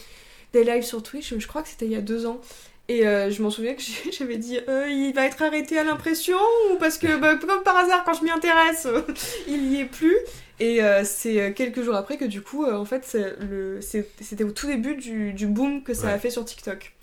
des 0.54 0.64
lives 0.64 0.84
sur 0.84 1.02
Twitch, 1.04 1.34
je 1.38 1.48
crois 1.48 1.62
que 1.62 1.68
c'était 1.70 1.86
il 1.86 1.92
y 1.92 1.96
a 1.96 2.02
deux 2.02 2.26
ans. 2.26 2.42
Et 2.88 3.08
euh, 3.08 3.32
je 3.32 3.42
m'en 3.42 3.50
souviens 3.50 3.74
que 3.74 3.82
j'avais 4.12 4.38
dit 4.38 4.60
euh, 4.70 4.88
il 4.88 5.12
va 5.14 5.26
être 5.26 5.42
arrêté 5.42 5.78
à 5.80 5.84
l'impression 5.84 6.38
ou 6.72 6.76
parce 6.78 7.00
que 7.00 7.18
bah, 7.18 7.36
comme 7.36 7.64
par 7.64 7.76
hasard 7.78 8.04
quand 8.06 8.14
je 8.14 8.24
m'y 8.24 8.30
intéresse 8.30 8.88
il 9.48 9.74
y 9.74 9.82
est 9.82 9.86
plus 9.86 10.16
et 10.60 10.84
euh, 10.84 11.02
c'est 11.04 11.52
quelques 11.56 11.82
jours 11.82 11.96
après 11.96 12.18
que 12.18 12.26
du 12.26 12.42
coup 12.44 12.64
en 12.64 12.86
fait 12.86 13.04
c'était 13.04 14.44
au 14.44 14.52
tout 14.52 14.68
début 14.68 14.96
du, 14.98 15.34
du 15.34 15.48
boom 15.48 15.82
que 15.84 15.96
ça 15.96 16.08
Ouais. 16.08 16.14
a 16.14 16.20
fait 16.20 16.30
sur 16.30 16.46
TikTok. 16.46 16.94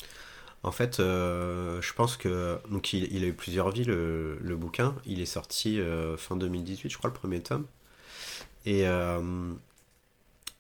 En 0.63 0.71
fait, 0.71 0.99
je 0.99 1.93
pense 1.95 2.17
que 2.17 2.59
donc 2.71 2.93
il, 2.93 3.13
il 3.13 3.25
a 3.25 3.27
eu 3.27 3.33
plusieurs 3.33 3.73
vies 3.73 3.83
le, 3.83 4.39
le 4.41 4.55
bouquin. 4.57 4.95
Il 5.05 5.21
est 5.21 5.27
sorti 5.27 5.81
fin 6.17 6.37
2018, 6.37 6.89
je 6.91 6.97
crois, 6.97 7.11
le 7.11 7.15
premier 7.15 7.41
tome. 7.41 7.67
Et 8.67 8.87
euh, 8.87 9.53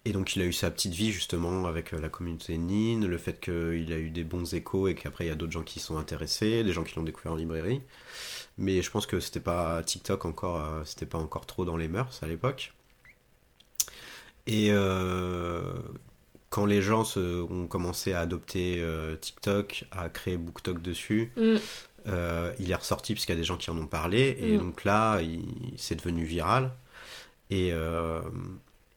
et 0.05 0.12
donc 0.12 0.35
il 0.35 0.43
a 0.43 0.45
eu 0.45 0.53
sa 0.53 0.71
petite 0.71 0.95
vie 0.95 1.12
justement 1.12 1.67
avec 1.67 1.95
euh, 1.95 2.01
la 2.01 2.09
communauté 2.09 2.59
Nin, 2.59 3.07
le 3.07 3.19
fait 3.19 3.38
qu'il 3.41 3.93
a 3.93 3.99
eu 3.99 4.11
des 4.11 4.25
bons 4.25 4.53
échos 4.55 4.88
et 4.88 4.95
qu'après 4.97 5.25
il 5.27 5.29
y 5.29 5.31
a 5.31 5.37
d'autres 5.37 5.53
gens 5.53 5.62
qui 5.62 5.79
sont 5.81 5.97
intéressés, 5.97 6.65
des 6.65 6.73
gens 6.73 6.83
qui 6.83 6.97
l'ont 6.97 7.05
découvert 7.05 7.33
en 7.33 7.37
librairie. 7.37 7.81
Mais 8.59 8.83
je 8.83 8.91
pense 8.91 9.07
que 9.07 9.21
c'était 9.21 9.41
pas 9.41 9.83
TikTok 9.85 10.25
encore, 10.25 10.61
euh, 10.61 10.83
c'était 10.85 11.07
pas 11.07 11.19
encore 11.19 11.47
trop 11.47 11.65
dans 11.65 11.77
les 11.77 11.88
mœurs 11.88 12.21
à 12.23 12.27
l'époque. 12.27 12.73
Et 14.47 14.69
euh, 14.73 15.62
quand 16.51 16.67
les 16.67 16.83
gens 16.83 17.05
se- 17.05 17.43
ont 17.43 17.67
commencé 17.67 18.12
à 18.12 18.21
adopter 18.21 18.77
euh, 18.81 19.17
TikTok, 19.17 19.85
à 19.93 20.09
créer 20.09 20.37
BookTok 20.37 20.83
dessus, 20.83 21.33
Mm. 21.37 21.57
euh, 22.09 22.53
il 22.59 22.71
est 22.71 22.75
ressorti 22.75 23.15
puisqu'il 23.15 23.33
y 23.33 23.37
a 23.37 23.38
des 23.38 23.45
gens 23.45 23.57
qui 23.57 23.71
en 23.71 23.79
ont 23.79 23.87
parlé. 23.87 24.37
Et 24.41 24.57
Mm. 24.57 24.59
donc 24.59 24.85
là, 24.85 25.21
c'est 25.77 25.95
devenu 25.97 26.25
viral. 26.25 26.73
Et, 27.53 27.71
euh, 27.73 28.21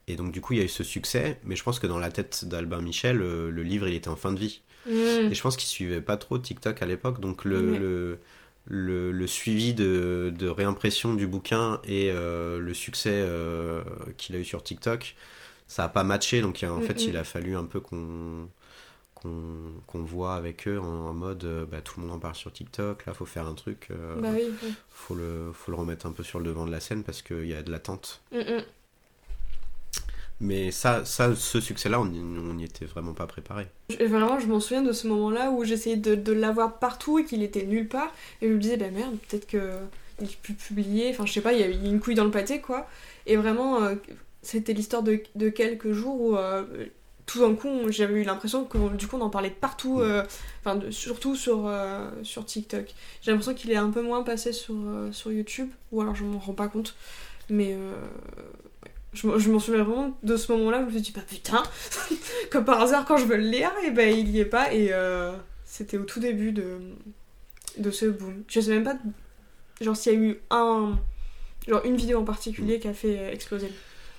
et 0.08 0.16
donc 0.16 0.32
du 0.32 0.40
coup, 0.40 0.54
il 0.54 0.58
y 0.58 0.62
a 0.62 0.64
eu 0.64 0.68
ce 0.68 0.82
succès. 0.84 1.38
Mais 1.44 1.56
je 1.56 1.62
pense 1.62 1.78
que 1.78 1.86
dans 1.86 1.98
la 1.98 2.10
tête 2.10 2.44
d'Albin 2.46 2.80
Michel, 2.80 3.20
euh, 3.20 3.50
le 3.50 3.62
livre, 3.62 3.86
il 3.86 3.94
était 3.94 4.08
en 4.08 4.16
fin 4.16 4.32
de 4.32 4.38
vie. 4.38 4.62
Mm. 4.86 5.30
Et 5.30 5.34
je 5.34 5.42
pense 5.42 5.56
qu'il 5.56 5.68
suivait 5.68 6.00
pas 6.00 6.16
trop 6.16 6.38
TikTok 6.38 6.80
à 6.82 6.86
l'époque, 6.86 7.20
donc 7.20 7.44
le, 7.44 7.76
le, 7.76 8.18
le, 8.66 9.12
le 9.12 9.26
suivi 9.26 9.74
de, 9.74 10.32
de 10.36 10.48
réimpression 10.48 11.14
du 11.14 11.26
bouquin 11.26 11.80
et 11.84 12.10
euh, 12.12 12.58
le 12.60 12.72
succès 12.74 13.10
euh, 13.12 13.82
qu'il 14.16 14.36
a 14.36 14.38
eu 14.38 14.44
sur 14.44 14.62
TikTok, 14.62 15.16
ça 15.66 15.84
a 15.84 15.88
pas 15.88 16.04
matché, 16.04 16.40
donc 16.40 16.64
en 16.68 16.80
fait 16.80 17.06
il 17.06 17.16
a 17.16 17.24
fallu 17.24 17.56
un 17.56 17.64
peu 17.64 17.80
qu'on 17.80 18.48
qu'on 19.16 20.02
voit 20.04 20.34
avec 20.34 20.68
eux 20.68 20.78
en, 20.78 20.84
en 21.08 21.14
mode 21.14 21.44
euh, 21.44 21.66
bah, 21.66 21.80
tout 21.80 21.98
le 22.00 22.06
monde 22.06 22.16
en 22.16 22.18
parle 22.20 22.34
sur 22.34 22.52
TikTok, 22.52 23.06
là 23.06 23.14
faut 23.14 23.26
faire 23.26 23.46
un 23.46 23.54
truc, 23.54 23.88
euh, 23.90 24.20
Bah 24.20 24.28
oui. 24.34 24.44
oui. 24.62 24.74
faut, 24.90 25.14
le, 25.14 25.50
faut 25.52 25.70
le 25.72 25.76
remettre 25.78 26.06
un 26.06 26.12
peu 26.12 26.22
sur 26.22 26.38
le 26.38 26.44
devant 26.44 26.66
de 26.66 26.70
la 26.70 26.80
scène 26.80 27.02
parce 27.02 27.22
qu'il 27.22 27.46
y 27.46 27.54
a 27.54 27.62
de 27.62 27.70
l'attente. 27.70 28.20
Mm, 28.32 28.38
mm. 28.38 28.62
Mais 30.38 30.70
ça, 30.70 31.04
ça 31.06 31.34
ce 31.34 31.60
succès-là, 31.60 31.98
on 31.98 32.04
n'y 32.06 32.64
était 32.64 32.84
vraiment 32.84 33.14
pas 33.14 33.26
préparé. 33.26 33.68
Vraiment, 33.98 34.38
je 34.38 34.46
m'en 34.46 34.60
souviens 34.60 34.82
de 34.82 34.92
ce 34.92 35.08
moment-là 35.08 35.50
où 35.50 35.64
j'essayais 35.64 35.96
de, 35.96 36.14
de 36.14 36.32
l'avoir 36.32 36.78
partout 36.78 37.18
et 37.18 37.24
qu'il 37.24 37.42
était 37.42 37.64
nulle 37.64 37.88
part. 37.88 38.12
Et 38.42 38.48
je 38.48 38.52
me 38.52 38.58
disais, 38.58 38.76
bah 38.76 38.90
merde, 38.90 39.16
peut-être 39.28 39.46
que 39.46 39.72
il 40.20 40.28
plus 40.28 40.52
publié. 40.54 41.08
Enfin, 41.10 41.24
je 41.24 41.32
sais 41.32 41.40
pas, 41.40 41.54
il 41.54 41.60
y 41.60 41.62
a 41.62 41.68
eu 41.68 41.72
une 41.84 42.00
couille 42.00 42.14
dans 42.14 42.24
le 42.24 42.30
pâté, 42.30 42.60
quoi. 42.60 42.86
Et 43.26 43.36
vraiment, 43.36 43.82
euh, 43.82 43.94
c'était 44.42 44.74
l'histoire 44.74 45.02
de, 45.02 45.22
de 45.36 45.48
quelques 45.48 45.92
jours 45.92 46.20
où 46.20 46.36
euh, 46.36 46.64
tout 47.26 47.40
d'un 47.40 47.54
coup, 47.54 47.68
j'avais 47.90 48.20
eu 48.20 48.24
l'impression 48.24 48.64
que 48.64 48.78
du 48.96 49.06
coup, 49.08 49.16
on 49.16 49.20
en 49.20 49.30
parlait 49.30 49.50
de 49.50 49.54
partout. 49.54 50.00
euh, 50.00 50.24
Enfin, 50.64 50.80
surtout 50.90 51.34
sur, 51.36 51.66
euh, 51.66 52.08
sur 52.22 52.44
TikTok. 52.44 52.94
J'ai 53.22 53.30
l'impression 53.32 53.54
qu'il 53.54 53.70
est 53.72 53.76
un 53.76 53.90
peu 53.90 54.02
moins 54.02 54.22
passé 54.22 54.52
sur, 54.52 54.74
euh, 54.74 55.10
sur 55.12 55.30
YouTube. 55.32 55.68
Ou 55.92 56.00
alors, 56.00 56.14
je 56.14 56.24
m'en 56.24 56.38
rends 56.38 56.54
pas 56.54 56.68
compte. 56.68 56.94
Mais. 57.50 57.76
Je 59.12 59.26
m'en- 59.26 59.38
je 59.38 59.50
m'en 59.50 59.58
souviens 59.58 59.82
vraiment 59.82 60.16
de 60.22 60.36
ce 60.36 60.52
moment-là, 60.52 60.80
je 60.80 60.84
me 60.86 60.90
suis 60.90 61.00
dit, 61.00 61.12
bah 61.12 61.22
putain, 61.26 61.62
comme 62.50 62.64
par 62.66 62.80
hasard, 62.82 63.06
quand 63.06 63.16
je 63.16 63.24
veux 63.24 63.36
le 63.36 63.48
lire, 63.48 63.72
et 63.84 63.90
ben 63.90 64.14
il 64.14 64.28
y 64.28 64.40
est 64.40 64.44
pas. 64.44 64.74
Et 64.74 64.92
c'était 65.64 65.96
au 65.96 66.04
tout 66.04 66.20
début 66.20 66.52
de, 66.52 66.78
de 67.78 67.90
ce 67.90 68.06
boom. 68.06 68.42
Je 68.48 68.60
sais 68.60 68.70
même 68.72 68.84
pas, 68.84 68.96
genre, 69.80 69.96
s'il 69.96 70.12
y 70.12 70.16
a 70.16 70.18
eu 70.18 70.38
un, 70.50 70.98
genre, 71.66 71.82
une 71.86 71.96
vidéo 71.96 72.18
en 72.20 72.24
particulier 72.24 72.78
qui 72.78 72.88
a 72.88 72.92
fait 72.94 73.32
exploser. 73.32 73.72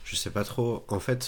Je 0.03 0.15
sais 0.15 0.31
pas 0.31 0.43
trop. 0.43 0.83
En 0.87 0.99
fait, 0.99 1.27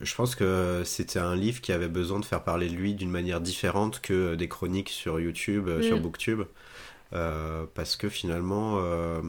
je 0.00 0.14
pense 0.14 0.34
que 0.34 0.82
c'était 0.84 1.18
un 1.18 1.34
livre 1.36 1.60
qui 1.60 1.72
avait 1.72 1.88
besoin 1.88 2.20
de 2.20 2.24
faire 2.24 2.44
parler 2.44 2.68
de 2.68 2.74
lui 2.74 2.94
d'une 2.94 3.10
manière 3.10 3.40
différente 3.40 4.00
que 4.00 4.34
des 4.34 4.48
chroniques 4.48 4.90
sur 4.90 5.20
YouTube, 5.20 5.68
euh, 5.68 5.82
sur 5.82 5.98
Mm. 5.98 6.02
Booktube. 6.02 6.42
Euh, 7.14 7.64
parce 7.74 7.96
que 7.96 8.08
finalement, 8.08 8.78
euh, 8.82 9.22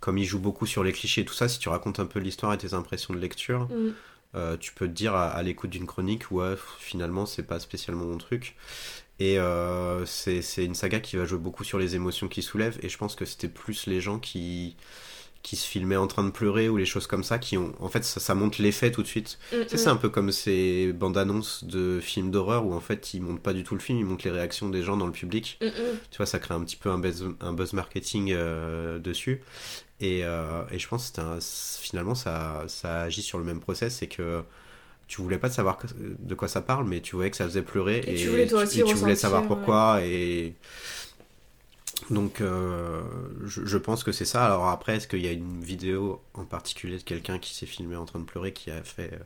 comme 0.00 0.18
il 0.18 0.24
joue 0.24 0.38
beaucoup 0.40 0.66
sur 0.66 0.84
les 0.84 0.92
clichés 0.92 1.22
et 1.22 1.24
tout 1.24 1.34
ça, 1.34 1.48
si 1.48 1.58
tu 1.58 1.68
racontes 1.68 2.00
un 2.00 2.06
peu 2.06 2.20
l'histoire 2.20 2.52
et 2.52 2.58
tes 2.58 2.74
impressions 2.74 3.14
de 3.14 3.18
lecture, 3.18 3.68
Mm. 3.70 3.94
euh, 4.36 4.56
tu 4.58 4.72
peux 4.72 4.86
te 4.86 4.92
dire 4.92 5.14
à, 5.14 5.28
à 5.28 5.42
l'écoute 5.42 5.70
d'une 5.70 5.86
chronique, 5.86 6.30
ouais, 6.30 6.54
finalement, 6.78 7.26
c'est 7.26 7.42
pas 7.44 7.58
spécialement 7.60 8.04
mon 8.04 8.18
truc. 8.18 8.56
Et 9.20 9.36
c'est 10.06 10.42
c'est 10.42 10.64
une 10.64 10.76
saga 10.76 11.00
qui 11.00 11.16
va 11.16 11.24
jouer 11.24 11.38
beaucoup 11.40 11.64
sur 11.64 11.78
les 11.78 11.96
émotions 11.96 12.28
qu'il 12.28 12.42
soulève. 12.44 12.78
Et 12.82 12.88
je 12.88 12.96
pense 12.98 13.16
que 13.16 13.24
c'était 13.24 13.48
plus 13.48 13.86
les 13.86 14.00
gens 14.00 14.20
qui 14.20 14.76
qui 15.42 15.56
se 15.56 15.66
filmaient 15.66 15.96
en 15.96 16.06
train 16.08 16.24
de 16.24 16.30
pleurer 16.30 16.68
ou 16.68 16.76
les 16.76 16.84
choses 16.84 17.06
comme 17.06 17.24
ça 17.24 17.38
qui 17.38 17.56
ont 17.56 17.72
en 17.80 17.88
fait 17.88 18.04
ça, 18.04 18.20
ça 18.20 18.34
montre 18.34 18.60
l'effet 18.60 18.90
tout 18.90 19.02
de 19.02 19.06
suite 19.06 19.38
Mm, 19.52 19.62
tu 19.62 19.68
sais, 19.68 19.76
c'est 19.78 19.88
un 19.88 19.96
peu 19.96 20.08
comme 20.10 20.32
ces 20.32 20.92
bandes 20.92 21.16
annonces 21.16 21.64
de 21.64 22.00
films 22.00 22.30
d'horreur 22.30 22.66
où 22.66 22.74
en 22.74 22.80
fait 22.80 23.14
ils 23.14 23.22
montrent 23.22 23.40
pas 23.40 23.52
du 23.54 23.64
tout 23.64 23.74
le 23.74 23.80
film 23.80 23.98
ils 23.98 24.04
montrent 24.04 24.24
les 24.26 24.32
réactions 24.32 24.68
des 24.68 24.82
gens 24.82 24.96
dans 24.96 25.06
le 25.06 25.12
public 25.12 25.58
mm, 25.62 25.66
mm. 25.66 25.98
tu 26.10 26.16
vois 26.18 26.26
ça 26.26 26.38
crée 26.38 26.54
un 26.54 26.60
petit 26.64 26.76
peu 26.76 26.90
un 26.90 26.98
buzz, 26.98 27.24
un 27.40 27.52
buzz 27.52 27.72
marketing 27.72 28.32
euh, 28.32 28.98
dessus 28.98 29.40
et, 30.00 30.24
euh, 30.24 30.62
et 30.70 30.78
je 30.78 30.88
pense 30.88 31.10
que 31.10 31.20
un- 31.20 31.38
finalement 31.40 32.14
ça, 32.14 32.64
ça 32.68 33.02
agit 33.02 33.22
sur 33.22 33.38
le 33.38 33.44
même 33.44 33.60
process 33.60 33.96
c'est 33.96 34.08
que 34.08 34.42
tu 35.08 35.22
voulais 35.22 35.38
pas 35.38 35.50
savoir 35.50 35.78
de 35.98 36.34
quoi 36.34 36.48
ça 36.48 36.60
parle 36.62 36.86
mais 36.86 37.00
tu 37.00 37.16
voyais 37.16 37.30
que 37.30 37.36
ça 37.36 37.44
faisait 37.44 37.62
pleurer 37.62 38.04
Et 38.06 38.14
tu 38.14 38.28
voulais 38.28 38.46
toi 38.46 38.62
aussi 38.64 38.80
et 38.80 38.84
tu 38.84 38.94
voulais 38.94 39.16
savoir 39.16 39.42
ouais. 39.42 39.48
pourquoi 39.48 40.00
et 40.04 40.54
donc 42.10 42.40
euh, 42.40 43.02
je, 43.44 43.64
je 43.64 43.78
pense 43.78 44.04
que 44.04 44.12
c'est 44.12 44.24
ça. 44.24 44.44
Alors 44.46 44.68
après 44.68 44.96
est-ce 44.96 45.08
qu'il 45.08 45.20
y 45.20 45.28
a 45.28 45.32
une 45.32 45.62
vidéo 45.62 46.22
en 46.34 46.44
particulier 46.44 46.98
de 46.98 47.02
quelqu'un 47.02 47.38
qui 47.38 47.54
s'est 47.54 47.66
filmé 47.66 47.96
en 47.96 48.04
train 48.04 48.20
de 48.20 48.24
pleurer 48.24 48.52
qui 48.52 48.70
a 48.70 48.82
fait 48.82 49.12
euh, 49.14 49.18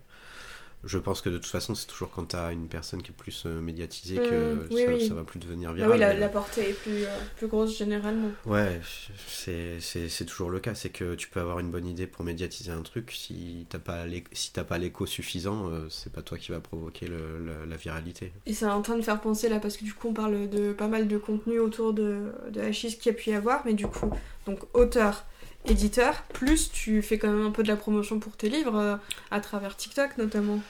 je 0.84 0.98
pense 0.98 1.20
que 1.20 1.28
de 1.30 1.38
toute 1.38 1.46
façon 1.50 1.74
c'est 1.74 1.86
toujours 1.86 2.10
quand 2.10 2.24
t'as 2.26 2.52
une 2.52 2.68
personne 2.68 3.02
qui 3.02 3.10
est 3.10 3.14
plus 3.14 3.44
euh, 3.46 3.60
médiatisée 3.60 4.16
que 4.16 4.54
Mm, 4.54 4.66
oui, 4.72 4.82
ça, 4.84 4.88
oui. 4.92 5.08
ça 5.08 5.14
va 5.14 5.24
plus 5.24 5.38
devenir 5.38 5.70
Bah 5.70 5.76
viral 5.76 5.92
oui, 5.92 5.98
la, 5.98 6.14
mais- 6.14 6.20
la 6.20 6.28
portée 6.28 6.70
est 6.70 6.72
plus, 6.72 7.04
euh, 7.04 7.18
plus 7.36 7.46
grosse 7.48 7.76
généralement. 7.78 8.30
Ouais, 8.46 8.80
c'est 9.26 10.24
toujours 10.26 10.50
le 10.50 10.60
cas. 10.60 10.74
C'est 10.74 10.90
que 10.90 11.14
tu 11.14 11.28
peux 11.28 11.40
avoir 11.40 11.58
une 11.58 11.70
bonne 11.70 11.86
idée 11.86 12.06
pour 12.06 12.24
médiatiser 12.24 12.70
un 12.70 12.82
truc. 12.82 13.12
Si 13.12 13.66
t'as 13.68 13.78
pas 13.78 14.06
l'é- 14.06 14.24
si 14.32 14.52
l'écho 14.78 15.06
suffisant, 15.06 15.68
euh, 15.68 15.86
c'est 15.90 16.12
pas 16.12 16.22
toi 16.22 16.38
qui 16.38 16.50
va 16.52 16.60
provoquer 16.60 17.06
le- 17.06 17.38
le- 17.38 17.64
la 17.68 17.76
viralité. 17.76 18.32
Et 18.46 18.54
c'est 18.54 18.66
en 18.66 18.82
train 18.82 18.96
de 18.96 19.02
faire 19.02 19.20
penser 19.20 19.48
là, 19.48 19.58
parce 19.60 19.76
que 19.76 19.84
du 19.84 19.92
coup 19.94 20.08
on 20.08 20.14
parle 20.14 20.48
de 20.48 20.72
pas 20.72 20.88
mal 20.88 21.08
de 21.08 21.18
contenu 21.18 21.58
autour 21.58 21.92
de, 21.92 22.32
de 22.50 22.60
Hachis 22.60 22.98
qu'il 22.98 23.12
y 23.12 23.14
a 23.14 23.18
pu 23.18 23.30
y 23.30 23.34
avoir, 23.34 23.62
mais 23.64 23.74
du 23.74 23.86
coup, 23.86 24.10
donc 24.46 24.60
auteur, 24.74 25.24
éditeur, 25.66 26.22
plus 26.32 26.70
tu 26.72 27.02
fais 27.02 27.18
quand 27.18 27.28
même 27.28 27.46
un 27.46 27.50
peu 27.50 27.62
de 27.62 27.68
la 27.68 27.76
promotion 27.76 28.18
pour 28.18 28.36
tes 28.36 28.48
livres, 28.48 28.76
euh, 28.76 28.96
à 29.30 29.40
travers 29.40 29.76
TikTok 29.76 30.18
notamment. 30.18 30.60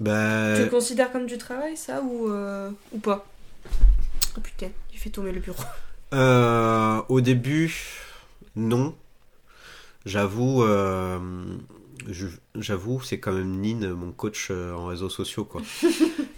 Bah, 0.00 0.54
Tu 0.56 0.64
le 0.64 0.68
considères 0.70 1.12
comme 1.12 1.26
du 1.26 1.38
travail 1.38 1.76
ça 1.76 2.02
ou, 2.02 2.30
euh, 2.30 2.70
ou 2.92 2.98
pas? 2.98 3.26
Oh 4.36 4.40
putain, 4.40 4.68
il 4.92 4.98
fait 4.98 5.10
tomber 5.10 5.32
le 5.32 5.40
bureau. 5.40 5.62
euh, 6.14 7.00
au 7.08 7.20
début, 7.20 7.74
non. 8.56 8.94
J'avoue, 10.04 10.64
j'avoue, 12.56 13.00
c'est 13.02 13.20
quand 13.20 13.32
même 13.32 13.60
Nine, 13.60 13.92
mon 13.92 14.10
coach 14.12 14.50
en 14.50 14.86
réseaux 14.86 15.08
sociaux, 15.10 15.44
quoi. 15.44 15.62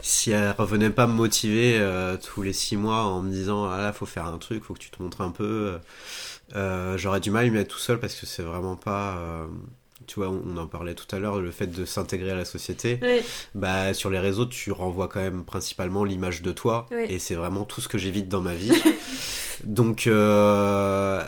si 0.04 0.30
elle 0.30 0.54
revenait 0.56 0.90
pas 0.90 1.06
me 1.06 1.12
motiver 1.12 1.78
euh, 1.78 2.16
tous 2.16 2.42
les 2.42 2.52
six 2.52 2.76
mois 2.76 3.04
en 3.04 3.22
me 3.22 3.30
disant, 3.30 3.64
ah 3.64 3.80
là, 3.80 3.92
faut 3.92 4.06
faire 4.06 4.26
un 4.26 4.38
truc, 4.38 4.62
faut 4.64 4.74
que 4.74 4.78
tu 4.78 4.90
te 4.90 5.02
montres 5.02 5.20
un 5.20 5.30
peu, 5.30 5.78
euh, 6.54 6.98
j'aurais 6.98 7.20
du 7.20 7.30
mal 7.30 7.44
à 7.44 7.46
y 7.46 7.50
mettre 7.50 7.74
tout 7.74 7.80
seul 7.80 7.98
parce 7.98 8.14
que 8.14 8.26
c'est 8.26 8.42
vraiment 8.42 8.76
pas. 8.76 9.18
tu 10.06 10.16
vois, 10.16 10.28
on, 10.28 10.56
en 10.56 10.66
parlait 10.66 10.94
tout 10.94 11.14
à 11.14 11.18
l'heure, 11.18 11.40
le 11.40 11.50
fait 11.50 11.68
de 11.68 11.84
s'intégrer 11.84 12.32
à 12.32 12.36
la 12.36 12.44
société. 12.44 13.00
Bah, 13.54 13.94
sur 13.94 14.10
les 14.10 14.18
réseaux, 14.18 14.46
tu 14.46 14.72
renvoies 14.72 15.08
quand 15.08 15.20
même 15.20 15.44
principalement 15.44 16.04
l'image 16.04 16.42
de 16.42 16.52
toi, 16.52 16.86
et 17.08 17.18
c'est 17.18 17.34
vraiment 17.34 17.64
tout 17.64 17.80
ce 17.80 17.88
que 17.88 17.98
j'évite 17.98 18.28
dans 18.28 18.42
ma 18.42 18.54
vie. 18.54 18.72
donc, 19.64 20.08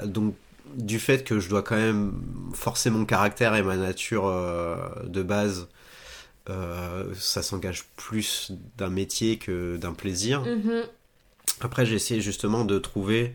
donc 0.05 0.35
du 0.77 0.99
fait 0.99 1.25
que 1.25 1.41
je 1.41 1.49
dois 1.49 1.63
quand 1.63 1.77
même 1.77 2.13
forcer 2.53 2.91
mon 2.91 3.05
caractère 3.05 3.55
et 3.55 3.63
ma 3.63 3.77
nature 3.77 4.27
euh, 4.27 4.77
de 5.05 5.23
base, 5.23 5.69
euh, 6.49 7.13
ça 7.15 7.43
s'engage 7.43 7.85
plus 7.97 8.53
d'un 8.77 8.91
métier 8.91 9.39
que 9.39 9.77
d'un 9.77 9.93
plaisir. 9.93 10.43
Mhm. 10.43 10.83
Après, 11.61 11.87
j'ai 11.87 11.95
essayé 11.95 12.21
justement 12.21 12.65
de 12.65 12.79
trouver 12.79 13.35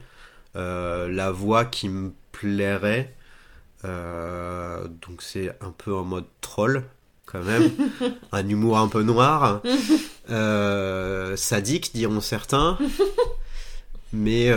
euh, 0.55 1.09
la 1.09 1.31
voie 1.31 1.65
qui 1.65 1.89
me 1.89 2.11
plairait. 2.31 3.13
donc 3.83 5.21
c'est 5.21 5.49
un 5.61 5.71
peu 5.71 5.93
en 5.93 6.03
mode 6.03 6.25
troll 6.39 6.83
quand 7.25 7.43
même, 7.43 7.71
un 8.31 8.47
humour 8.47 8.77
un 8.77 8.87
peu 8.87 9.03
noir, 9.03 9.61
sadique 11.37 11.93
diront 11.93 12.21
certains, 12.21 12.77
mais 14.13 14.51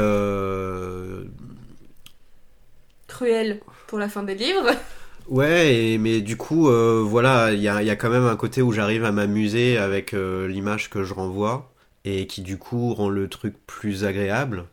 cruel 3.06 3.60
pour 3.86 3.98
la 3.98 4.08
fin 4.08 4.22
des 4.22 4.34
livres. 4.34 4.70
Ouais, 5.28 5.96
mais 5.98 6.20
du 6.20 6.36
coup, 6.36 6.68
euh, 6.68 7.02
voilà, 7.04 7.52
il 7.52 7.60
y 7.60 7.68
a, 7.68 7.96
quand 7.96 8.10
même 8.10 8.26
un 8.26 8.36
côté 8.36 8.60
où 8.62 8.72
j'arrive 8.72 9.04
à 9.04 9.12
m'amuser 9.12 9.78
avec 9.78 10.12
euh, 10.12 10.46
l'image 10.46 10.90
que 10.90 11.02
je 11.02 11.14
renvoie 11.14 11.72
et 12.04 12.26
qui 12.26 12.42
du 12.42 12.58
coup 12.58 12.92
rend 12.92 13.08
le 13.08 13.28
truc 13.28 13.54
plus 13.66 14.04
agréable. 14.04 14.66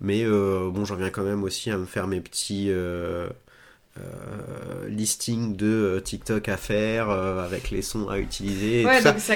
Mais 0.00 0.22
euh, 0.24 0.70
bon, 0.70 0.84
j'en 0.84 0.94
viens 0.94 1.10
quand 1.10 1.24
même 1.24 1.42
aussi 1.42 1.70
à 1.70 1.76
me 1.76 1.86
faire 1.86 2.06
mes 2.06 2.20
petits 2.20 2.70
euh, 4.00 4.88
listing 4.88 5.56
de 5.56 5.66
euh, 5.66 6.00
TikTok 6.00 6.48
à 6.48 6.56
faire 6.56 7.10
euh, 7.10 7.44
avec 7.44 7.70
les 7.70 7.82
sons 7.82 8.08
à 8.08 8.18
utiliser. 8.18 8.84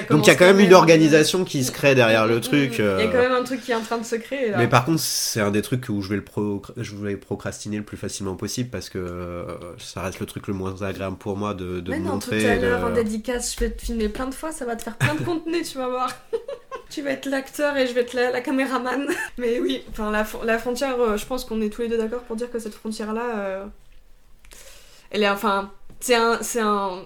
Donc 0.09 0.25
il 0.25 0.27
y 0.27 0.29
a 0.29 0.35
quand 0.35 0.45
même 0.45 0.59
une 0.59 0.73
organisation 0.73 1.45
qui 1.45 1.63
se 1.63 1.71
crée 1.71 1.95
derrière 1.95 2.27
le 2.27 2.41
truc. 2.41 2.75
Il 2.79 2.85
y 2.85 2.87
a 2.87 3.07
quand 3.07 3.17
même 3.17 3.31
un 3.31 3.43
truc 3.43 3.61
qui 3.61 3.71
est 3.71 3.75
en 3.75 3.81
train 3.81 3.97
de 3.97 4.05
se 4.05 4.15
créer. 4.15 4.51
Mais 4.57 4.67
par 4.67 4.85
contre, 4.85 4.99
c'est 4.99 5.41
un 5.41 5.51
des 5.51 5.61
trucs 5.61 5.89
où 5.89 6.01
je 6.01 6.09
vais, 6.09 6.15
le 6.17 6.23
je 6.77 6.95
vais 6.95 7.15
procrastiner 7.15 7.77
le 7.77 7.83
plus 7.83 7.97
facilement 7.97 8.35
possible 8.35 8.69
parce 8.69 8.89
que 8.89 9.45
ça 9.77 10.01
reste 10.01 10.19
le 10.19 10.25
truc 10.25 10.47
le 10.47 10.53
moins 10.53 10.81
agréable 10.81 11.17
pour 11.17 11.37
moi 11.37 11.53
de, 11.53 11.79
de 11.79 11.95
montrer. 11.95 12.41
Tout 12.41 12.47
à 12.47 12.55
l'heure 12.55 12.83
en 12.85 12.91
dédicace, 12.91 13.55
je 13.55 13.65
vais 13.65 13.71
te 13.71 13.81
filmer 13.81 14.09
plein 14.09 14.27
de 14.27 14.33
fois, 14.33 14.51
ça 14.51 14.65
va 14.65 14.75
te 14.75 14.83
faire 14.83 14.97
plein 14.97 15.15
de 15.15 15.23
contenu, 15.23 15.61
tu 15.63 15.77
vas 15.77 15.87
voir. 15.87 16.09
tu 16.89 17.01
vas 17.01 17.11
être 17.11 17.27
l'acteur 17.27 17.77
et 17.77 17.87
je 17.87 17.93
vais 17.93 18.01
être 18.01 18.13
la, 18.13 18.41
caméraman. 18.41 19.07
Mais 19.37 19.59
oui, 19.59 19.83
enfin 19.89 20.11
la, 20.11 20.25
la 20.43 20.57
frontière, 20.57 21.17
je 21.17 21.25
pense 21.25 21.45
qu'on 21.45 21.61
est 21.61 21.69
tous 21.69 21.81
les 21.81 21.87
deux 21.87 21.97
d'accord 21.97 22.21
pour 22.21 22.35
dire 22.35 22.51
que 22.51 22.59
cette 22.59 22.75
frontière-là 22.75 23.69
elle 25.15 25.23
est 25.23 25.29
enfin 25.29 25.71
c'est 26.01 26.15
un 26.15 26.39
c'est 26.41 26.59
un 26.59 27.05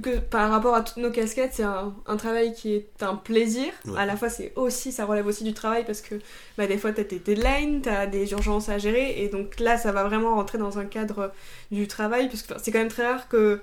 que 0.00 0.18
par 0.18 0.50
rapport 0.50 0.74
à 0.74 0.80
toutes 0.80 0.96
nos 0.98 1.10
casquettes, 1.10 1.52
c'est 1.52 1.64
un, 1.64 1.92
travail 2.16 2.54
qui 2.54 2.74
est 2.74 3.02
un 3.02 3.14
plaisir. 3.14 3.70
À 3.96 4.06
la 4.06 4.16
fois, 4.16 4.30
c'est 4.30 4.52
aussi, 4.56 4.90
ça 4.90 5.04
relève 5.04 5.26
aussi 5.26 5.44
du 5.44 5.52
travail 5.52 5.84
parce 5.84 6.00
que 6.00 6.14
bah, 6.56 6.66
des 6.66 6.78
fois, 6.78 6.92
tu 6.92 7.02
as 7.02 7.04
tes 7.04 7.18
deadlines, 7.18 7.82
tu 7.82 7.90
as 7.90 8.06
des 8.06 8.32
urgences 8.32 8.70
à 8.70 8.78
gérer. 8.78 9.22
Et 9.22 9.28
donc 9.28 9.60
là, 9.60 9.76
ça 9.76 9.92
va 9.92 10.04
vraiment 10.04 10.34
rentrer 10.34 10.56
dans 10.56 10.78
un 10.78 10.86
cadre 10.86 11.30
du 11.70 11.86
travail. 11.88 12.28
Parce 12.28 12.42
que 12.42 12.54
c'est 12.62 12.72
quand 12.72 12.78
même 12.78 12.88
très 12.88 13.06
rare 13.06 13.28
qu'il 13.28 13.60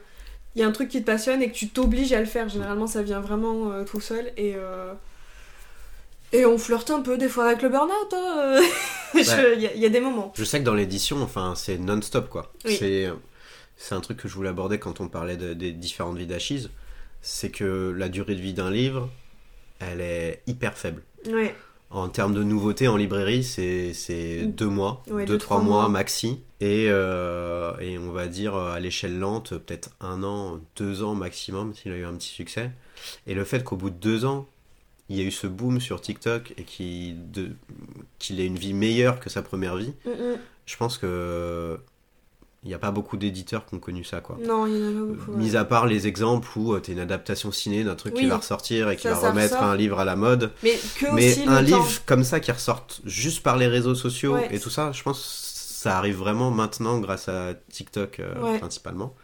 y 0.56 0.62
ait 0.62 0.66
un 0.66 0.72
truc 0.72 0.90
qui 0.90 1.02
te 1.02 1.06
passionne 1.06 1.42
et 1.42 1.50
que 1.50 1.56
tu 1.56 1.70
t'obliges 1.70 2.14
à 2.14 2.20
le 2.20 2.28
faire. 2.28 2.48
Généralement, 2.48 2.86
ça 2.86 3.02
vient 3.02 3.22
vraiment 3.22 3.72
euh, 3.72 3.84
tout 3.84 4.00
seul. 4.00 4.32
Et, 4.38 4.54
euh, 4.56 4.94
et 6.32 6.46
on 6.46 6.60
flirte 6.60 6.92
un 6.92 7.02
peu 7.02 7.18
des 7.18 7.30
fois 7.30 7.46
avec 7.46 7.64
le 7.64 7.70
burn-out. 7.70 8.14
Hein. 8.14 8.62
Il 9.16 9.80
y, 9.82 9.86
a 9.86 9.90
des 9.90 10.00
moments. 10.00 10.32
Je 10.36 10.44
sais 10.44 10.60
que 10.60 10.66
dans 10.66 10.76
l'édition, 10.76 11.24
enfin, 11.24 11.54
c'est 11.56 11.80
non-stop 11.80 12.30
quoi. 12.30 12.54
C'est 12.66 13.10
c'est 13.80 13.96
un 13.96 14.02
truc 14.02 14.18
que 14.18 14.28
je 14.28 14.36
voulais 14.36 14.50
aborder 14.50 14.78
quand 14.78 15.00
on 15.00 15.08
parlait 15.08 15.38
des 15.38 15.72
différentes 15.72 16.18
vies 16.18 16.28
d'Achise, 16.28 16.70
c'est 17.22 17.50
que 17.50 17.96
la 17.98 18.10
durée 18.10 18.36
de 18.36 18.42
vie 18.42 18.54
d'un 18.54 18.70
livre, 18.70 19.10
elle 19.80 20.02
est 20.02 20.44
hyper 20.48 20.78
faible. 20.78 21.02
En 21.90 22.10
termes 22.10 22.34
de 22.34 22.44
nouveautés 22.44 22.90
en 22.90 22.98
librairie, 22.98 23.44
c'est 23.44 24.46
deux 24.46 24.68
mois, 24.68 25.04
deux, 25.08 25.38
trois 25.38 25.62
mois, 25.62 25.88
maxi. 25.88 26.42
Et, 26.60 26.88
euh, 26.90 27.72
et, 27.80 27.98
on 27.98 28.12
va 28.12 28.28
dire 28.28 28.54
à 28.54 28.82
l'échelle 28.82 29.18
lente, 29.18 29.58
peut-être 29.58 29.92
un 30.02 30.24
an, 30.24 30.60
deux 30.76 31.02
ans 31.02 31.16
maximum 31.16 31.74
s'il 31.74 31.94
a 31.94 31.96
eu 31.96 32.04
un 32.04 32.14
petit 32.14 32.28
succès. 32.28 32.72
Et 33.28 33.34
le 33.34 33.46
fait 33.46 33.64
qu'au 33.64 33.78
bout 33.78 33.90
de 33.90 33.96
deux 33.96 34.26
ans, 34.26 34.46
il 35.08 35.18
y 35.18 35.22
a 35.22 35.24
eu 35.24 35.32
ce 35.32 35.48
boom 35.48 35.80
sur 35.80 36.02
TikTok 36.02 36.54
et 36.58 36.64
qu'il 36.64 37.16
ait 38.40 38.46
une 38.46 38.60
vie 38.60 38.74
meilleure 38.74 39.22
que 39.22 39.30
sa 39.30 39.42
première 39.42 39.78
vie, 39.78 39.94
mm, 40.06 40.10
mm. 40.10 40.38
je 40.66 40.76
pense 40.76 40.98
que 40.98 41.80
il 42.64 42.68
n'y 42.68 42.74
a 42.74 42.80
pas 42.80 42.92
beaucoup 42.92 43.16
d'éditeurs 43.16 43.66
qui 43.66 43.76
ont 43.76 43.80
connu 43.80 44.04
ça, 44.04 44.20
quoi. 44.20 44.38
Non, 44.46 44.68
il 44.68 44.76
y 44.76 44.84
en 44.84 44.90
a 44.90 44.92
pas 44.92 45.14
beaucoup. 45.14 45.38
Mis 45.38 45.56
à 45.56 45.64
part 45.64 45.86
les 45.86 46.08
exemples 46.08 46.50
où 46.58 46.74
euh, 46.74 46.82
tu 46.82 46.92
une 46.92 47.00
adaptation 47.00 47.54
ciné 47.54 47.86
d'un 47.86 47.96
truc 47.96 48.16
qui 48.16 48.26
va 48.26 48.38
ressortir 48.38 48.90
et 48.90 48.98
qui 48.98 49.08
va 49.08 49.16
remettre 49.16 49.62
un 49.64 49.76
livre 49.78 50.00
à 50.00 50.06
la 50.06 50.18
mode. 50.18 50.52
Mais, 50.62 50.78
que 51.00 51.10
Mais 51.14 51.48
un 51.48 51.62
livre 51.62 51.88
comme 52.06 52.26
ça 52.26 52.42
qui 52.42 52.52
ressorte 52.52 53.02
juste 53.06 53.44
par 53.44 53.56
les 53.56 53.68
réseaux 53.68 53.96
sociaux 53.96 54.38
et 54.52 54.60
tout 54.60 54.70
ça, 54.70 54.92
je 54.92 55.04
pense 55.04 55.20
que 55.20 55.60
ça 55.84 55.98
arrive 55.98 56.18
vraiment 56.18 56.52
maintenant 56.52 57.00
grâce 57.00 57.30
à 57.30 57.54
TikTok 57.70 58.20
euh, 58.20 58.58
principalement. 58.58 59.16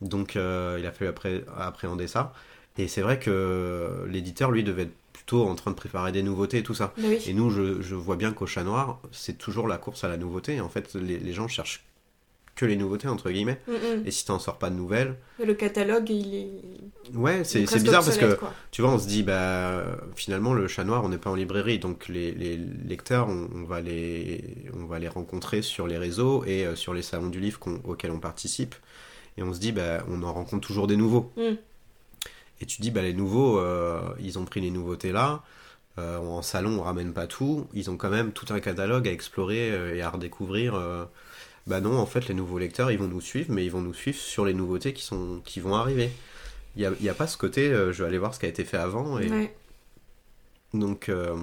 Donc 0.00 0.36
euh, 0.36 0.76
il 0.78 0.86
a 0.86 0.92
fallu 0.92 1.10
appréhender 1.58 2.06
ça. 2.06 2.32
Et 2.76 2.86
c'est 2.86 3.02
vrai 3.02 3.18
que 3.18 4.06
l'éditeur, 4.08 4.52
lui, 4.52 4.62
devait 4.62 4.82
être 4.82 4.94
plutôt 5.12 5.48
en 5.48 5.56
train 5.56 5.72
de 5.72 5.76
préparer 5.76 6.12
des 6.12 6.22
nouveautés 6.22 6.58
et 6.58 6.62
tout 6.62 6.74
ça. 6.74 6.94
Et 7.26 7.32
nous, 7.32 7.50
je, 7.50 7.82
je 7.82 7.96
vois 7.96 8.14
bien 8.14 8.32
qu'au 8.32 8.46
Chat 8.46 8.62
Noir, 8.62 9.00
c'est 9.10 9.36
toujours 9.36 9.66
la 9.66 9.78
course 9.78 10.04
à 10.04 10.08
la 10.08 10.16
nouveauté. 10.16 10.60
En 10.60 10.68
fait, 10.68 10.94
les, 10.94 11.18
les 11.18 11.32
gens 11.32 11.48
cherchent 11.48 11.82
que 12.58 12.66
les 12.66 12.76
nouveautés 12.76 13.06
entre 13.06 13.30
guillemets. 13.30 13.60
Mm, 13.68 13.72
mm. 13.72 14.06
Et 14.06 14.10
si 14.10 14.26
t'en 14.26 14.40
sors 14.40 14.58
pas 14.58 14.68
de 14.68 14.74
nouvelles. 14.74 15.14
Le 15.42 15.54
catalogue, 15.54 16.10
il 16.10 16.34
est. 16.34 17.16
Ouais, 17.16 17.44
c'est 17.44 17.62
bizarre 17.62 18.04
parce 18.04 18.18
que 18.18 18.36
tu 18.72 18.82
vois, 18.82 18.90
on 18.90 18.98
se 18.98 19.06
dit, 19.06 19.22
bah 19.22 19.84
finalement, 20.16 20.52
le 20.52 20.66
chat 20.66 20.84
noir, 20.84 21.04
on 21.04 21.08
n'est 21.08 21.18
pas 21.18 21.30
en 21.30 21.36
librairie, 21.36 21.78
donc 21.78 22.08
les, 22.08 22.32
les 22.32 22.56
lecteurs, 22.56 23.28
on, 23.28 23.62
va 23.62 23.80
les, 23.80 24.66
on 24.74 24.86
va 24.86 24.98
les 24.98 25.08
rencontrer 25.08 25.62
sur 25.62 25.86
les 25.86 25.96
réseaux 25.96 26.44
et 26.44 26.66
euh, 26.66 26.74
sur 26.74 26.92
les 26.92 27.02
salons 27.02 27.28
du 27.28 27.38
livre 27.38 27.60
auxquels 27.84 28.10
on 28.10 28.18
participe. 28.18 28.74
Et 29.36 29.42
on 29.44 29.54
se 29.54 29.60
dit, 29.60 29.70
bah 29.70 30.04
on 30.08 30.22
en 30.24 30.32
rencontre 30.32 30.66
toujours 30.66 30.88
des 30.88 30.96
nouveaux. 30.96 31.32
Mm. 31.36 31.54
Et 32.60 32.66
tu 32.66 32.82
dis, 32.82 32.90
bah 32.90 33.02
les 33.02 33.14
nouveaux, 33.14 33.60
euh, 33.60 34.00
ils 34.20 34.36
ont 34.36 34.44
pris 34.44 34.60
les 34.60 34.72
nouveautés 34.72 35.12
là. 35.12 35.44
Euh, 35.98 36.18
en 36.18 36.42
salon, 36.42 36.80
on 36.80 36.82
ramène 36.82 37.12
pas 37.12 37.28
tout. 37.28 37.68
Ils 37.72 37.88
ont 37.88 37.96
quand 37.96 38.10
même 38.10 38.32
tout 38.32 38.52
un 38.52 38.58
catalogue 38.58 39.06
à 39.06 39.12
explorer 39.12 39.96
et 39.96 40.02
à 40.02 40.10
redécouvrir 40.10 40.74
bah 41.68 41.82
non, 41.82 41.98
en 41.98 42.06
fait, 42.06 42.28
les 42.28 42.34
nouveaux 42.34 42.58
lecteurs, 42.58 42.90
ils 42.90 42.98
vont 42.98 43.08
nous 43.08 43.20
suivre, 43.20 43.52
mais 43.52 43.62
ils 43.64 43.70
vont 43.70 43.82
nous 43.82 43.92
suivre 43.92 44.16
sur 44.18 44.46
les 44.46 44.54
nouveautés 44.54 44.94
qui, 44.94 45.04
sont, 45.04 45.42
qui 45.44 45.60
vont 45.60 45.74
arriver. 45.74 46.10
Il 46.76 46.90
n'y 47.00 47.08
a, 47.08 47.12
a, 47.12 47.14
pas 47.14 47.26
ce 47.26 47.36
côté, 47.36 47.68
euh, 47.68 47.92
je 47.92 48.02
vais 48.02 48.08
aller 48.08 48.16
voir 48.16 48.34
ce 48.34 48.40
qui 48.40 48.46
a 48.46 48.48
été 48.48 48.64
fait 48.64 48.78
avant. 48.78 49.18
Et... 49.18 49.52
Donc, 50.72 51.10
euh, 51.10 51.36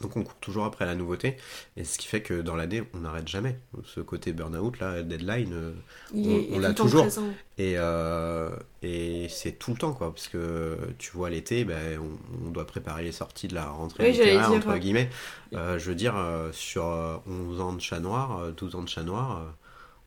donc 0.00 0.16
on 0.16 0.22
court 0.22 0.34
toujours 0.36 0.64
après 0.64 0.86
la 0.86 0.94
nouveauté, 0.94 1.36
et 1.76 1.84
ce 1.84 1.98
qui 1.98 2.06
fait 2.06 2.22
que 2.22 2.40
dans 2.40 2.56
l'année, 2.56 2.82
on 2.94 2.98
n'arrête 2.98 3.28
jamais. 3.28 3.58
Ce 3.84 4.00
côté 4.00 4.32
burn-out, 4.32 4.78
là, 4.78 5.02
deadline, 5.02 5.52
euh, 5.52 6.42
on, 6.52 6.58
l'a 6.58 6.72
toujours. 6.72 7.06
Et, 7.58 7.74
euh, 7.76 8.50
et 8.82 9.28
c'est 9.28 9.52
tout 9.52 9.72
le 9.72 9.78
temps, 9.78 9.92
quoi, 9.92 10.12
parce 10.12 10.28
que 10.28 10.78
tu 10.98 11.12
vois, 11.12 11.30
l'été, 11.30 11.64
ben, 11.64 12.00
on, 12.44 12.50
doit 12.50 12.66
préparer 12.66 13.04
les 13.04 13.12
sorties 13.12 13.48
de 13.48 13.54
la 13.54 13.66
rentrée 13.66 14.10
littéraire, 14.10 14.52
entre 14.52 14.76
guillemets. 14.78 15.10
Euh, 15.52 15.78
je 15.78 15.88
veux 15.88 15.96
dire, 15.96 16.14
sur 16.52 17.22
11 17.26 17.60
ans 17.60 17.72
de 17.72 17.80
chat 17.80 18.00
noir, 18.00 18.52
12 18.56 18.74
ans 18.76 18.82
de 18.82 18.88
chat 18.88 19.02
noir, 19.02 19.54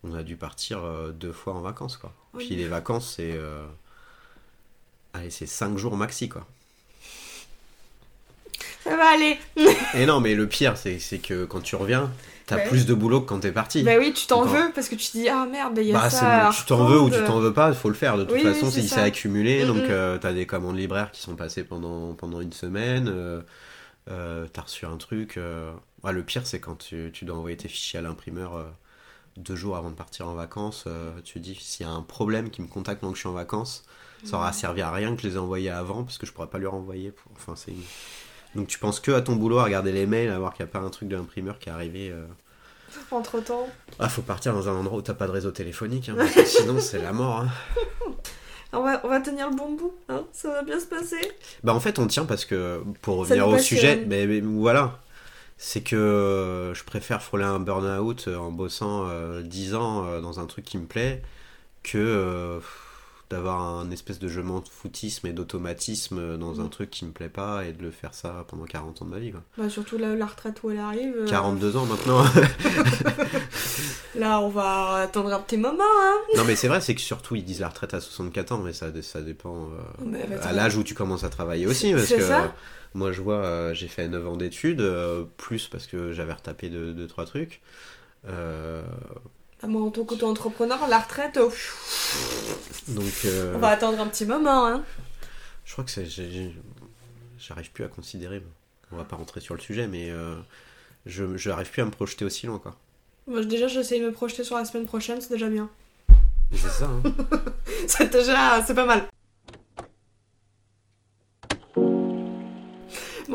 on 0.03 0.13
a 0.13 0.23
dû 0.23 0.35
partir 0.35 0.81
deux 1.13 1.31
fois 1.33 1.53
en 1.53 1.61
vacances, 1.61 1.97
quoi. 1.97 2.13
Puis 2.37 2.55
les 2.55 2.67
vacances, 2.67 3.15
c'est... 3.15 3.37
Allez, 5.13 5.29
c'est 5.29 5.45
5 5.45 5.77
jours 5.77 5.95
maxi, 5.95 6.27
quoi 6.27 6.45
ça 8.85 8.95
va 8.95 9.09
aller. 9.09 9.37
et 9.95 10.05
non, 10.05 10.19
mais 10.19 10.35
le 10.35 10.47
pire, 10.47 10.77
c'est 10.77 11.17
que 11.17 11.45
quand 11.45 11.61
tu 11.61 11.75
reviens, 11.75 12.11
t'as 12.45 12.59
plus 12.59 12.85
de 12.85 12.93
boulot 12.93 13.21
que 13.21 13.29
quand 13.29 13.39
t'es 13.39 13.51
parti. 13.51 13.83
Bah 13.83 13.93
oui, 13.97 14.13
tu 14.13 14.27
t'en 14.27 14.43
veux 14.43 14.71
parce 14.73 14.87
que 14.89 14.95
tu 14.95 15.07
te 15.07 15.17
dis, 15.17 15.27
ah 15.27 15.47
merde, 15.49 15.77
il 15.81 15.87
y 15.87 15.95
a 15.95 15.99
bah, 15.99 16.09
ça. 16.09 16.51
tu 16.55 16.65
t'en 16.65 16.85
veux 16.85 16.99
ou 16.99 17.09
tu 17.09 17.23
t'en 17.25 17.39
veux 17.39 17.53
pas, 17.53 17.69
il 17.69 17.75
faut 17.75 17.89
le 17.89 17.95
faire. 17.95 18.17
De 18.17 18.23
toute 18.23 18.41
façon, 18.41 18.69
il 18.69 18.87
s'est 18.87 19.01
accumulé. 19.01 19.65
Donc, 19.65 19.83
euh, 19.83 20.17
t'as 20.17 20.33
des 20.33 20.45
commandes 20.45 20.77
libraires 20.77 21.11
qui 21.11 21.21
sont 21.21 21.35
passées 21.35 21.63
pendant, 21.63 22.13
pendant 22.13 22.41
une 22.41 22.53
semaine. 22.53 23.09
Euh, 23.09 23.41
euh, 24.11 24.45
t'as 24.53 24.61
reçu 24.61 24.85
un 24.85 24.97
truc. 24.97 25.37
le 25.37 26.23
pire, 26.23 26.45
c'est 26.45 26.59
quand 26.59 26.77
tu, 26.77 27.09
tu, 27.11 27.25
dois 27.25 27.37
envoyer 27.37 27.57
tes 27.57 27.67
fichiers 27.67 27.99
à 27.99 28.01
l'imprimeur 28.03 28.63
deux 29.37 29.55
jours 29.55 29.75
avant 29.75 29.89
de 29.89 29.95
partir 29.95 30.27
en 30.29 30.35
vacances. 30.35 30.85
tu 31.23 31.33
te 31.35 31.39
dis, 31.39 31.55
s'il 31.59 31.85
y 31.85 31.89
a 31.89 31.91
un 31.91 32.03
problème 32.03 32.51
qui 32.51 32.61
me 32.61 32.67
contacte 32.67 33.01
pendant 33.01 33.13
que 33.13 33.17
je 33.17 33.21
suis 33.21 33.29
en 33.29 33.33
vacances, 33.33 33.83
ça 34.23 34.37
aura 34.37 34.53
servi 34.53 34.81
à 34.81 34.91
rien 34.91 35.15
que 35.15 35.21
je 35.21 35.27
les 35.27 35.35
ai 35.35 35.37
envoyés 35.37 35.69
avant 35.69 36.03
parce 36.03 36.17
que 36.17 36.25
je 36.25 36.31
pourrais 36.31 36.47
pas 36.47 36.59
lui 36.59 36.67
renvoyer. 36.67 37.11
Pour... 37.11 37.31
Enfin, 37.35 37.55
c'est 37.55 37.73
donc 38.55 38.67
tu 38.67 38.79
penses 38.79 38.99
que 38.99 39.11
à 39.11 39.21
ton 39.21 39.35
boulot, 39.35 39.59
à 39.59 39.63
regarder 39.63 39.91
les 39.91 40.05
mails, 40.05 40.29
à 40.29 40.39
voir 40.39 40.53
qu'il 40.53 40.65
n'y 40.65 40.69
a 40.69 40.73
pas 40.73 40.79
un 40.79 40.89
truc 40.89 41.09
de 41.09 41.15
l'imprimeur 41.15 41.59
qui 41.59 41.69
est 41.69 41.71
arrivé. 41.71 42.11
Euh. 42.11 42.25
entre 43.11 43.39
temps. 43.41 43.67
Ah, 43.99 44.09
faut 44.09 44.21
partir 44.21 44.53
dans 44.53 44.69
un 44.69 44.73
endroit 44.73 44.97
où 44.97 45.01
t'as 45.01 45.13
pas 45.13 45.27
de 45.27 45.31
réseau 45.31 45.51
téléphonique, 45.51 46.09
hein, 46.09 46.15
parce 46.17 46.31
que 46.31 46.45
sinon 46.45 46.79
c'est 46.79 47.01
la 47.01 47.13
mort. 47.13 47.41
Hein. 47.41 47.49
On 48.73 48.83
va, 48.83 48.99
on 49.05 49.07
va 49.07 49.21
tenir 49.21 49.49
le 49.49 49.55
bon 49.55 49.71
bout, 49.71 49.93
hein 50.09 50.25
ça 50.33 50.49
va 50.49 50.61
bien 50.61 50.77
se 50.77 50.85
passer. 50.85 51.31
Bah 51.63 51.73
en 51.73 51.79
fait 51.79 51.97
on 51.97 52.07
tient 52.07 52.25
parce 52.25 52.43
que 52.43 52.81
pour 53.01 53.15
revenir 53.15 53.47
au 53.47 53.57
sujet, 53.57 54.03
mais, 54.05 54.27
mais 54.27 54.41
voilà, 54.41 54.99
c'est 55.57 55.81
que 55.81 56.73
je 56.73 56.83
préfère 56.83 57.21
frôler 57.21 57.45
un 57.45 57.59
burn-out 57.59 58.27
en 58.27 58.51
bossant 58.51 59.07
euh, 59.07 59.41
10 59.41 59.75
ans 59.75 60.05
euh, 60.05 60.21
dans 60.21 60.39
un 60.39 60.45
truc 60.45 60.65
qui 60.65 60.77
me 60.77 60.85
plaît 60.85 61.21
que 61.83 61.97
euh, 61.97 62.59
d'avoir 63.29 63.59
un 63.61 63.89
espèce 63.91 64.19
de 64.19 64.27
je 64.27 64.39
m'en 64.41 64.61
foutisme 64.69 65.25
et 65.27 65.33
d'automatisme 65.33 66.37
dans 66.37 66.61
un 66.61 66.65
Mm. 66.65 66.69
truc 66.69 66.89
qui 66.91 67.05
me 67.05 67.11
plaît 67.11 67.27
pas 67.29 67.65
et 67.65 67.73
de 67.73 67.81
le 67.81 67.89
faire 67.91 68.13
ça 68.13 68.45
pendant 68.47 68.65
40 68.65 69.01
ans 69.01 69.05
de 69.05 69.09
ma 69.09 69.17
vie. 69.19 69.31
Quoi. 69.31 69.41
Bah, 69.57 69.69
surtout 69.69 69.97
là, 69.97 70.13
la 70.15 70.25
retraite 70.27 70.61
où 70.63 70.69
elle 70.71 70.77
arrive. 70.79 71.13
euh, 71.17 71.27
42 71.27 71.75
ans 71.77 71.85
maintenant. 71.85 72.23
Là, 74.15 74.39
on 74.39 74.47
va 74.49 74.93
attendre 75.03 75.33
un 75.33 75.39
petit 75.41 75.57
moment, 75.57 75.83
hein. 75.83 76.13
non 76.37 76.45
mais 76.45 76.55
c'est 76.55 76.69
vrai, 76.69 76.79
c'est 76.79 76.95
que 76.95 77.01
surtout 77.01 77.35
ils 77.35 77.43
disent 77.43 77.59
la 77.59 77.67
retraite 77.67 77.93
à 77.93 77.99
64 77.99 78.53
ans, 78.53 78.59
mais 78.59 78.71
ça, 78.71 78.87
ça 79.01 79.21
dépend 79.21 79.65
euh, 79.65 80.05
Mais 80.05 80.25
va 80.25 80.47
à 80.47 80.53
l'âge 80.53 80.77
où 80.77 80.83
tu 80.83 80.93
commences 80.93 81.25
à 81.25 81.29
travailler 81.29 81.67
aussi. 81.67 81.91
Parce 81.91 82.05
C'est 82.05 82.17
que 82.17 82.23
ça. 82.23 82.43
euh, 82.43 82.47
moi 82.93 83.11
je 83.11 83.21
vois, 83.21 83.43
euh, 83.43 83.73
j'ai 83.73 83.89
fait 83.89 84.07
9 84.07 84.25
ans 84.25 84.37
d'études, 84.37 84.79
euh, 84.79 85.25
plus 85.35 85.67
parce 85.67 85.85
que 85.85 86.13
j'avais 86.13 86.31
retapé 86.31 86.69
2 86.69 86.93
deux, 86.93 87.07
trois 87.07 87.25
trucs. 87.25 87.61
Euh, 88.29 88.83
Moi, 89.63 89.81
en 89.81 89.89
tant 89.89 90.03
qu'auto-entrepreneur, 90.03 90.87
la 90.87 90.99
retraite, 90.99 91.37
euh, 91.37 91.49
donc 92.89 93.13
euh, 93.25 93.53
on 93.55 93.57
va 93.59 93.69
attendre 93.69 93.99
un 93.99 94.05
petit 94.07 94.25
moment, 94.25 94.67
hein. 94.67 94.83
je 95.63 95.71
crois 95.73 95.83
que 95.83 95.89
c'est, 95.89 96.05
j'arrive 97.39 97.71
plus 97.71 97.83
à 97.83 97.87
considérer. 97.87 98.43
On 98.91 98.97
va 98.97 99.05
pas 99.05 99.15
rentrer 99.15 99.41
sur 99.41 99.55
le 99.55 99.61
sujet, 99.61 99.87
mais 99.87 100.11
euh, 100.11 100.35
je 101.07 101.35
j'arrive 101.37 101.71
plus 101.71 101.81
à 101.81 101.85
me 101.85 101.89
projeter 101.91 102.25
aussi 102.25 102.45
loin 102.45 102.59
quoi. 102.59 102.75
Moi, 103.27 103.43
déjà, 103.43 103.67
j'essaie 103.67 103.99
de 103.99 104.05
me 104.05 104.11
projeter 104.11 104.43
sur 104.43 104.55
la 104.55 104.65
semaine 104.65 104.85
prochaine, 104.85 105.19
c'est 105.19 105.31
déjà 105.31 105.49
bien. 105.49 105.67
C'est 106.51 106.69
ça. 106.69 106.85
hein. 106.85 107.01
c'est 107.87 108.11
déjà, 108.13 108.63
c'est 108.63 108.75
pas 108.75 108.85
mal. 108.85 109.07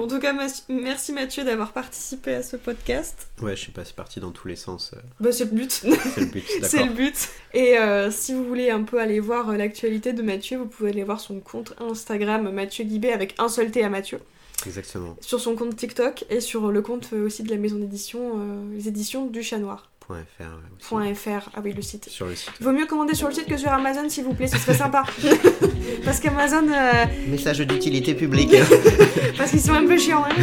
Bon, 0.01 0.07
en 0.07 0.09
tout 0.09 0.19
cas, 0.19 0.33
merci 0.71 1.13
Mathieu 1.13 1.45
d'avoir 1.45 1.73
participé 1.73 2.35
à 2.35 2.43
ce 2.43 2.57
podcast. 2.57 3.29
ouais, 3.43 3.55
je 3.55 3.61
suis 3.61 3.73
pas, 3.73 3.85
c'est 3.85 3.95
parti 3.95 4.19
dans 4.19 4.31
tous 4.31 4.49
les 4.49 4.57
sens. 4.57 4.93
euh, 4.97 5.01
Bah, 5.21 5.31
c'est 5.31 5.45
le 5.45 5.51
but. 5.51 5.71
c'est 5.73 6.21
le 6.21 6.27
but. 6.27 6.45
C'est 6.63 6.79
D'accord. 6.79 6.87
le 6.87 6.93
but. 6.95 7.29
Et 7.53 7.77
euh, 7.79 8.11
si 8.11 8.33
vous 8.33 8.45
voulez 8.45 8.71
un 8.71 8.83
peu 8.83 8.99
aller 8.99 9.21
voir 9.21 9.51
euh, 9.51 9.57
l'actualité 9.59 10.15
de 10.15 10.23
Mathieu, 10.23 10.57
vous 10.57 10.65
pouvez 10.67 10.89
aller 10.91 11.05
voir 11.05 11.21
son 11.21 11.41
compte 11.41 11.75
Instagram 11.79 12.51
Mathieu 12.51 12.85
Guibé 12.85 13.13
avec 13.13 13.35
un 13.39 13.51
seul 13.51 13.71
T 13.71 13.85
à 13.85 13.91
Mathieu. 13.91 14.21
Exactement. 14.67 15.17
Sur 15.21 15.39
son 15.39 15.55
compte 15.55 15.77
TikTok 15.77 16.25
et 16.31 16.41
sur 16.41 16.73
le 16.73 16.81
compte 16.81 17.13
aussi 17.13 17.43
de 17.43 17.51
la 17.51 17.57
maison 17.57 17.77
d'édition, 17.77 18.39
euh, 18.39 18.75
les 18.75 18.89
éditions 18.89 19.27
du 19.27 19.43
chat 19.43 19.59
noir. 19.59 19.90
Point 20.11 20.25
.fr. 20.37 20.97
ouais, 20.97 21.15
.fr, 21.15 21.51
ah 21.55 21.61
oui, 21.63 21.73
le 21.73 21.83
site. 21.83 22.09
Sur 22.09 22.27
le 22.27 22.35
site. 22.35 22.51
Vaut 22.61 22.73
mieux 22.73 22.87
commander 22.87 23.15
sur 23.15 23.29
le 23.29 23.35
site 23.35 23.47
que 23.47 23.57
sur 23.57 23.71
Amazon, 23.71 24.09
s'il 24.09 24.25
vous 24.25 24.35
plaît, 24.35 24.49
ce 24.49 24.59
serait 24.59 24.75
sympa. 24.75 25.05
parce 26.05 26.19
qu'Amazon, 26.19 26.67
euh, 26.69 27.05
Message 27.29 27.61
d'utilité 27.61 28.15
publique. 28.15 28.53
parce 29.39 29.51
qu'ils 29.51 29.61
sont 29.61 29.73
un 29.73 29.87
peu 29.87 29.97
chiants. 29.97 30.25
Hein. 30.25 30.43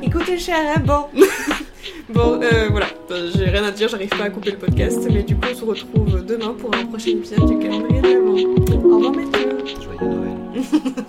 Ils 0.00 0.10
coûtent 0.12 0.38
cher, 0.38 0.56
hein, 0.76 0.80
bon. 0.86 1.06
bon, 2.14 2.40
euh, 2.40 2.68
voilà, 2.70 2.86
j'ai 3.34 3.46
rien 3.46 3.64
à 3.64 3.72
dire, 3.72 3.88
j'arrive 3.88 4.10
pas 4.10 4.24
à 4.24 4.30
couper 4.30 4.52
le 4.52 4.58
podcast, 4.58 5.00
mais 5.12 5.24
du 5.24 5.34
coup, 5.34 5.48
on 5.50 5.56
se 5.56 5.64
retrouve 5.64 6.24
demain 6.24 6.54
pour 6.54 6.72
un 6.72 6.86
prochain 6.86 7.10
épisode 7.10 7.46
du 7.46 7.58
calendrier 7.58 8.00
de 8.00 8.08
l'Avent. 8.08 8.84
Au 8.84 8.96
revoir, 8.96 9.12
Mathieu. 9.12 9.58
Joyeux 9.82 10.14
Noël. 10.14 11.04